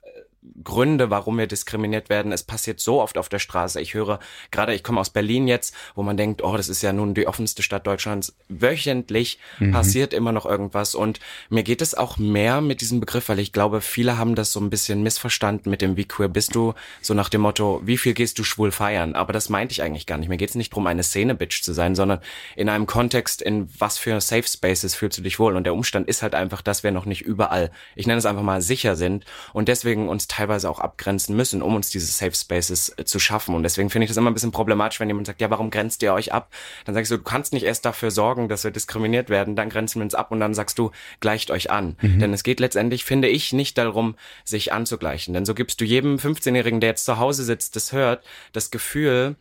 Gründe, 0.63 1.11
warum 1.11 1.39
wir 1.39 1.47
diskriminiert 1.47 2.09
werden. 2.09 2.33
Es 2.33 2.43
passiert 2.43 2.81
so 2.81 3.01
oft 3.01 3.17
auf 3.17 3.29
der 3.29 3.39
Straße. 3.39 3.81
Ich 3.81 3.95
höre 3.95 4.21
gerade, 4.51 4.75
ich 4.75 4.83
komme 4.83 5.01
aus 5.01 5.11
Berlin 5.11 5.49
jetzt, 5.49 5.75
wo 5.95 6.03
man 6.03 6.17
denkt, 6.17 6.43
oh, 6.43 6.57
das 6.57 6.69
ist 6.69 6.83
ja 6.83 6.93
nun 6.93 7.15
die 7.15 7.27
offenste 7.27 7.63
Stadt 7.63 7.87
Deutschlands. 7.87 8.35
Wöchentlich 8.49 9.39
passiert 9.73 10.13
immer 10.13 10.33
noch 10.33 10.47
irgendwas. 10.47 10.95
Und 10.95 11.21
mir 11.49 11.63
geht 11.63 11.81
es 11.81 11.95
auch 11.95 12.19
mehr 12.19 12.61
mit 12.61 12.81
diesem 12.83 13.01
Begriff, 13.01 13.29
weil 13.29 13.39
ich 13.39 13.53
glaube, 13.53 13.81
viele 13.81 14.19
haben 14.19 14.35
das 14.35 14.53
so 14.53 14.61
ein 14.61 14.71
bisschen 14.71 15.03
missverstanden 15.03 15.71
mit 15.71 15.81
dem, 15.81 15.97
wie 15.97 16.05
queer 16.05 16.29
bist 16.29 16.55
du? 16.55 16.75
So 17.01 17.15
nach 17.15 17.29
dem 17.29 17.41
Motto, 17.41 17.81
wie 17.85 17.97
viel 17.97 18.15
gehst 18.15 18.39
du 18.39 18.45
schwul 18.45 18.71
feiern? 18.71 19.15
Aber 19.15 19.33
das 19.33 19.49
meinte 19.49 19.73
ich 19.73 19.83
eigentlich 19.83 20.07
gar 20.07 20.19
nicht. 20.19 20.29
Mir 20.29 20.37
geht 20.37 20.51
es 20.51 20.57
nicht 20.57 20.73
darum, 20.73 20.87
eine 20.87 21.03
Szene-Bitch 21.03 21.63
zu 21.63 21.73
sein, 21.73 21.95
sondern 21.95 22.21
in 22.55 22.69
einem 22.69 22.87
Kontext, 22.87 23.41
in 23.41 23.69
was 23.79 23.99
für 23.99 24.21
Safe 24.21 24.47
Spaces 24.47 24.95
fühlst 24.95 25.19
du 25.19 25.23
dich 25.23 25.39
wohl? 25.39 25.57
Und 25.57 25.65
der 25.65 25.75
Umstand 25.75 26.07
ist 26.07 26.23
halt 26.23 26.35
einfach, 26.35 26.61
dass 26.61 26.83
wir 26.83 26.91
noch 26.91 27.07
nicht 27.07 27.23
überall, 27.23 27.71
ich 27.97 28.07
nenne 28.07 28.19
es 28.19 28.27
einfach 28.27 28.43
mal, 28.43 28.61
sicher 28.61 28.95
sind 28.97 29.25
und 29.53 29.69
deswegen 29.69 30.09
uns 30.09 30.29
teilweise 30.35 30.69
auch 30.69 30.81
abgrenzen 30.81 31.37
müssen, 31.37 31.63
um 31.63 31.75
uns 31.75 31.91
diese 31.91 32.07
Safe 32.07 32.35
Spaces 32.35 32.93
äh, 32.97 33.05
zu 33.05 33.19
schaffen. 33.19 33.55
Und 33.55 33.63
deswegen 33.63 33.91
finde 33.91 34.05
ich 34.05 34.11
das 34.11 34.17
immer 34.17 34.31
ein 34.31 34.35
bisschen 34.35 34.53
problematisch, 34.53 35.01
wenn 35.01 35.09
jemand 35.09 35.27
sagt, 35.27 35.41
ja, 35.41 35.51
warum 35.51 35.71
grenzt 35.71 36.03
ihr 36.03 36.13
euch 36.13 36.33
ab? 36.33 36.53
Dann 36.85 36.95
sagst 36.95 37.11
du, 37.11 37.19
du 37.19 37.23
kannst 37.23 37.53
nicht 37.53 37.65
erst 37.65 37.85
dafür 37.85 38.11
sorgen, 38.11 38.49
dass 38.49 38.65
wir 38.65 38.71
diskriminiert 38.71 39.31
werden, 39.31 39.57
dann 39.57 39.69
grenzen 39.69 40.01
wir 40.01 40.05
uns 40.05 40.15
ab 40.15 40.31
und 40.33 40.41
dann 40.41 40.55
sagst 40.55 40.79
du, 40.79 40.91
gleicht 41.21 41.51
euch 41.51 41.71
an. 41.71 41.97
Denn 42.03 42.33
es 42.33 42.43
geht 42.43 42.61
letztendlich, 42.61 43.05
finde 43.05 43.29
ich, 43.29 43.53
nicht 43.53 43.79
darum, 43.79 44.17
sich 44.45 44.73
anzugleichen. 44.73 45.35
Denn 45.35 45.45
so 45.45 45.55
gibst 45.55 45.81
du 45.81 45.85
jedem 45.85 46.17
15-Jährigen, 46.17 46.81
der 46.81 46.91
jetzt 46.91 47.05
zu 47.05 47.19
Hause 47.19 47.45
sitzt, 47.45 47.77
das 47.77 47.93
hört, 47.93 48.25
das 48.53 48.71
Gefühl, 48.71 49.37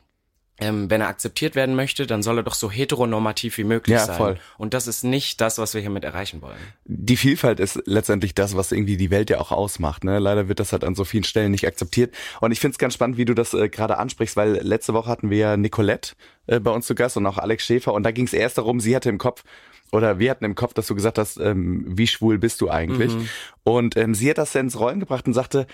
ähm, 0.63 0.89
wenn 0.89 1.01
er 1.01 1.07
akzeptiert 1.07 1.55
werden 1.55 1.75
möchte, 1.75 2.07
dann 2.07 2.23
soll 2.23 2.37
er 2.39 2.43
doch 2.43 2.53
so 2.53 2.71
heteronormativ 2.71 3.57
wie 3.57 3.63
möglich 3.63 3.93
Ja, 3.93 4.05
sein. 4.05 4.15
voll. 4.17 4.37
Und 4.57 4.73
das 4.73 4.87
ist 4.87 5.03
nicht 5.03 5.41
das, 5.41 5.57
was 5.57 5.73
wir 5.73 5.81
hiermit 5.81 6.03
erreichen 6.03 6.41
wollen. 6.41 6.57
die 6.85 7.17
Vielfalt 7.17 7.59
ist 7.59 7.81
letztendlich 7.85 8.33
das, 8.33 8.55
was 8.55 8.71
irgendwie 8.71 8.97
die 8.97 9.11
Welt 9.11 9.29
ja 9.29 9.39
auch 9.39 9.51
ausmacht. 9.51 10.03
Ne? 10.03 10.19
Leider 10.19 10.47
wird 10.47 10.59
das 10.59 10.71
halt 10.71 10.83
an 10.83 10.95
so 10.95 11.03
vielen 11.03 11.23
Stellen 11.23 11.51
nicht 11.51 11.67
akzeptiert. 11.67 12.13
Und 12.41 12.51
ich 12.51 12.59
finde 12.59 12.73
es 12.73 12.77
ganz 12.79 12.93
spannend, 12.93 13.17
wie 13.17 13.25
du 13.25 13.33
das 13.33 13.53
äh, 13.53 13.69
gerade 13.69 13.97
ansprichst, 13.97 14.35
weil 14.37 14.53
letzte 14.61 14.93
Woche 14.93 15.09
hatten 15.09 15.29
wir 15.29 15.37
ja 15.37 15.57
Nicolette 15.57 16.13
äh, 16.47 16.59
bei 16.59 16.71
uns 16.71 16.87
zu 16.87 16.95
Gast 16.95 17.17
und 17.17 17.25
auch 17.27 17.37
Alex 17.37 17.65
Schäfer. 17.65 17.93
Und 17.93 18.03
da 18.03 18.11
ging 18.11 18.25
es 18.25 18.33
erst 18.33 18.57
darum, 18.57 18.79
sie 18.79 18.95
hatte 18.95 19.09
im 19.09 19.17
Kopf, 19.17 19.43
oder 19.91 20.17
wir 20.17 20.31
hatten 20.31 20.45
im 20.45 20.55
Kopf, 20.55 20.73
dass 20.73 20.87
du 20.87 20.95
gesagt 20.95 21.17
hast, 21.19 21.37
ähm, 21.39 21.85
wie 21.87 22.07
schwul 22.07 22.39
bist 22.39 22.61
du 22.61 22.69
eigentlich? 22.69 23.13
Und 23.63 23.95
ähm, 23.95 24.15
sie 24.15 24.27
hat 24.29 24.39
das 24.39 24.51
dann 24.53 24.65
ins 24.65 24.79
Rollen 24.79 24.99
gebracht 24.99 25.27
und 25.27 25.33
sagte, 25.33 25.67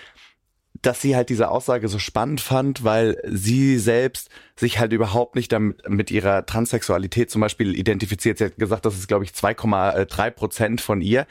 dass 0.82 1.02
sie 1.02 1.14
halt 1.14 1.28
diese 1.28 1.50
Aussage 1.50 1.88
so 1.88 1.98
spannend 1.98 2.40
fand, 2.40 2.84
weil 2.84 3.20
sie 3.26 3.78
selbst 3.78 4.30
sich 4.56 4.78
halt 4.78 4.92
überhaupt 4.92 5.34
nicht 5.36 5.52
damit 5.52 5.88
mit 5.88 6.10
ihrer 6.10 6.46
Transsexualität 6.46 7.30
zum 7.30 7.40
Beispiel 7.40 7.76
identifiziert. 7.76 8.38
Sie 8.38 8.44
hat 8.44 8.56
gesagt, 8.56 8.86
das 8.86 8.96
ist, 8.96 9.08
glaube 9.08 9.24
ich, 9.24 9.32
2,3 9.32 10.30
Prozent 10.30 10.80
von 10.80 11.00
ihr. 11.00 11.26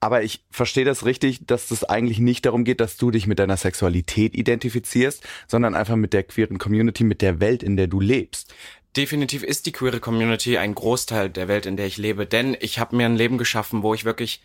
Aber 0.00 0.24
ich 0.24 0.44
verstehe 0.50 0.84
das 0.84 1.04
richtig, 1.04 1.46
dass 1.46 1.70
es 1.70 1.84
eigentlich 1.84 2.18
nicht 2.18 2.44
darum 2.44 2.64
geht, 2.64 2.80
dass 2.80 2.96
du 2.96 3.12
dich 3.12 3.28
mit 3.28 3.38
deiner 3.38 3.56
Sexualität 3.56 4.34
identifizierst, 4.34 5.22
sondern 5.46 5.76
einfach 5.76 5.94
mit 5.94 6.12
der 6.12 6.24
queeren 6.24 6.58
Community, 6.58 7.04
mit 7.04 7.22
der 7.22 7.38
Welt, 7.38 7.62
in 7.62 7.76
der 7.76 7.86
du 7.86 8.00
lebst. 8.00 8.52
Definitiv 8.96 9.44
ist 9.44 9.64
die 9.66 9.72
queere 9.72 10.00
Community 10.00 10.58
ein 10.58 10.74
Großteil 10.74 11.30
der 11.30 11.46
Welt, 11.46 11.66
in 11.66 11.76
der 11.76 11.86
ich 11.86 11.98
lebe, 11.98 12.26
denn 12.26 12.56
ich 12.60 12.80
habe 12.80 12.96
mir 12.96 13.06
ein 13.06 13.16
Leben 13.16 13.38
geschaffen, 13.38 13.84
wo 13.84 13.94
ich 13.94 14.04
wirklich 14.04 14.42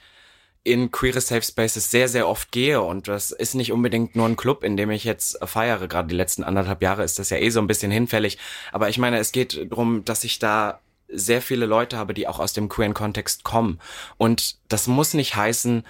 in 0.63 0.91
queere 0.91 1.21
Safe 1.21 1.41
Spaces 1.41 1.91
sehr, 1.91 2.07
sehr 2.07 2.27
oft 2.27 2.51
gehe 2.51 2.81
und 2.81 3.07
das 3.07 3.31
ist 3.31 3.55
nicht 3.55 3.71
unbedingt 3.71 4.15
nur 4.15 4.27
ein 4.27 4.35
Club, 4.35 4.63
in 4.63 4.77
dem 4.77 4.91
ich 4.91 5.03
jetzt 5.03 5.37
feiere. 5.45 5.87
Gerade 5.87 6.09
die 6.09 6.15
letzten 6.15 6.43
anderthalb 6.43 6.81
Jahre 6.81 7.03
ist 7.03 7.19
das 7.19 7.29
ja 7.29 7.37
eh 7.37 7.49
so 7.49 7.59
ein 7.59 7.67
bisschen 7.67 7.91
hinfällig. 7.91 8.37
Aber 8.71 8.89
ich 8.89 8.97
meine, 8.97 9.17
es 9.17 9.31
geht 9.31 9.71
darum, 9.71 10.03
dass 10.03 10.23
ich 10.23 10.39
da 10.39 10.81
sehr 11.09 11.41
viele 11.41 11.65
Leute 11.65 11.97
habe, 11.97 12.13
die 12.13 12.27
auch 12.27 12.39
aus 12.39 12.53
dem 12.53 12.69
queeren 12.69 12.93
Kontext 12.93 13.43
kommen. 13.43 13.79
Und 14.17 14.57
das 14.67 14.87
muss 14.87 15.13
nicht 15.13 15.35
heißen, 15.35 15.85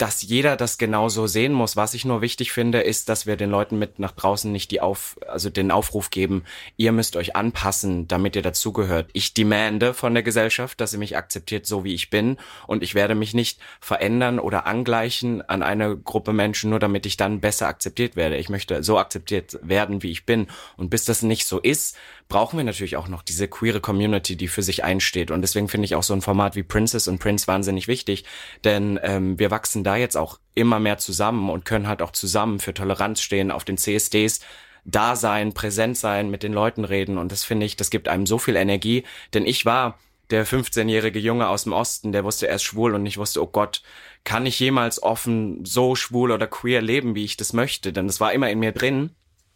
dass 0.00 0.22
jeder 0.22 0.56
das 0.56 0.78
genauso 0.78 1.26
sehen 1.26 1.52
muss. 1.52 1.76
Was 1.76 1.92
ich 1.92 2.06
nur 2.06 2.22
wichtig 2.22 2.52
finde, 2.52 2.80
ist, 2.80 3.10
dass 3.10 3.26
wir 3.26 3.36
den 3.36 3.50
Leuten 3.50 3.78
mit 3.78 3.98
nach 3.98 4.12
draußen 4.12 4.50
nicht 4.50 4.70
die 4.70 4.80
auf, 4.80 5.18
also 5.28 5.50
den 5.50 5.70
Aufruf 5.70 6.08
geben, 6.08 6.44
ihr 6.78 6.92
müsst 6.92 7.16
euch 7.16 7.36
anpassen, 7.36 8.08
damit 8.08 8.34
ihr 8.34 8.40
dazugehört. 8.40 9.10
Ich 9.12 9.34
demande 9.34 9.92
von 9.92 10.14
der 10.14 10.22
Gesellschaft, 10.22 10.80
dass 10.80 10.92
sie 10.92 10.98
mich 10.98 11.18
akzeptiert, 11.18 11.66
so 11.66 11.84
wie 11.84 11.92
ich 11.92 12.08
bin. 12.08 12.38
Und 12.66 12.82
ich 12.82 12.94
werde 12.94 13.14
mich 13.14 13.34
nicht 13.34 13.60
verändern 13.78 14.38
oder 14.38 14.66
angleichen 14.66 15.42
an 15.42 15.62
eine 15.62 15.98
Gruppe 15.98 16.32
Menschen, 16.32 16.70
nur 16.70 16.78
damit 16.78 17.04
ich 17.04 17.18
dann 17.18 17.40
besser 17.40 17.68
akzeptiert 17.68 18.16
werde. 18.16 18.38
Ich 18.38 18.48
möchte 18.48 18.82
so 18.82 18.98
akzeptiert 18.98 19.58
werden, 19.60 20.02
wie 20.02 20.12
ich 20.12 20.24
bin. 20.24 20.46
Und 20.78 20.88
bis 20.88 21.04
das 21.04 21.20
nicht 21.22 21.46
so 21.46 21.58
ist, 21.58 21.94
brauchen 22.30 22.56
wir 22.56 22.64
natürlich 22.64 22.96
auch 22.96 23.08
noch 23.08 23.22
diese 23.22 23.48
queere 23.48 23.80
Community, 23.80 24.36
die 24.36 24.48
für 24.48 24.62
sich 24.62 24.82
einsteht. 24.82 25.30
Und 25.30 25.42
deswegen 25.42 25.68
finde 25.68 25.84
ich 25.84 25.94
auch 25.94 26.02
so 26.02 26.14
ein 26.14 26.22
Format 26.22 26.56
wie 26.56 26.62
Princess 26.62 27.08
und 27.08 27.18
Prince 27.18 27.46
wahnsinnig 27.46 27.88
wichtig, 27.88 28.24
denn 28.64 28.98
ähm, 29.02 29.38
wir 29.38 29.50
wachsen 29.50 29.84
da 29.84 29.96
jetzt 29.96 30.16
auch 30.16 30.40
immer 30.54 30.80
mehr 30.80 30.96
zusammen 30.96 31.50
und 31.50 31.66
können 31.66 31.88
halt 31.88 32.00
auch 32.00 32.12
zusammen 32.12 32.58
für 32.58 32.72
Toleranz 32.72 33.20
stehen 33.20 33.50
auf 33.50 33.64
den 33.66 33.76
CSDs 33.76 34.40
da 34.86 35.14
sein, 35.16 35.52
präsent 35.52 35.98
sein, 35.98 36.30
mit 36.30 36.42
den 36.42 36.54
Leuten 36.54 36.86
reden. 36.86 37.18
Und 37.18 37.32
das 37.32 37.44
finde 37.44 37.66
ich, 37.66 37.76
das 37.76 37.90
gibt 37.90 38.08
einem 38.08 38.26
so 38.26 38.38
viel 38.38 38.56
Energie. 38.56 39.04
Denn 39.34 39.44
ich 39.44 39.66
war 39.66 39.98
der 40.30 40.46
15-jährige 40.46 41.18
Junge 41.18 41.48
aus 41.48 41.64
dem 41.64 41.72
Osten, 41.72 42.12
der 42.12 42.24
wusste 42.24 42.46
erst 42.46 42.64
schwul 42.64 42.94
und 42.94 43.04
ich 43.04 43.18
wusste, 43.18 43.42
oh 43.42 43.46
Gott, 43.46 43.82
kann 44.24 44.46
ich 44.46 44.58
jemals 44.60 45.02
offen 45.02 45.64
so 45.64 45.96
schwul 45.96 46.30
oder 46.30 46.46
queer 46.46 46.80
leben, 46.80 47.14
wie 47.14 47.24
ich 47.24 47.36
das 47.36 47.52
möchte? 47.52 47.92
Denn 47.92 48.06
das 48.06 48.20
war 48.20 48.32
immer 48.32 48.48
in 48.50 48.60
mir 48.60 48.72
drin. 48.72 49.10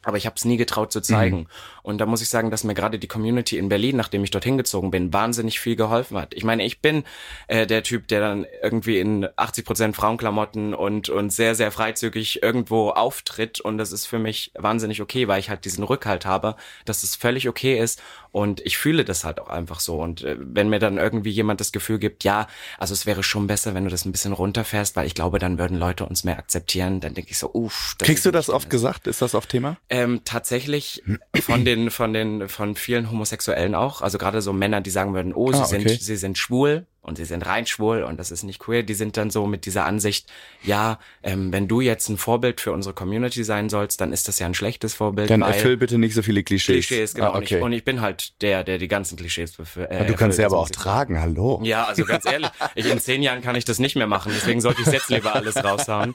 Aber 0.05 0.17
ich 0.17 0.27
habe 0.27 0.37
es 0.37 0.45
nie 0.45 0.57
getraut 0.57 0.93
zu 0.93 1.01
zeigen. 1.01 1.39
Mhm. 1.39 1.47
Und 1.83 1.99
da 1.99 2.07
muss 2.07 2.23
ich 2.23 2.29
sagen, 2.29 2.51
dass 2.51 2.65
mir 2.65 2.75
gerade 2.75 2.99
die 2.99 3.09
Community 3.09 3.59
in 3.59 3.69
Berlin, 3.69 3.97
nachdem 3.97 4.25
ich 4.25 4.31
dorthin 4.31 4.57
gezogen 4.57 4.91
bin, 4.91 5.13
wahnsinnig 5.13 5.61
viel 5.61 5.77
geholfen 5.77 6.17
hat. 6.17 6.35
Ich 6.35 6.45
meine, 6.45 6.65
ich 6.65 6.81
bin 6.81 7.05
äh, 7.49 7.67
der 7.67 7.83
Typ, 7.83 8.09
der 8.09 8.21
dann 8.21 8.47
irgendwie 8.63 8.99
in 8.99 9.29
80 9.37 9.65
Prozent 9.65 9.97
Frauenklamotten 9.97 10.75
und 10.75 11.09
und 11.09 11.31
sehr 11.31 11.55
sehr 11.55 11.71
freizügig 11.71 12.43
irgendwo 12.43 12.91
auftritt. 12.91 13.61
Und 13.61 13.79
das 13.79 13.93
ist 13.93 14.07
für 14.07 14.19
mich 14.19 14.53
wahnsinnig 14.55 15.03
okay, 15.03 15.29
weil 15.29 15.41
ich 15.41 15.51
halt 15.51 15.65
diesen 15.65 15.85
Rückhalt 15.85 16.27
habe, 16.27 16.57
dass 16.85 17.03
es 17.03 17.17
völlig 17.17 17.49
okay 17.49 17.79
ist. 17.79 18.01
Und 18.35 18.61
ich 18.67 18.79
fühle 18.79 19.05
das 19.05 19.23
halt 19.23 19.39
auch 19.39 19.49
einfach 19.49 19.79
so. 19.79 20.03
Und 20.03 20.25
äh, 20.25 20.35
wenn 20.41 20.69
mir 20.69 20.81
dann 20.81 20.99
irgendwie 20.99 21.31
jemand 21.31 21.61
das 21.61 21.71
Gefühl 21.71 22.01
gibt, 22.01 22.25
ja, 22.25 22.49
also 22.79 22.93
es 22.93 23.07
wäre 23.07 23.23
schon 23.23 23.47
besser, 23.47 23.75
wenn 23.75 23.85
du 23.85 23.91
das 23.91 24.05
ein 24.05 24.11
bisschen 24.11 24.33
runterfährst, 24.33 24.97
weil 24.97 25.07
ich 25.07 25.15
glaube, 25.15 25.39
dann 25.39 25.57
würden 25.57 25.79
Leute 25.79 26.05
uns 26.05 26.25
mehr 26.25 26.37
akzeptieren. 26.37 26.99
Dann 26.99 27.15
denke 27.15 27.31
ich 27.31 27.39
so, 27.39 27.49
uff. 27.55 27.95
Kriegst 28.01 28.27
du 28.27 28.33
das 28.33 28.51
oft 28.51 28.69
gesagt? 28.71 29.07
Ist 29.07 29.23
das 29.23 29.37
oft 29.37 29.51
Thema? 29.51 29.77
Ähm, 29.89 30.23
tatsächlich 30.25 31.05
von 31.43 31.65
den, 31.65 31.93
von 31.93 32.13
den, 32.13 32.49
von 32.49 32.75
vielen 32.75 33.09
Homosexuellen 33.09 33.77
auch. 33.77 34.03
Also 34.03 34.19
gerade 34.19 34.43
so 34.43 34.53
Männer, 34.53 34.81
die 34.81 34.91
sagen 34.91 35.15
würden, 35.15 35.33
oh, 35.33 35.53
sie 35.53 35.61
Ah, 35.61 35.65
sind, 35.67 35.83
okay. 35.83 35.97
sie 36.01 36.17
sind 36.17 36.37
schwul. 36.37 36.87
Und 37.05 37.17
sie 37.17 37.25
sind 37.25 37.45
rein 37.45 37.67
schwul 37.67 38.03
und 38.03 38.19
das 38.19 38.31
ist 38.31 38.43
nicht 38.43 38.59
queer, 38.59 38.83
die 38.83 38.95
sind 38.95 39.17
dann 39.17 39.31
so 39.31 39.47
mit 39.47 39.67
dieser 39.67 39.85
Ansicht, 39.85 40.31
ja, 40.63 40.99
ähm, 41.23 41.53
wenn 41.53 41.69
du 41.69 41.81
jetzt 41.81 42.09
ein 42.09 42.17
Vorbild 42.17 42.61
für 42.61 42.73
unsere 42.73 42.95
Community 42.95 43.45
sein 43.45 43.69
sollst, 43.69 44.01
dann 44.01 44.13
ist 44.13 44.27
das 44.29 44.39
ja 44.39 44.47
ein 44.47 44.55
schlechtes 44.55 44.95
Vorbild. 44.95 45.31
Dann 45.31 45.43
erfüll 45.43 45.77
bitte 45.77 45.99
nicht 45.99 46.15
so 46.15 46.23
viele 46.23 46.43
Klischees. 46.43 46.87
Klischees, 46.87 47.15
genau. 47.15 47.33
Ah, 47.33 47.39
okay. 47.39 47.39
und, 47.39 47.45
ich, 47.45 47.63
und 47.63 47.73
ich 47.73 47.85
bin 47.85 48.01
halt 48.01 48.41
der, 48.43 48.65
der 48.65 48.79
die 48.79 48.89
ganzen 48.89 49.17
Klischees 49.17 49.59
äh, 49.77 50.07
du 50.07 50.15
kannst 50.15 50.39
ja 50.39 50.47
aber 50.47 50.59
auch 50.59 50.71
tragen, 50.71 51.21
hallo. 51.21 51.61
Ja, 51.63 51.85
also 51.85 52.05
ganz 52.05 52.25
ehrlich, 52.25 52.51
ich, 52.75 52.91
in 52.91 52.99
zehn 52.99 53.23
Jahren 53.23 53.43
kann 53.43 53.57
ich 53.57 53.65
das 53.65 53.79
nicht 53.79 53.97
mehr 53.97 54.07
machen, 54.07 54.33
deswegen 54.35 54.61
sollte 54.61 54.83
ich 54.83 54.89
jetzt 54.89 55.11
lieber 55.11 55.35
alles 55.35 55.63
raushauen. 55.63 56.15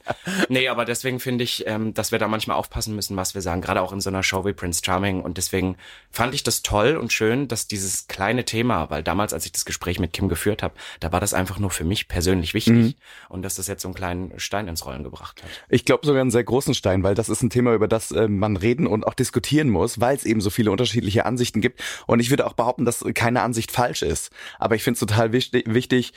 Nee, 0.50 0.68
aber 0.68 0.86
deswegen 0.86 1.20
finde 1.20 1.44
ich, 1.44 1.66
ähm, 1.68 1.94
dass 1.94 2.12
wir 2.12 2.20
da 2.20 2.28
manchmal 2.28 2.58
aufpassen 2.58 2.96
müssen, 2.96 3.16
was 3.16 3.36
wir 3.36 3.42
sagen, 3.42 3.62
gerade 3.62 3.82
auch 3.82 3.94
in 3.94 4.02
so 4.02 4.10
einer 4.10 4.24
Show 4.24 4.46
wie 4.46 4.54
Prince 4.54 4.82
Charming. 4.84 5.22
Und 5.22 5.38
deswegen 5.38 5.78
fand 6.12 6.34
ich 6.34 6.44
das 6.44 6.62
toll 6.62 6.98
und 6.98 7.14
schön, 7.14 7.48
dass 7.48 7.68
dieses 7.68 8.08
kleine 8.08 8.46
Thema, 8.46 8.90
weil 8.90 9.04
damals, 9.04 9.34
als 9.34 9.46
ich 9.46 9.52
das 9.52 9.66
Gespräch 9.66 10.00
mit 10.00 10.14
Kim 10.14 10.30
geführt 10.30 10.64
habe, 10.64 10.74
da 10.99 11.11
war 11.11 11.19
das 11.19 11.34
einfach 11.34 11.59
nur 11.59 11.69
für 11.69 11.84
mich 11.84 12.07
persönlich 12.07 12.53
wichtig 12.53 12.73
Mhm. 12.73 12.93
und 13.30 13.41
dass 13.41 13.55
das 13.55 13.67
jetzt 13.67 13.82
so 13.82 13.88
einen 13.88 13.95
kleinen 13.95 14.39
Stein 14.39 14.67
ins 14.67 14.86
Rollen 14.86 15.03
gebracht 15.03 15.41
hat. 15.43 15.49
Ich 15.69 15.86
glaube 15.86 16.05
sogar 16.05 16.21
einen 16.21 16.32
sehr 16.32 16.43
großen 16.43 16.73
Stein, 16.73 17.03
weil 17.03 17.15
das 17.15 17.30
ist 17.30 17.41
ein 17.41 17.49
Thema, 17.49 17.73
über 17.73 17.88
das 17.88 18.11
äh, 18.11 18.27
man 18.27 18.57
reden 18.57 18.88
und 18.88 19.05
auch 19.07 19.13
diskutieren 19.13 19.69
muss, 19.69 19.99
weil 19.99 20.15
es 20.15 20.25
eben 20.25 20.41
so 20.41 20.49
viele 20.49 20.71
unterschiedliche 20.71 21.25
Ansichten 21.25 21.61
gibt. 21.61 21.82
Und 22.07 22.19
ich 22.19 22.30
würde 22.30 22.45
auch 22.45 22.53
behaupten, 22.53 22.86
dass 22.86 23.03
keine 23.13 23.41
Ansicht 23.41 23.71
falsch 23.71 24.01
ist. 24.01 24.32
Aber 24.57 24.75
ich 24.75 24.84
finde 24.84 24.95
es 24.95 24.99
total 24.99 25.32
wichtig, 25.32 25.63
wichtig, 25.67 26.13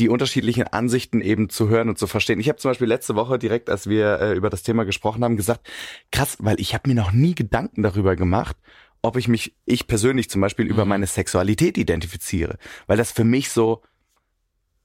die 0.00 0.08
unterschiedlichen 0.08 0.66
Ansichten 0.66 1.20
eben 1.20 1.48
zu 1.50 1.68
hören 1.68 1.88
und 1.88 1.98
zu 1.98 2.06
verstehen. 2.08 2.40
Ich 2.40 2.48
habe 2.48 2.58
zum 2.58 2.70
Beispiel 2.72 2.88
letzte 2.88 3.14
Woche 3.14 3.38
direkt, 3.38 3.70
als 3.70 3.88
wir 3.88 4.20
äh, 4.20 4.32
über 4.34 4.50
das 4.50 4.64
Thema 4.64 4.84
gesprochen 4.84 5.22
haben, 5.22 5.36
gesagt, 5.36 5.68
krass, 6.10 6.36
weil 6.40 6.58
ich 6.60 6.74
habe 6.74 6.88
mir 6.88 6.96
noch 6.96 7.12
nie 7.12 7.34
Gedanken 7.36 7.82
darüber 7.84 8.16
gemacht, 8.16 8.56
ob 9.02 9.16
ich 9.16 9.28
mich, 9.28 9.54
ich 9.66 9.86
persönlich 9.86 10.28
zum 10.30 10.40
Beispiel 10.40 10.66
über 10.66 10.84
meine 10.84 11.06
Sexualität 11.06 11.78
identifiziere. 11.78 12.56
Weil 12.86 12.96
das 12.96 13.12
für 13.12 13.22
mich 13.22 13.50
so, 13.50 13.82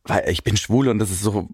weil 0.05 0.29
ich 0.29 0.43
bin 0.43 0.57
schwul 0.57 0.87
und 0.87 0.99
das 0.99 1.11
ist 1.11 1.21
so 1.21 1.49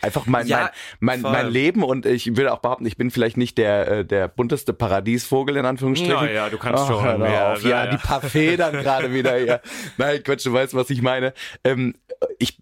einfach 0.00 0.26
mein 0.26 0.46
Ja, 0.46 0.70
mein, 1.00 1.20
mein, 1.20 1.32
mein 1.32 1.48
Leben 1.50 1.82
und 1.82 2.06
ich 2.06 2.36
will 2.36 2.48
auch 2.48 2.60
behaupten, 2.60 2.86
ich 2.86 2.96
bin 2.96 3.10
vielleicht 3.10 3.36
nicht 3.36 3.58
der 3.58 3.88
äh, 3.88 4.04
der 4.04 4.28
bunteste 4.28 4.72
Paradiesvogel 4.72 5.56
in 5.56 5.66
Anführungsstrichen. 5.66 6.14
Ja, 6.28 6.32
ja, 6.32 6.48
du 6.50 6.58
kannst 6.58 6.84
Oh, 6.84 6.86
schon, 6.86 7.04
hör 7.04 7.30
ja, 7.30 7.52
auf. 7.52 7.62
ja, 7.62 7.84
ja, 7.84 7.90
die 7.90 7.96
paar 7.98 8.22
Federn 8.22 8.72
gerade 8.72 9.12
wieder 9.12 9.36
hier. 9.36 9.60
Nein, 9.98 10.22
Quatsch, 10.22 10.46
du 10.46 10.52
weißt, 10.52 10.74
was 10.74 10.90
ich 10.90 11.02
meine. 11.02 11.34
Ähm, 11.64 11.94
ich 12.38 12.58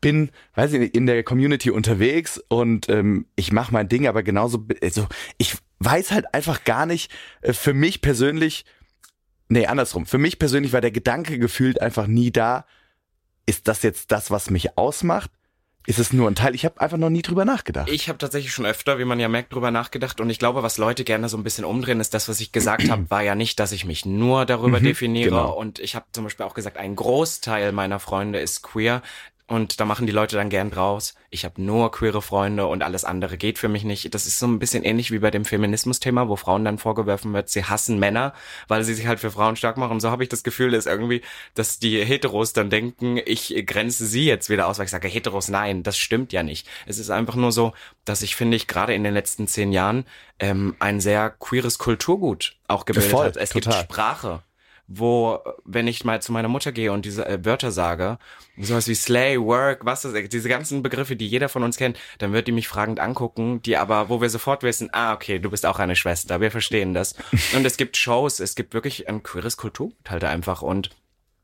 bin, 0.00 0.30
weiß 0.54 0.72
ich 0.72 0.80
nicht, 0.80 0.96
in 0.96 1.06
der 1.06 1.22
Community 1.22 1.70
unterwegs 1.70 2.42
und 2.48 2.88
ähm, 2.88 3.26
ich 3.36 3.52
mache 3.52 3.72
mein 3.72 3.88
Ding, 3.88 4.06
aber 4.08 4.22
genauso, 4.22 4.66
also 4.82 5.06
ich 5.38 5.56
weiß 5.78 6.10
halt 6.10 6.34
einfach 6.34 6.64
gar 6.64 6.86
nicht, 6.86 7.12
äh, 7.42 7.52
für 7.52 7.72
mich 7.74 8.00
persönlich, 8.00 8.64
nee, 9.48 9.66
andersrum, 9.66 10.06
für 10.06 10.18
mich 10.18 10.38
persönlich 10.38 10.72
war 10.72 10.80
der 10.80 10.90
Gedanke 10.90 11.38
gefühlt 11.38 11.80
einfach 11.80 12.06
nie 12.08 12.32
da, 12.32 12.66
ist 13.46 13.68
das 13.68 13.82
jetzt 13.82 14.10
das, 14.12 14.30
was 14.30 14.50
mich 14.50 14.76
ausmacht? 14.76 15.30
Ist 15.88 16.00
es 16.00 16.12
nur 16.12 16.28
ein 16.28 16.34
Teil? 16.34 16.56
Ich 16.56 16.64
habe 16.64 16.80
einfach 16.80 16.96
noch 16.96 17.10
nie 17.10 17.22
drüber 17.22 17.44
nachgedacht. 17.44 17.88
Ich 17.88 18.08
habe 18.08 18.18
tatsächlich 18.18 18.52
schon 18.52 18.66
öfter, 18.66 18.98
wie 18.98 19.04
man 19.04 19.20
ja 19.20 19.28
merkt, 19.28 19.52
drüber 19.52 19.70
nachgedacht. 19.70 20.20
Und 20.20 20.28
ich 20.30 20.40
glaube, 20.40 20.64
was 20.64 20.78
Leute 20.78 21.04
gerne 21.04 21.28
so 21.28 21.36
ein 21.36 21.44
bisschen 21.44 21.64
umdrehen, 21.64 22.00
ist 22.00 22.12
das, 22.12 22.28
was 22.28 22.40
ich 22.40 22.50
gesagt 22.50 22.90
habe, 22.90 23.08
war 23.08 23.22
ja 23.22 23.36
nicht, 23.36 23.60
dass 23.60 23.70
ich 23.70 23.84
mich 23.84 24.04
nur 24.04 24.46
darüber 24.46 24.80
Mhm, 24.80 24.84
definiere. 24.84 25.30
genau. 25.30 25.52
Und 25.52 25.78
ich 25.78 25.94
habe 25.94 26.06
zum 26.10 26.24
Beispiel 26.24 26.44
auch 26.44 26.54
gesagt, 26.54 26.76
ein 26.76 26.96
Großteil 26.96 27.70
meiner 27.70 28.00
Freunde 28.00 28.40
ist 28.40 28.62
queer. 28.62 29.00
Und 29.48 29.78
da 29.78 29.84
machen 29.84 30.06
die 30.06 30.12
Leute 30.12 30.34
dann 30.34 30.50
gern 30.50 30.72
draus. 30.72 31.14
Ich 31.30 31.44
habe 31.44 31.62
nur 31.62 31.92
queere 31.92 32.20
Freunde 32.20 32.66
und 32.66 32.82
alles 32.82 33.04
andere 33.04 33.36
geht 33.36 33.58
für 33.58 33.68
mich 33.68 33.84
nicht. 33.84 34.12
Das 34.12 34.26
ist 34.26 34.40
so 34.40 34.46
ein 34.46 34.58
bisschen 34.58 34.82
ähnlich 34.82 35.12
wie 35.12 35.20
bei 35.20 35.30
dem 35.30 35.44
Feminismus-Thema, 35.44 36.28
wo 36.28 36.34
Frauen 36.34 36.64
dann 36.64 36.78
vorgeworfen 36.78 37.32
wird, 37.32 37.48
sie 37.48 37.64
hassen 37.64 38.00
Männer, 38.00 38.34
weil 38.66 38.82
sie 38.82 38.94
sich 38.94 39.06
halt 39.06 39.20
für 39.20 39.30
Frauen 39.30 39.54
stark 39.54 39.76
machen. 39.76 39.92
Und 39.92 40.00
so 40.00 40.10
habe 40.10 40.24
ich 40.24 40.28
das 40.28 40.42
Gefühl, 40.42 40.72
dass 40.72 40.86
irgendwie, 40.86 41.22
dass 41.54 41.78
die 41.78 42.04
Heteros 42.04 42.54
dann 42.54 42.70
denken, 42.70 43.20
ich 43.24 43.54
grenze 43.66 44.06
sie 44.06 44.24
jetzt 44.24 44.50
wieder 44.50 44.66
aus, 44.66 44.78
weil 44.78 44.86
ich 44.86 44.90
sage, 44.90 45.06
Heteros, 45.06 45.48
nein, 45.48 45.84
das 45.84 45.96
stimmt 45.96 46.32
ja 46.32 46.42
nicht. 46.42 46.66
Es 46.86 46.98
ist 46.98 47.10
einfach 47.10 47.36
nur 47.36 47.52
so, 47.52 47.72
dass 48.04 48.22
ich 48.22 48.34
finde 48.34 48.56
ich 48.56 48.66
gerade 48.66 48.94
in 48.94 49.04
den 49.04 49.14
letzten 49.14 49.46
zehn 49.46 49.70
Jahren 49.70 50.06
ähm, 50.40 50.74
ein 50.80 51.00
sehr 51.00 51.30
queeres 51.30 51.78
Kulturgut 51.78 52.56
auch 52.66 52.84
gebildet 52.84 53.10
Voll, 53.12 53.26
hat. 53.26 53.36
Es 53.36 53.50
total. 53.50 53.72
gibt 53.74 53.92
Sprache 53.92 54.42
wo, 54.88 55.40
wenn 55.64 55.88
ich 55.88 56.04
mal 56.04 56.22
zu 56.22 56.32
meiner 56.32 56.48
Mutter 56.48 56.72
gehe 56.72 56.92
und 56.92 57.04
diese 57.04 57.26
äh, 57.26 57.44
Wörter 57.44 57.70
sage, 57.72 58.18
sowas 58.56 58.88
wie 58.88 58.94
Slay, 58.94 59.40
Work, 59.40 59.84
was 59.84 60.02
das, 60.02 60.12
diese 60.28 60.48
ganzen 60.48 60.82
Begriffe, 60.82 61.16
die 61.16 61.26
jeder 61.26 61.48
von 61.48 61.62
uns 61.62 61.76
kennt, 61.76 61.98
dann 62.18 62.32
wird 62.32 62.46
die 62.46 62.52
mich 62.52 62.68
fragend 62.68 63.00
angucken, 63.00 63.62
die 63.62 63.76
aber, 63.76 64.08
wo 64.08 64.20
wir 64.20 64.30
sofort 64.30 64.62
wissen, 64.62 64.90
ah, 64.92 65.12
okay, 65.14 65.38
du 65.38 65.50
bist 65.50 65.66
auch 65.66 65.78
eine 65.78 65.96
Schwester, 65.96 66.40
wir 66.40 66.50
verstehen 66.50 66.94
das. 66.94 67.14
Und 67.54 67.64
es 67.64 67.76
gibt 67.76 67.96
Shows, 67.96 68.40
es 68.40 68.54
gibt 68.54 68.74
wirklich 68.74 69.08
ein 69.08 69.22
queeres 69.22 69.56
Kulturgut 69.56 69.96
halt 70.08 70.24
einfach 70.24 70.62
und 70.62 70.90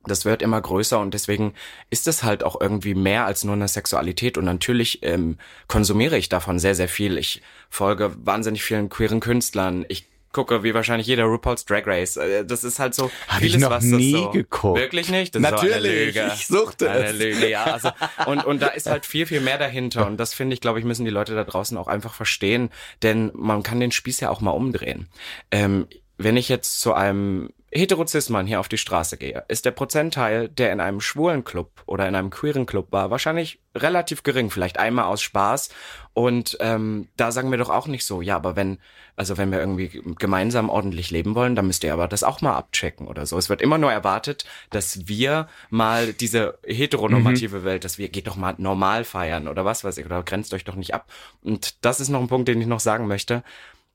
das 0.04 0.24
wird 0.24 0.42
immer 0.42 0.60
größer 0.60 0.98
und 0.98 1.14
deswegen 1.14 1.54
ist 1.90 2.08
es 2.08 2.24
halt 2.24 2.42
auch 2.42 2.60
irgendwie 2.60 2.94
mehr 2.94 3.24
als 3.24 3.44
nur 3.44 3.54
eine 3.54 3.68
Sexualität 3.68 4.36
und 4.36 4.44
natürlich 4.44 5.02
ähm, 5.02 5.38
konsumiere 5.68 6.18
ich 6.18 6.28
davon 6.28 6.58
sehr, 6.58 6.74
sehr 6.74 6.88
viel. 6.88 7.18
Ich 7.18 7.42
folge 7.70 8.12
wahnsinnig 8.24 8.64
vielen 8.64 8.88
queeren 8.88 9.20
Künstlern. 9.20 9.84
Ich 9.88 10.08
gucke, 10.32 10.62
wie 10.62 10.74
wahrscheinlich 10.74 11.06
jeder 11.06 11.24
RuPaul's 11.24 11.64
Drag 11.64 11.86
Race. 11.86 12.16
Äh, 12.16 12.44
Das 12.44 12.64
ist 12.64 12.78
halt 12.78 12.94
so 12.94 13.10
Hab 13.28 13.40
vieles, 13.40 13.54
ich 13.56 13.60
noch 13.60 13.80
nie 13.80 14.12
so, 14.12 14.30
geguckt. 14.30 14.80
Wirklich 14.80 15.08
nicht? 15.10 15.34
Das 15.34 15.42
ist 15.42 15.48
so 15.48 15.56
eine 15.56 15.66
Natürlich, 15.68 16.16
ich 16.16 16.46
suchte 16.46 16.90
eine 16.90 17.06
es. 17.06 17.18
Lüge, 17.18 17.48
ja. 17.48 17.64
Also, 17.64 17.90
und, 18.26 18.44
und 18.44 18.62
da 18.62 18.68
ist 18.68 18.88
halt 18.88 19.06
viel, 19.06 19.26
viel 19.26 19.40
mehr 19.40 19.58
dahinter. 19.58 20.06
Und 20.06 20.16
das 20.18 20.34
finde 20.34 20.54
ich, 20.54 20.60
glaube 20.60 20.78
ich, 20.78 20.84
müssen 20.84 21.04
die 21.04 21.10
Leute 21.10 21.34
da 21.34 21.44
draußen 21.44 21.76
auch 21.76 21.88
einfach 21.88 22.14
verstehen. 22.14 22.70
Denn 23.02 23.30
man 23.34 23.62
kann 23.62 23.80
den 23.80 23.92
Spieß 23.92 24.20
ja 24.20 24.30
auch 24.30 24.40
mal 24.40 24.50
umdrehen. 24.52 25.08
Ähm, 25.50 25.86
wenn 26.18 26.36
ich 26.36 26.48
jetzt 26.48 26.80
zu 26.80 26.94
einem 26.94 27.50
Heterozismann 27.72 28.46
hier 28.46 28.60
auf 28.60 28.68
die 28.68 28.76
Straße 28.76 29.16
gehe, 29.16 29.44
ist 29.48 29.64
der 29.64 29.70
Prozentteil, 29.70 30.48
der 30.50 30.72
in 30.72 30.80
einem 30.80 31.00
schwulen 31.00 31.42
Club 31.42 31.70
oder 31.86 32.06
in 32.06 32.14
einem 32.14 32.28
queeren 32.28 32.66
Club 32.66 32.88
war, 32.90 33.10
wahrscheinlich 33.10 33.60
relativ 33.74 34.22
gering, 34.22 34.50
vielleicht 34.50 34.78
einmal 34.78 35.06
aus 35.06 35.22
Spaß. 35.22 35.70
Und 36.12 36.58
ähm, 36.60 37.08
da 37.16 37.32
sagen 37.32 37.50
wir 37.50 37.56
doch 37.56 37.70
auch 37.70 37.86
nicht 37.86 38.04
so, 38.04 38.20
ja, 38.20 38.36
aber 38.36 38.56
wenn, 38.56 38.78
also 39.16 39.38
wenn 39.38 39.50
wir 39.50 39.58
irgendwie 39.58 40.02
gemeinsam 40.18 40.68
ordentlich 40.68 41.10
leben 41.10 41.34
wollen, 41.34 41.56
dann 41.56 41.66
müsst 41.66 41.82
ihr 41.82 41.94
aber 41.94 42.08
das 42.08 42.24
auch 42.24 42.42
mal 42.42 42.54
abchecken 42.56 43.08
oder 43.08 43.24
so. 43.24 43.38
Es 43.38 43.48
wird 43.48 43.62
immer 43.62 43.78
nur 43.78 43.90
erwartet, 43.90 44.44
dass 44.68 45.08
wir 45.08 45.48
mal 45.70 46.12
diese 46.12 46.58
heteronormative 46.66 47.64
Welt, 47.64 47.84
dass 47.84 47.96
wir 47.96 48.10
geht 48.10 48.26
doch 48.26 48.36
mal 48.36 48.54
normal 48.58 49.04
feiern 49.04 49.48
oder 49.48 49.64
was 49.64 49.82
weiß 49.82 49.96
ich, 49.96 50.04
oder 50.04 50.22
grenzt 50.22 50.52
euch 50.52 50.64
doch 50.64 50.76
nicht 50.76 50.92
ab. 50.92 51.10
Und 51.42 51.82
das 51.84 52.00
ist 52.00 52.10
noch 52.10 52.20
ein 52.20 52.28
Punkt, 52.28 52.48
den 52.48 52.60
ich 52.60 52.66
noch 52.66 52.80
sagen 52.80 53.06
möchte 53.06 53.42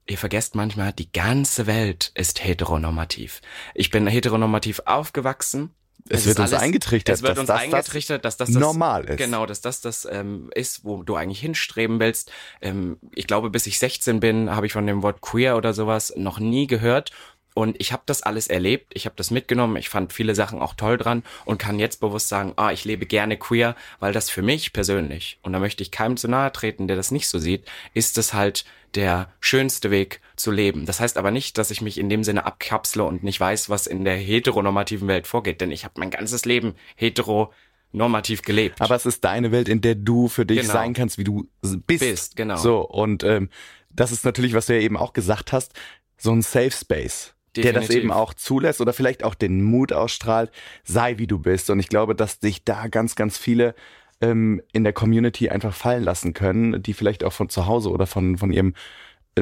ihr 0.07 0.17
vergesst 0.17 0.55
manchmal, 0.55 0.93
die 0.93 1.11
ganze 1.11 1.67
Welt 1.67 2.11
ist 2.15 2.43
heteronormativ. 2.43 3.41
Ich 3.73 3.89
bin 3.89 4.07
heteronormativ 4.07 4.81
aufgewachsen. 4.85 5.73
Es 6.09 6.25
wird 6.25 6.39
uns 6.39 6.53
alles- 6.53 6.63
eingetrichtert, 6.63 7.15
Es 7.15 7.21
wird 7.21 7.31
dass 7.33 7.39
uns 7.39 7.47
das 7.47 7.57
das 7.57 7.63
eingetrichtert, 7.73 8.23
dass 8.25 8.37
das, 8.37 8.49
das 8.49 8.57
normal 8.57 9.05
ist. 9.05 9.17
Genau, 9.17 9.45
dass 9.45 9.59
das 9.61 9.81
das 9.81 10.07
ähm, 10.09 10.49
ist, 10.55 10.85
wo 10.85 11.03
du 11.03 11.15
eigentlich 11.15 11.41
hinstreben 11.41 11.99
willst. 11.99 12.31
Ähm, 12.61 12.97
ich 13.13 13.27
glaube, 13.27 13.49
bis 13.49 13.67
ich 13.67 13.77
16 13.79 14.19
bin, 14.21 14.49
habe 14.55 14.65
ich 14.65 14.73
von 14.73 14.87
dem 14.87 15.03
Wort 15.03 15.19
queer 15.21 15.57
oder 15.57 15.73
sowas 15.73 16.13
noch 16.15 16.39
nie 16.39 16.67
gehört. 16.67 17.11
Und 17.57 17.75
ich 17.79 17.91
habe 17.91 18.03
das 18.05 18.21
alles 18.21 18.45
erlebt, 18.45 18.91
ich 18.93 19.05
habe 19.07 19.15
das 19.15 19.31
mitgenommen, 19.31 19.77
ich 19.77 19.89
fand 19.89 20.13
viele 20.13 20.35
Sachen 20.35 20.61
auch 20.61 20.75
toll 20.75 20.95
dran 20.95 21.23
und 21.43 21.57
kann 21.57 21.79
jetzt 21.79 21.99
bewusst 21.99 22.29
sagen, 22.29 22.53
ah, 22.55 22.71
ich 22.71 22.85
lebe 22.85 23.07
gerne 23.07 23.35
queer, 23.35 23.75
weil 23.99 24.13
das 24.13 24.29
für 24.29 24.43
mich 24.43 24.73
persönlich, 24.73 25.39
und 25.41 25.53
da 25.53 25.59
möchte 25.59 25.81
ich 25.81 25.89
keinem 25.89 26.17
zu 26.17 26.27
nahe 26.27 26.51
treten, 26.51 26.87
der 26.87 26.95
das 26.95 27.09
nicht 27.09 27.27
so 27.27 27.39
sieht, 27.39 27.65
ist 27.95 28.19
es 28.19 28.35
halt 28.35 28.63
der 28.93 29.31
schönste 29.39 29.89
Weg 29.89 30.21
zu 30.35 30.51
leben. 30.51 30.85
Das 30.85 30.99
heißt 30.99 31.17
aber 31.17 31.31
nicht, 31.31 31.57
dass 31.57 31.71
ich 31.71 31.81
mich 31.81 31.97
in 31.97 32.09
dem 32.09 32.23
Sinne 32.23 32.45
abkapsle 32.45 33.03
und 33.03 33.23
nicht 33.23 33.39
weiß, 33.39 33.71
was 33.71 33.87
in 33.87 34.05
der 34.05 34.17
heteronormativen 34.17 35.07
Welt 35.07 35.25
vorgeht, 35.25 35.59
denn 35.59 35.71
ich 35.71 35.83
habe 35.83 35.95
mein 35.97 36.11
ganzes 36.11 36.45
Leben 36.45 36.75
heteronormativ 36.95 38.43
gelebt. 38.43 38.81
Aber 38.81 38.93
es 38.93 39.07
ist 39.07 39.23
deine 39.23 39.51
Welt, 39.51 39.67
in 39.67 39.81
der 39.81 39.95
du 39.95 40.27
für 40.27 40.45
dich 40.45 40.61
Genau. 40.61 40.73
sein 40.73 40.93
kannst, 40.93 41.17
wie 41.17 41.23
du 41.23 41.49
bist. 41.63 42.01
Bist, 42.01 42.35
genau. 42.35 42.57
So, 42.57 42.81
und 42.81 43.23
ähm, 43.23 43.49
das 43.89 44.11
ist 44.11 44.25
natürlich, 44.25 44.53
was 44.53 44.67
du 44.67 44.75
ja 44.75 44.81
eben 44.81 44.95
auch 44.95 45.13
gesagt 45.13 45.53
hast, 45.53 45.73
so 46.19 46.31
ein 46.31 46.43
Safe 46.43 46.69
Space. 46.69 47.33
Der 47.63 47.73
das 47.73 47.89
eben 47.89 48.11
auch 48.11 48.33
zulässt 48.33 48.81
oder 48.81 48.93
vielleicht 48.93 49.23
auch 49.23 49.35
den 49.35 49.63
Mut 49.63 49.93
ausstrahlt, 49.93 50.51
sei 50.83 51.17
wie 51.17 51.27
du 51.27 51.39
bist. 51.39 51.69
Und 51.69 51.79
ich 51.79 51.89
glaube, 51.89 52.15
dass 52.15 52.39
sich 52.39 52.63
da 52.63 52.87
ganz, 52.87 53.15
ganz 53.15 53.37
viele 53.37 53.75
ähm, 54.21 54.61
in 54.73 54.83
der 54.83 54.93
Community 54.93 55.49
einfach 55.49 55.73
fallen 55.73 56.03
lassen 56.03 56.33
können, 56.33 56.81
die 56.81 56.93
vielleicht 56.93 57.23
auch 57.23 57.33
von 57.33 57.49
zu 57.49 57.67
Hause 57.67 57.89
oder 57.89 58.07
von, 58.07 58.37
von 58.37 58.51
ihrem 58.51 58.73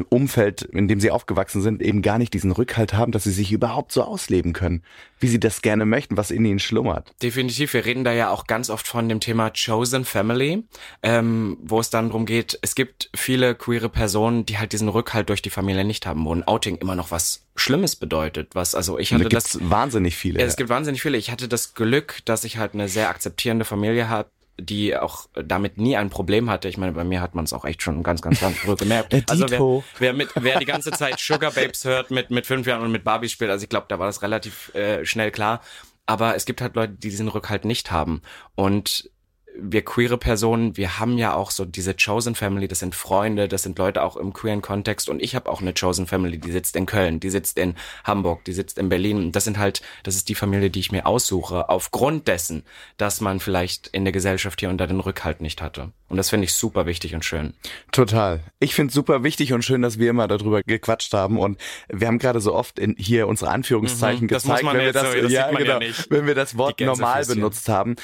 Umfeld, 0.03 0.61
in 0.61 0.87
dem 0.87 0.99
sie 0.99 1.11
aufgewachsen 1.11 1.61
sind, 1.61 1.81
eben 1.81 2.01
gar 2.01 2.17
nicht 2.17 2.33
diesen 2.33 2.51
Rückhalt 2.51 2.93
haben, 2.93 3.11
dass 3.11 3.23
sie 3.23 3.31
sich 3.31 3.51
überhaupt 3.51 3.91
so 3.91 4.03
ausleben 4.03 4.53
können, 4.53 4.83
wie 5.19 5.27
sie 5.27 5.39
das 5.39 5.61
gerne 5.61 5.85
möchten, 5.85 6.17
was 6.17 6.31
in 6.31 6.45
ihnen 6.45 6.59
schlummert. 6.59 7.13
Definitiv, 7.21 7.73
wir 7.73 7.85
reden 7.85 8.03
da 8.03 8.11
ja 8.11 8.29
auch 8.29 8.47
ganz 8.47 8.69
oft 8.69 8.87
von 8.87 9.09
dem 9.09 9.19
Thema 9.19 9.51
Chosen 9.51 10.05
Family, 10.05 10.63
ähm, 11.03 11.57
wo 11.61 11.79
es 11.79 11.89
dann 11.89 12.09
darum 12.09 12.25
geht, 12.25 12.59
es 12.61 12.75
gibt 12.75 13.09
viele 13.15 13.55
queere 13.55 13.89
Personen, 13.89 14.45
die 14.45 14.57
halt 14.57 14.73
diesen 14.73 14.89
Rückhalt 14.89 15.29
durch 15.29 15.41
die 15.41 15.49
Familie 15.49 15.85
nicht 15.85 16.05
haben, 16.05 16.25
wo 16.25 16.33
ein 16.33 16.47
Outing 16.47 16.77
immer 16.77 16.95
noch 16.95 17.11
was 17.11 17.45
Schlimmes 17.55 17.95
bedeutet, 17.95 18.53
was, 18.53 18.75
also 18.75 18.99
ich 18.99 19.13
hatte 19.13 19.23
da 19.23 19.29
das, 19.29 19.57
wahnsinnig 19.61 20.17
viele. 20.17 20.39
ja, 20.39 20.45
es 20.45 20.57
gibt 20.57 20.69
wahnsinnig 20.69 21.01
viele. 21.01 21.17
Ich 21.17 21.31
hatte 21.31 21.47
das 21.47 21.73
Glück, 21.73 22.19
dass 22.25 22.43
ich 22.43 22.57
halt 22.57 22.73
eine 22.73 22.89
sehr 22.89 23.09
akzeptierende 23.09 23.63
Familie 23.63 24.09
habe, 24.09 24.29
die 24.57 24.95
auch 24.95 25.27
damit 25.33 25.77
nie 25.77 25.97
ein 25.97 26.09
Problem 26.09 26.49
hatte. 26.49 26.69
Ich 26.69 26.77
meine, 26.77 26.93
bei 26.93 27.03
mir 27.03 27.21
hat 27.21 27.35
man 27.35 27.45
es 27.45 27.53
auch 27.53 27.65
echt 27.65 27.81
schon 27.81 28.03
ganz, 28.03 28.21
ganz, 28.21 28.39
ganz 28.39 28.57
früh 28.57 28.75
gemerkt. 28.75 29.13
Also 29.29 29.49
wer, 29.49 29.83
wer, 29.99 30.13
mit, 30.13 30.29
wer 30.35 30.59
die 30.59 30.65
ganze 30.65 30.91
Zeit 30.91 31.19
Sugar 31.19 31.51
Babes 31.51 31.83
hört 31.83 32.11
mit, 32.11 32.31
mit 32.31 32.45
fünf 32.45 32.67
Jahren 32.67 32.81
und 32.83 32.91
mit 32.91 33.03
Barbie 33.03 33.29
spielt, 33.29 33.49
also 33.49 33.63
ich 33.63 33.69
glaube, 33.69 33.87
da 33.89 33.99
war 33.99 34.07
das 34.07 34.21
relativ 34.21 34.73
äh, 34.75 35.05
schnell 35.05 35.31
klar. 35.31 35.61
Aber 36.05 36.35
es 36.35 36.45
gibt 36.45 36.61
halt 36.61 36.75
Leute, 36.75 36.93
die 36.93 37.09
diesen 37.09 37.27
Rückhalt 37.27 37.65
nicht 37.65 37.91
haben. 37.91 38.21
Und 38.53 39.09
wir 39.57 39.83
queere 39.83 40.17
Personen, 40.17 40.75
wir 40.77 40.99
haben 40.99 41.17
ja 41.17 41.33
auch 41.33 41.51
so 41.51 41.65
diese 41.65 41.93
Chosen 41.95 42.35
Family, 42.35 42.67
das 42.67 42.79
sind 42.79 42.93
Freunde, 42.95 43.47
das 43.47 43.63
sind 43.63 43.77
Leute 43.77 44.03
auch 44.03 44.17
im 44.17 44.33
queeren 44.33 44.61
Kontext 44.61 45.09
und 45.09 45.21
ich 45.21 45.35
habe 45.35 45.49
auch 45.49 45.61
eine 45.61 45.73
Chosen 45.73 46.07
Family, 46.07 46.37
die 46.37 46.51
sitzt 46.51 46.75
in 46.75 46.85
Köln, 46.85 47.19
die 47.19 47.29
sitzt 47.29 47.57
in 47.57 47.75
Hamburg, 48.03 48.43
die 48.45 48.53
sitzt 48.53 48.77
in 48.77 48.89
Berlin. 48.89 49.31
Das 49.31 49.43
sind 49.45 49.57
halt, 49.57 49.81
das 50.03 50.15
ist 50.15 50.29
die 50.29 50.35
Familie, 50.35 50.69
die 50.69 50.79
ich 50.79 50.91
mir 50.91 51.05
aussuche, 51.05 51.69
aufgrund 51.69 52.27
dessen, 52.27 52.63
dass 52.97 53.21
man 53.21 53.39
vielleicht 53.39 53.87
in 53.87 54.03
der 54.05 54.11
Gesellschaft 54.11 54.59
hier 54.59 54.69
unter 54.69 54.87
den 54.87 54.99
Rückhalt 54.99 55.41
nicht 55.41 55.61
hatte. 55.61 55.91
Und 56.07 56.17
das 56.17 56.29
finde 56.29 56.45
ich 56.45 56.53
super 56.53 56.85
wichtig 56.85 57.15
und 57.15 57.25
schön. 57.25 57.53
Total. 57.91 58.41
Ich 58.59 58.75
finde 58.75 58.89
es 58.89 58.93
super 58.93 59.23
wichtig 59.23 59.53
und 59.53 59.63
schön, 59.63 59.81
dass 59.81 59.97
wir 59.97 60.09
immer 60.09 60.27
darüber 60.27 60.61
gequatscht 60.61 61.13
haben. 61.13 61.39
Und 61.39 61.59
wir 61.89 62.07
haben 62.07 62.19
gerade 62.19 62.39
so 62.41 62.53
oft 62.53 62.77
in 62.77 62.95
hier 62.97 63.27
unsere 63.27 63.49
Anführungszeichen 63.51 64.25
Mhm, 64.25 64.27
gezeigt, 64.27 64.47
muss 64.47 64.63
man 64.63 64.73
wenn 64.73 64.79
wir 64.81 64.85
jetzt 64.87 64.95
das, 64.95 65.11
so- 65.13 65.21
das 65.21 65.31
ja, 65.31 65.45
sieht 65.45 65.53
man 65.53 65.65
ja 65.65 65.79
genau, 65.79 65.93
wenn 66.09 66.27
wir 66.27 66.35
das 66.35 66.57
Wort 66.57 66.79
normal 66.79 67.25
benutzt 67.25 67.69
haben. 67.69 67.95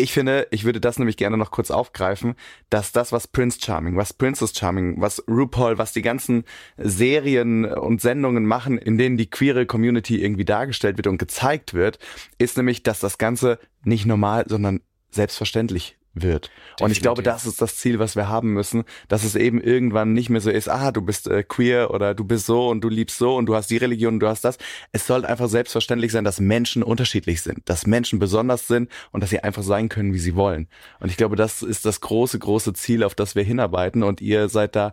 Ich 0.00 0.12
finde, 0.12 0.46
ich 0.52 0.62
würde 0.62 0.80
das 0.80 1.00
nämlich 1.00 1.16
gerne 1.16 1.36
noch 1.36 1.50
kurz 1.50 1.72
aufgreifen, 1.72 2.36
dass 2.70 2.92
das, 2.92 3.10
was 3.10 3.26
Prince 3.26 3.58
Charming, 3.60 3.96
was 3.96 4.12
Princess 4.12 4.56
Charming, 4.56 5.00
was 5.00 5.24
RuPaul, 5.26 5.76
was 5.76 5.92
die 5.92 6.02
ganzen 6.02 6.44
Serien 6.76 7.64
und 7.64 8.00
Sendungen 8.00 8.46
machen, 8.46 8.78
in 8.78 8.96
denen 8.96 9.16
die 9.16 9.28
queere 9.28 9.66
Community 9.66 10.22
irgendwie 10.22 10.44
dargestellt 10.44 10.98
wird 10.98 11.08
und 11.08 11.18
gezeigt 11.18 11.74
wird, 11.74 11.98
ist 12.38 12.56
nämlich, 12.56 12.84
dass 12.84 13.00
das 13.00 13.18
Ganze 13.18 13.58
nicht 13.82 14.06
normal, 14.06 14.44
sondern 14.46 14.82
selbstverständlich 15.10 15.97
wird. 16.22 16.50
Und 16.80 16.90
ich 16.90 17.00
glaube, 17.00 17.22
Definitiv. 17.22 17.44
das 17.44 17.52
ist 17.52 17.62
das 17.62 17.76
Ziel, 17.76 17.98
was 17.98 18.16
wir 18.16 18.28
haben 18.28 18.52
müssen, 18.52 18.84
dass 19.08 19.24
es 19.24 19.34
eben 19.34 19.60
irgendwann 19.60 20.12
nicht 20.12 20.30
mehr 20.30 20.40
so 20.40 20.50
ist, 20.50 20.68
ah, 20.68 20.92
du 20.92 21.02
bist 21.02 21.28
äh, 21.28 21.42
queer 21.42 21.90
oder 21.92 22.14
du 22.14 22.24
bist 22.24 22.46
so 22.46 22.68
und 22.68 22.82
du 22.82 22.88
liebst 22.88 23.18
so 23.18 23.36
und 23.36 23.46
du 23.46 23.54
hast 23.54 23.70
die 23.70 23.76
Religion 23.76 24.14
und 24.14 24.20
du 24.20 24.28
hast 24.28 24.44
das. 24.44 24.58
Es 24.92 25.06
soll 25.06 25.24
einfach 25.24 25.48
selbstverständlich 25.48 26.12
sein, 26.12 26.24
dass 26.24 26.40
Menschen 26.40 26.82
unterschiedlich 26.82 27.42
sind, 27.42 27.68
dass 27.68 27.86
Menschen 27.86 28.18
besonders 28.18 28.66
sind 28.66 28.90
und 29.12 29.22
dass 29.22 29.30
sie 29.30 29.40
einfach 29.40 29.62
sein 29.62 29.88
können, 29.88 30.12
wie 30.12 30.18
sie 30.18 30.36
wollen. 30.36 30.68
Und 31.00 31.10
ich 31.10 31.16
glaube, 31.16 31.36
das 31.36 31.62
ist 31.62 31.84
das 31.84 32.00
große, 32.00 32.38
große 32.38 32.72
Ziel, 32.74 33.04
auf 33.04 33.14
das 33.14 33.34
wir 33.34 33.42
hinarbeiten 33.42 34.02
und 34.02 34.20
ihr 34.20 34.48
seid 34.48 34.76
da 34.76 34.92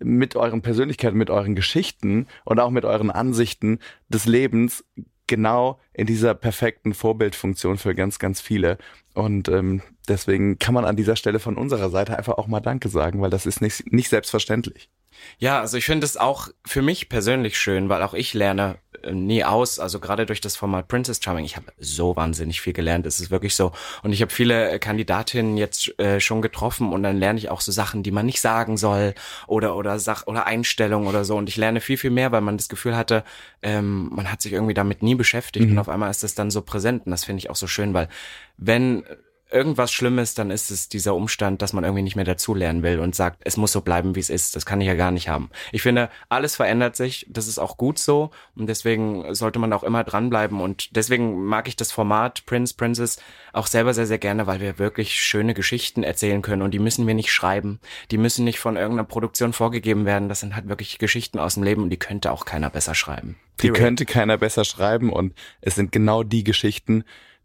mit 0.00 0.36
euren 0.36 0.62
Persönlichkeiten, 0.62 1.16
mit 1.16 1.30
euren 1.30 1.54
Geschichten 1.54 2.26
und 2.44 2.60
auch 2.60 2.70
mit 2.70 2.84
euren 2.84 3.10
Ansichten 3.10 3.80
des 4.08 4.26
Lebens 4.26 4.84
genau 5.28 5.78
in 5.92 6.06
dieser 6.06 6.34
perfekten 6.34 6.94
Vorbildfunktion 6.94 7.78
für 7.78 7.94
ganz, 7.94 8.18
ganz 8.18 8.40
viele. 8.40 8.78
Und 9.14 9.48
ähm, 9.48 9.82
deswegen 10.08 10.58
kann 10.58 10.74
man 10.74 10.84
an 10.84 10.96
dieser 10.96 11.16
Stelle 11.16 11.38
von 11.38 11.56
unserer 11.56 11.90
Seite 11.90 12.18
einfach 12.18 12.38
auch 12.38 12.48
mal 12.48 12.60
Danke 12.60 12.88
sagen, 12.88 13.20
weil 13.20 13.30
das 13.30 13.46
ist 13.46 13.60
nicht, 13.60 13.92
nicht 13.92 14.08
selbstverständlich. 14.08 14.90
Ja, 15.38 15.60
also 15.60 15.76
ich 15.76 15.84
finde 15.84 16.04
es 16.04 16.16
auch 16.16 16.48
für 16.66 16.82
mich 16.82 17.08
persönlich 17.08 17.58
schön, 17.58 17.88
weil 17.88 18.02
auch 18.02 18.14
ich 18.14 18.34
lerne 18.34 18.78
äh, 19.02 19.12
nie 19.12 19.44
aus. 19.44 19.78
Also 19.78 20.00
gerade 20.00 20.26
durch 20.26 20.40
das 20.40 20.56
Format 20.56 20.88
Princess 20.88 21.20
Charming, 21.22 21.44
ich 21.44 21.56
habe 21.56 21.66
so 21.78 22.16
wahnsinnig 22.16 22.60
viel 22.60 22.72
gelernt. 22.72 23.06
Es 23.06 23.20
ist 23.20 23.30
wirklich 23.30 23.54
so. 23.54 23.72
Und 24.02 24.12
ich 24.12 24.22
habe 24.22 24.32
viele 24.32 24.70
äh, 24.70 24.78
Kandidatinnen 24.78 25.56
jetzt 25.56 25.98
äh, 25.98 26.20
schon 26.20 26.42
getroffen 26.42 26.92
und 26.92 27.02
dann 27.02 27.18
lerne 27.18 27.38
ich 27.38 27.50
auch 27.50 27.60
so 27.60 27.72
Sachen, 27.72 28.02
die 28.02 28.10
man 28.10 28.26
nicht 28.26 28.40
sagen 28.40 28.76
soll 28.76 29.14
oder 29.46 29.76
oder 29.76 29.98
Sach 29.98 30.26
oder 30.26 30.46
Einstellungen 30.46 31.08
oder 31.08 31.24
so. 31.24 31.36
Und 31.36 31.48
ich 31.48 31.56
lerne 31.56 31.80
viel 31.80 31.96
viel 31.96 32.10
mehr, 32.10 32.32
weil 32.32 32.40
man 32.40 32.56
das 32.56 32.68
Gefühl 32.68 32.96
hatte, 32.96 33.24
ähm, 33.62 34.10
man 34.12 34.30
hat 34.30 34.42
sich 34.42 34.52
irgendwie 34.52 34.74
damit 34.74 35.02
nie 35.02 35.14
beschäftigt 35.14 35.70
und 35.70 35.78
auf 35.78 35.88
einmal 35.88 36.10
ist 36.10 36.22
das 36.22 36.34
dann 36.34 36.50
so 36.50 36.62
präsent. 36.62 37.06
Und 37.06 37.12
das 37.12 37.24
finde 37.24 37.38
ich 37.38 37.50
auch 37.50 37.56
so 37.56 37.66
schön, 37.66 37.94
weil 37.94 38.08
wenn 38.56 39.04
irgendwas 39.50 39.92
Schlimmes, 39.92 40.34
dann 40.34 40.50
ist 40.50 40.70
es 40.70 40.88
dieser 40.88 41.14
Umstand, 41.14 41.62
dass 41.62 41.72
man 41.72 41.84
irgendwie 41.84 42.02
nicht 42.02 42.16
mehr 42.16 42.24
dazulernen 42.24 42.82
will 42.82 43.00
und 43.00 43.14
sagt, 43.14 43.40
es 43.44 43.56
muss 43.56 43.72
so 43.72 43.80
bleiben, 43.80 44.14
wie 44.14 44.20
es 44.20 44.30
ist. 44.30 44.56
Das 44.56 44.66
kann 44.66 44.80
ich 44.80 44.86
ja 44.86 44.94
gar 44.94 45.10
nicht 45.10 45.28
haben. 45.28 45.50
Ich 45.72 45.82
finde, 45.82 46.10
alles 46.28 46.56
verändert 46.56 46.96
sich. 46.96 47.26
Das 47.30 47.48
ist 47.48 47.58
auch 47.58 47.76
gut 47.76 47.98
so. 47.98 48.30
Und 48.56 48.66
deswegen 48.66 49.34
sollte 49.34 49.58
man 49.58 49.72
auch 49.72 49.82
immer 49.82 50.04
dranbleiben. 50.04 50.60
Und 50.60 50.94
deswegen 50.96 51.44
mag 51.44 51.68
ich 51.68 51.76
das 51.76 51.92
Format 51.92 52.44
Prince, 52.46 52.74
Princess 52.74 53.18
auch 53.52 53.66
selber 53.66 53.94
sehr, 53.94 54.06
sehr 54.06 54.18
gerne, 54.18 54.46
weil 54.46 54.60
wir 54.60 54.78
wirklich 54.78 55.14
schöne 55.14 55.54
Geschichten 55.54 56.02
erzählen 56.02 56.42
können. 56.42 56.62
Und 56.62 56.72
die 56.72 56.78
müssen 56.78 57.06
wir 57.06 57.14
nicht 57.14 57.32
schreiben. 57.32 57.80
Die 58.10 58.18
müssen 58.18 58.44
nicht 58.44 58.58
von 58.58 58.76
irgendeiner 58.76 59.08
Produktion 59.08 59.52
vorgegeben 59.52 60.04
werden. 60.04 60.28
Das 60.28 60.40
sind 60.40 60.54
halt 60.54 60.68
wirklich 60.68 60.98
Geschichten 60.98 61.38
aus 61.38 61.54
dem 61.54 61.62
Leben 61.62 61.82
und 61.82 61.90
die 61.90 61.98
könnte 61.98 62.32
auch 62.32 62.44
keiner 62.44 62.70
besser 62.70 62.94
schreiben. 62.94 63.36
Die 63.60 63.68
Period. 63.68 63.78
könnte 63.78 64.06
keiner 64.06 64.38
besser 64.38 64.64
schreiben 64.64 65.12
und 65.12 65.34
es 65.60 65.74
sind 65.74 65.90
genau 65.90 66.22
die 66.22 66.44
Geschichten, 66.44 67.04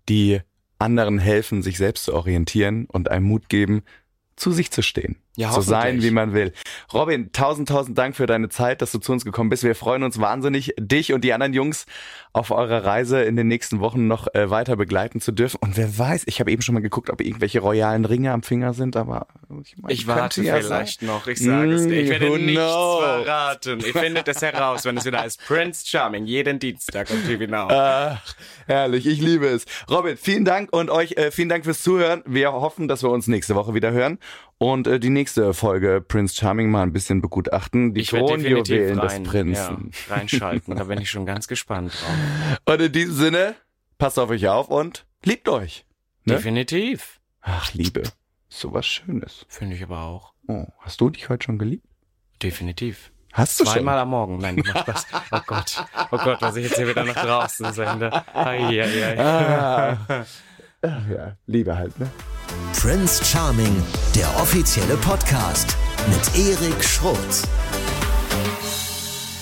die 0.10 0.42
anderen 0.80 1.20
helfen, 1.20 1.62
sich 1.62 1.78
selbst 1.78 2.06
zu 2.06 2.14
orientieren 2.14 2.86
und 2.86 3.10
einem 3.10 3.26
Mut 3.26 3.50
geben, 3.50 3.84
zu 4.36 4.52
sich 4.52 4.72
zu 4.72 4.82
stehen. 4.82 5.18
Ja, 5.36 5.50
zu 5.52 5.62
sein, 5.62 6.04
wie 6.04 6.12
man 6.12 6.34
will. 6.34 6.54
Robin, 6.94 7.32
tausend, 7.32 7.68
tausend 7.68 7.98
Dank 7.98 8.16
für 8.16 8.28
deine 8.28 8.50
Zeit, 8.50 8.84
dass 8.84 8.92
du 8.92 9.00
zu 9.00 9.12
uns 9.12 9.26
gekommen 9.26 9.50
bist. 9.50 9.64
Wir 9.64 9.74
freuen 9.74 10.04
uns 10.04 10.20
wahnsinnig, 10.20 10.76
dich 10.80 11.12
und 11.12 11.24
die 11.24 11.34
anderen 11.34 11.54
Jungs 11.54 11.88
auf 12.34 12.52
eurer 12.52 12.84
Reise 12.86 13.22
in 13.24 13.36
den 13.36 13.48
nächsten 13.48 13.80
Wochen 13.80 14.08
noch 14.08 14.28
äh, 14.34 14.50
weiter 14.50 14.76
begleiten 14.76 15.22
zu 15.22 15.32
dürfen. 15.32 15.58
Und 15.62 15.76
wer 15.78 15.98
weiß, 15.98 16.24
ich 16.28 16.40
habe 16.40 16.52
eben 16.52 16.62
schon 16.62 16.74
mal 16.74 16.82
geguckt, 16.82 17.10
ob 17.10 17.22
irgendwelche 17.22 17.60
royalen 17.62 18.06
Ringe 18.06 18.32
am 18.32 18.44
Finger 18.44 18.74
sind, 18.74 18.96
aber 18.96 19.28
ich, 19.64 19.76
mein, 19.78 19.92
Ich 19.92 20.08
warte 20.08 20.44
ja 20.44 20.58
vielleicht 20.58 21.00
sein. 21.00 21.10
noch, 21.10 21.28
ich 21.28 21.40
sage 21.40 21.74
es 21.74 21.88
dir. 21.88 22.02
Ich 22.02 22.08
Mm, 22.08 22.12
werde 22.12 22.30
who 22.30 22.38
nichts 22.38 22.62
verraten. 22.62 23.80
Ihr 23.80 23.94
findet 23.94 24.28
es 24.28 24.42
heraus, 24.42 24.86
wenn 24.86 24.98
es 24.98 25.06
wieder 25.06 25.22
heißt 25.22 25.44
Prince 25.46 25.86
Charming, 25.88 26.26
jeden 26.26 26.60
Dienstag 26.60 27.10
auf 27.12 27.18
TV 27.28 27.46
Now. 27.46 27.68
Ach, 27.70 28.36
herrlich, 28.68 29.06
ich 29.08 29.20
liebe 29.22 29.48
es. 29.48 29.66
Robin, 29.90 30.18
vielen 30.18 30.46
Dank 30.46 30.72
und 30.74 30.90
euch 30.90 31.14
äh, 31.14 31.32
vielen 31.32 31.50
Dank 31.50 31.66
fürs 31.66 31.82
Zuhören. 31.82 32.24
Wir 32.26 32.52
hoffen, 32.52 32.88
dass 32.88 33.04
wir 33.04 33.10
uns 33.10 33.28
nächste 33.28 33.56
Woche 33.56 33.74
wieder 33.74 33.92
hören 33.92 34.18
und 34.64 34.88
äh, 34.88 34.98
die 34.98 35.10
nächste 35.10 35.54
Folge 35.54 36.00
Prince 36.00 36.36
Charming 36.36 36.72
mal 36.72 36.84
ein 36.84 36.94
bisschen 36.94 37.22
begutachten. 37.22 37.94
Die 37.94 38.02
ich 38.02 38.10
Thronjuwelen 38.10 38.98
des 39.00 39.14
rein, 39.14 39.24
Prinzen. 39.24 39.92
Ja, 40.08 40.16
reinschalten. 40.16 40.76
Da 40.78 40.86
bin 40.86 41.02
ich 41.02 41.10
schon 41.10 41.26
ganz 41.26 41.50
gespannt 41.50 41.92
drauf. 41.92 42.60
Und 42.74 42.82
in 42.82 42.92
diesem 42.94 43.14
Sinne, 43.14 43.56
passt 43.98 44.18
auf 44.18 44.30
euch 44.30 44.48
auf 44.48 44.70
und 44.70 45.06
liebt 45.24 45.50
euch. 45.50 45.86
Ne? 46.24 46.36
Definitiv. 46.36 47.20
Ach, 47.42 47.74
Liebe, 47.74 48.04
so 48.48 48.74
was 48.74 48.86
Schönes. 48.86 49.46
Finde 49.50 49.76
ich 49.76 49.84
aber 49.84 50.02
auch. 50.02 50.34
Oh, 50.48 50.66
hast 50.80 51.02
du 51.02 51.10
dich 51.10 51.28
heute 51.28 51.46
schon 51.46 51.58
geliebt? 51.58 51.86
Definitiv. 52.42 53.12
Hast 53.34 53.60
du 53.60 53.66
Zweimal 53.66 53.98
am 53.98 54.12
Morgen. 54.12 54.38
Nein, 54.38 54.56
macht 54.56 54.80
Spaß. 54.80 55.08
Oh 55.32 55.40
Gott. 55.46 55.86
Oh 56.12 56.18
Gott, 56.18 56.42
was 56.42 56.56
ich 56.56 56.66
jetzt 56.66 56.78
hier 56.78 56.88
wieder 56.88 57.04
nach 57.04 57.16
draußen 57.16 57.74
sende. 57.74 58.14
Ai, 58.34 58.60
ai, 58.60 58.84
ai. 58.84 59.16
schon? 59.16 59.26
Ah. 59.26 60.26
Ach 60.86 61.08
ja, 61.08 61.38
Liebe 61.48 61.78
halt, 61.78 61.98
ne? 61.98 62.12
Prince 62.78 63.24
Charming, 63.24 63.82
der 64.14 64.28
offizielle 64.36 64.98
Podcast 64.98 65.78
mit 66.10 66.38
Erik 66.38 66.84
Schrotz. 66.84 67.48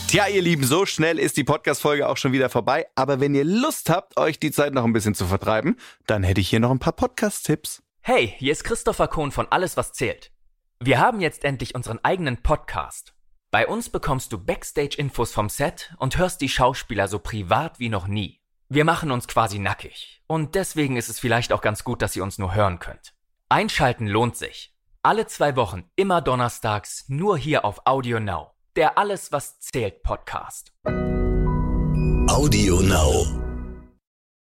Tja, 0.07 0.27
ihr 0.27 0.43
Lieben, 0.43 0.63
so 0.63 0.85
schnell 0.85 1.17
ist 1.17 1.37
die 1.37 1.43
Podcast-Folge 1.43 2.07
auch 2.07 2.17
schon 2.17 2.31
wieder 2.31 2.49
vorbei. 2.49 2.85
Aber 2.93 3.19
wenn 3.19 3.33
ihr 3.33 3.43
Lust 3.43 3.89
habt, 3.89 4.19
euch 4.19 4.39
die 4.39 4.51
Zeit 4.51 4.75
noch 4.75 4.83
ein 4.83 4.93
bisschen 4.93 5.15
zu 5.15 5.25
vertreiben, 5.25 5.77
dann 6.05 6.21
hätte 6.21 6.41
ich 6.41 6.49
hier 6.49 6.59
noch 6.59 6.69
ein 6.69 6.77
paar 6.77 6.93
Podcast-Tipps. 6.93 7.81
Hey, 8.01 8.35
hier 8.37 8.51
ist 8.51 8.63
Christopher 8.63 9.07
Kohn 9.07 9.31
von 9.31 9.47
Alles, 9.49 9.77
was 9.77 9.93
zählt. 9.93 10.31
Wir 10.79 10.99
haben 10.99 11.21
jetzt 11.21 11.43
endlich 11.43 11.73
unseren 11.73 11.97
eigenen 12.03 12.43
Podcast. 12.43 13.15
Bei 13.49 13.65
uns 13.65 13.89
bekommst 13.89 14.31
du 14.31 14.37
Backstage-Infos 14.37 15.31
vom 15.31 15.49
Set 15.49 15.95
und 15.97 16.19
hörst 16.19 16.41
die 16.41 16.49
Schauspieler 16.49 17.07
so 17.07 17.17
privat 17.17 17.79
wie 17.79 17.89
noch 17.89 18.07
nie. 18.07 18.40
Wir 18.73 18.85
machen 18.85 19.11
uns 19.11 19.27
quasi 19.27 19.59
nackig. 19.59 20.23
Und 20.27 20.55
deswegen 20.55 20.95
ist 20.95 21.09
es 21.09 21.19
vielleicht 21.19 21.51
auch 21.51 21.59
ganz 21.59 21.83
gut, 21.83 22.01
dass 22.01 22.15
ihr 22.15 22.23
uns 22.23 22.37
nur 22.37 22.55
hören 22.55 22.79
könnt. 22.79 23.13
Einschalten 23.49 24.07
lohnt 24.07 24.37
sich. 24.37 24.73
Alle 25.03 25.27
zwei 25.27 25.57
Wochen, 25.57 25.91
immer 25.97 26.21
donnerstags, 26.21 27.03
nur 27.09 27.37
hier 27.37 27.65
auf 27.65 27.81
Audio 27.85 28.21
Now. 28.21 28.53
Der 28.77 28.97
Alles, 28.97 29.33
was 29.33 29.59
zählt 29.59 30.03
Podcast. 30.03 30.71
Audio 32.29 32.79
Now. 32.79 33.50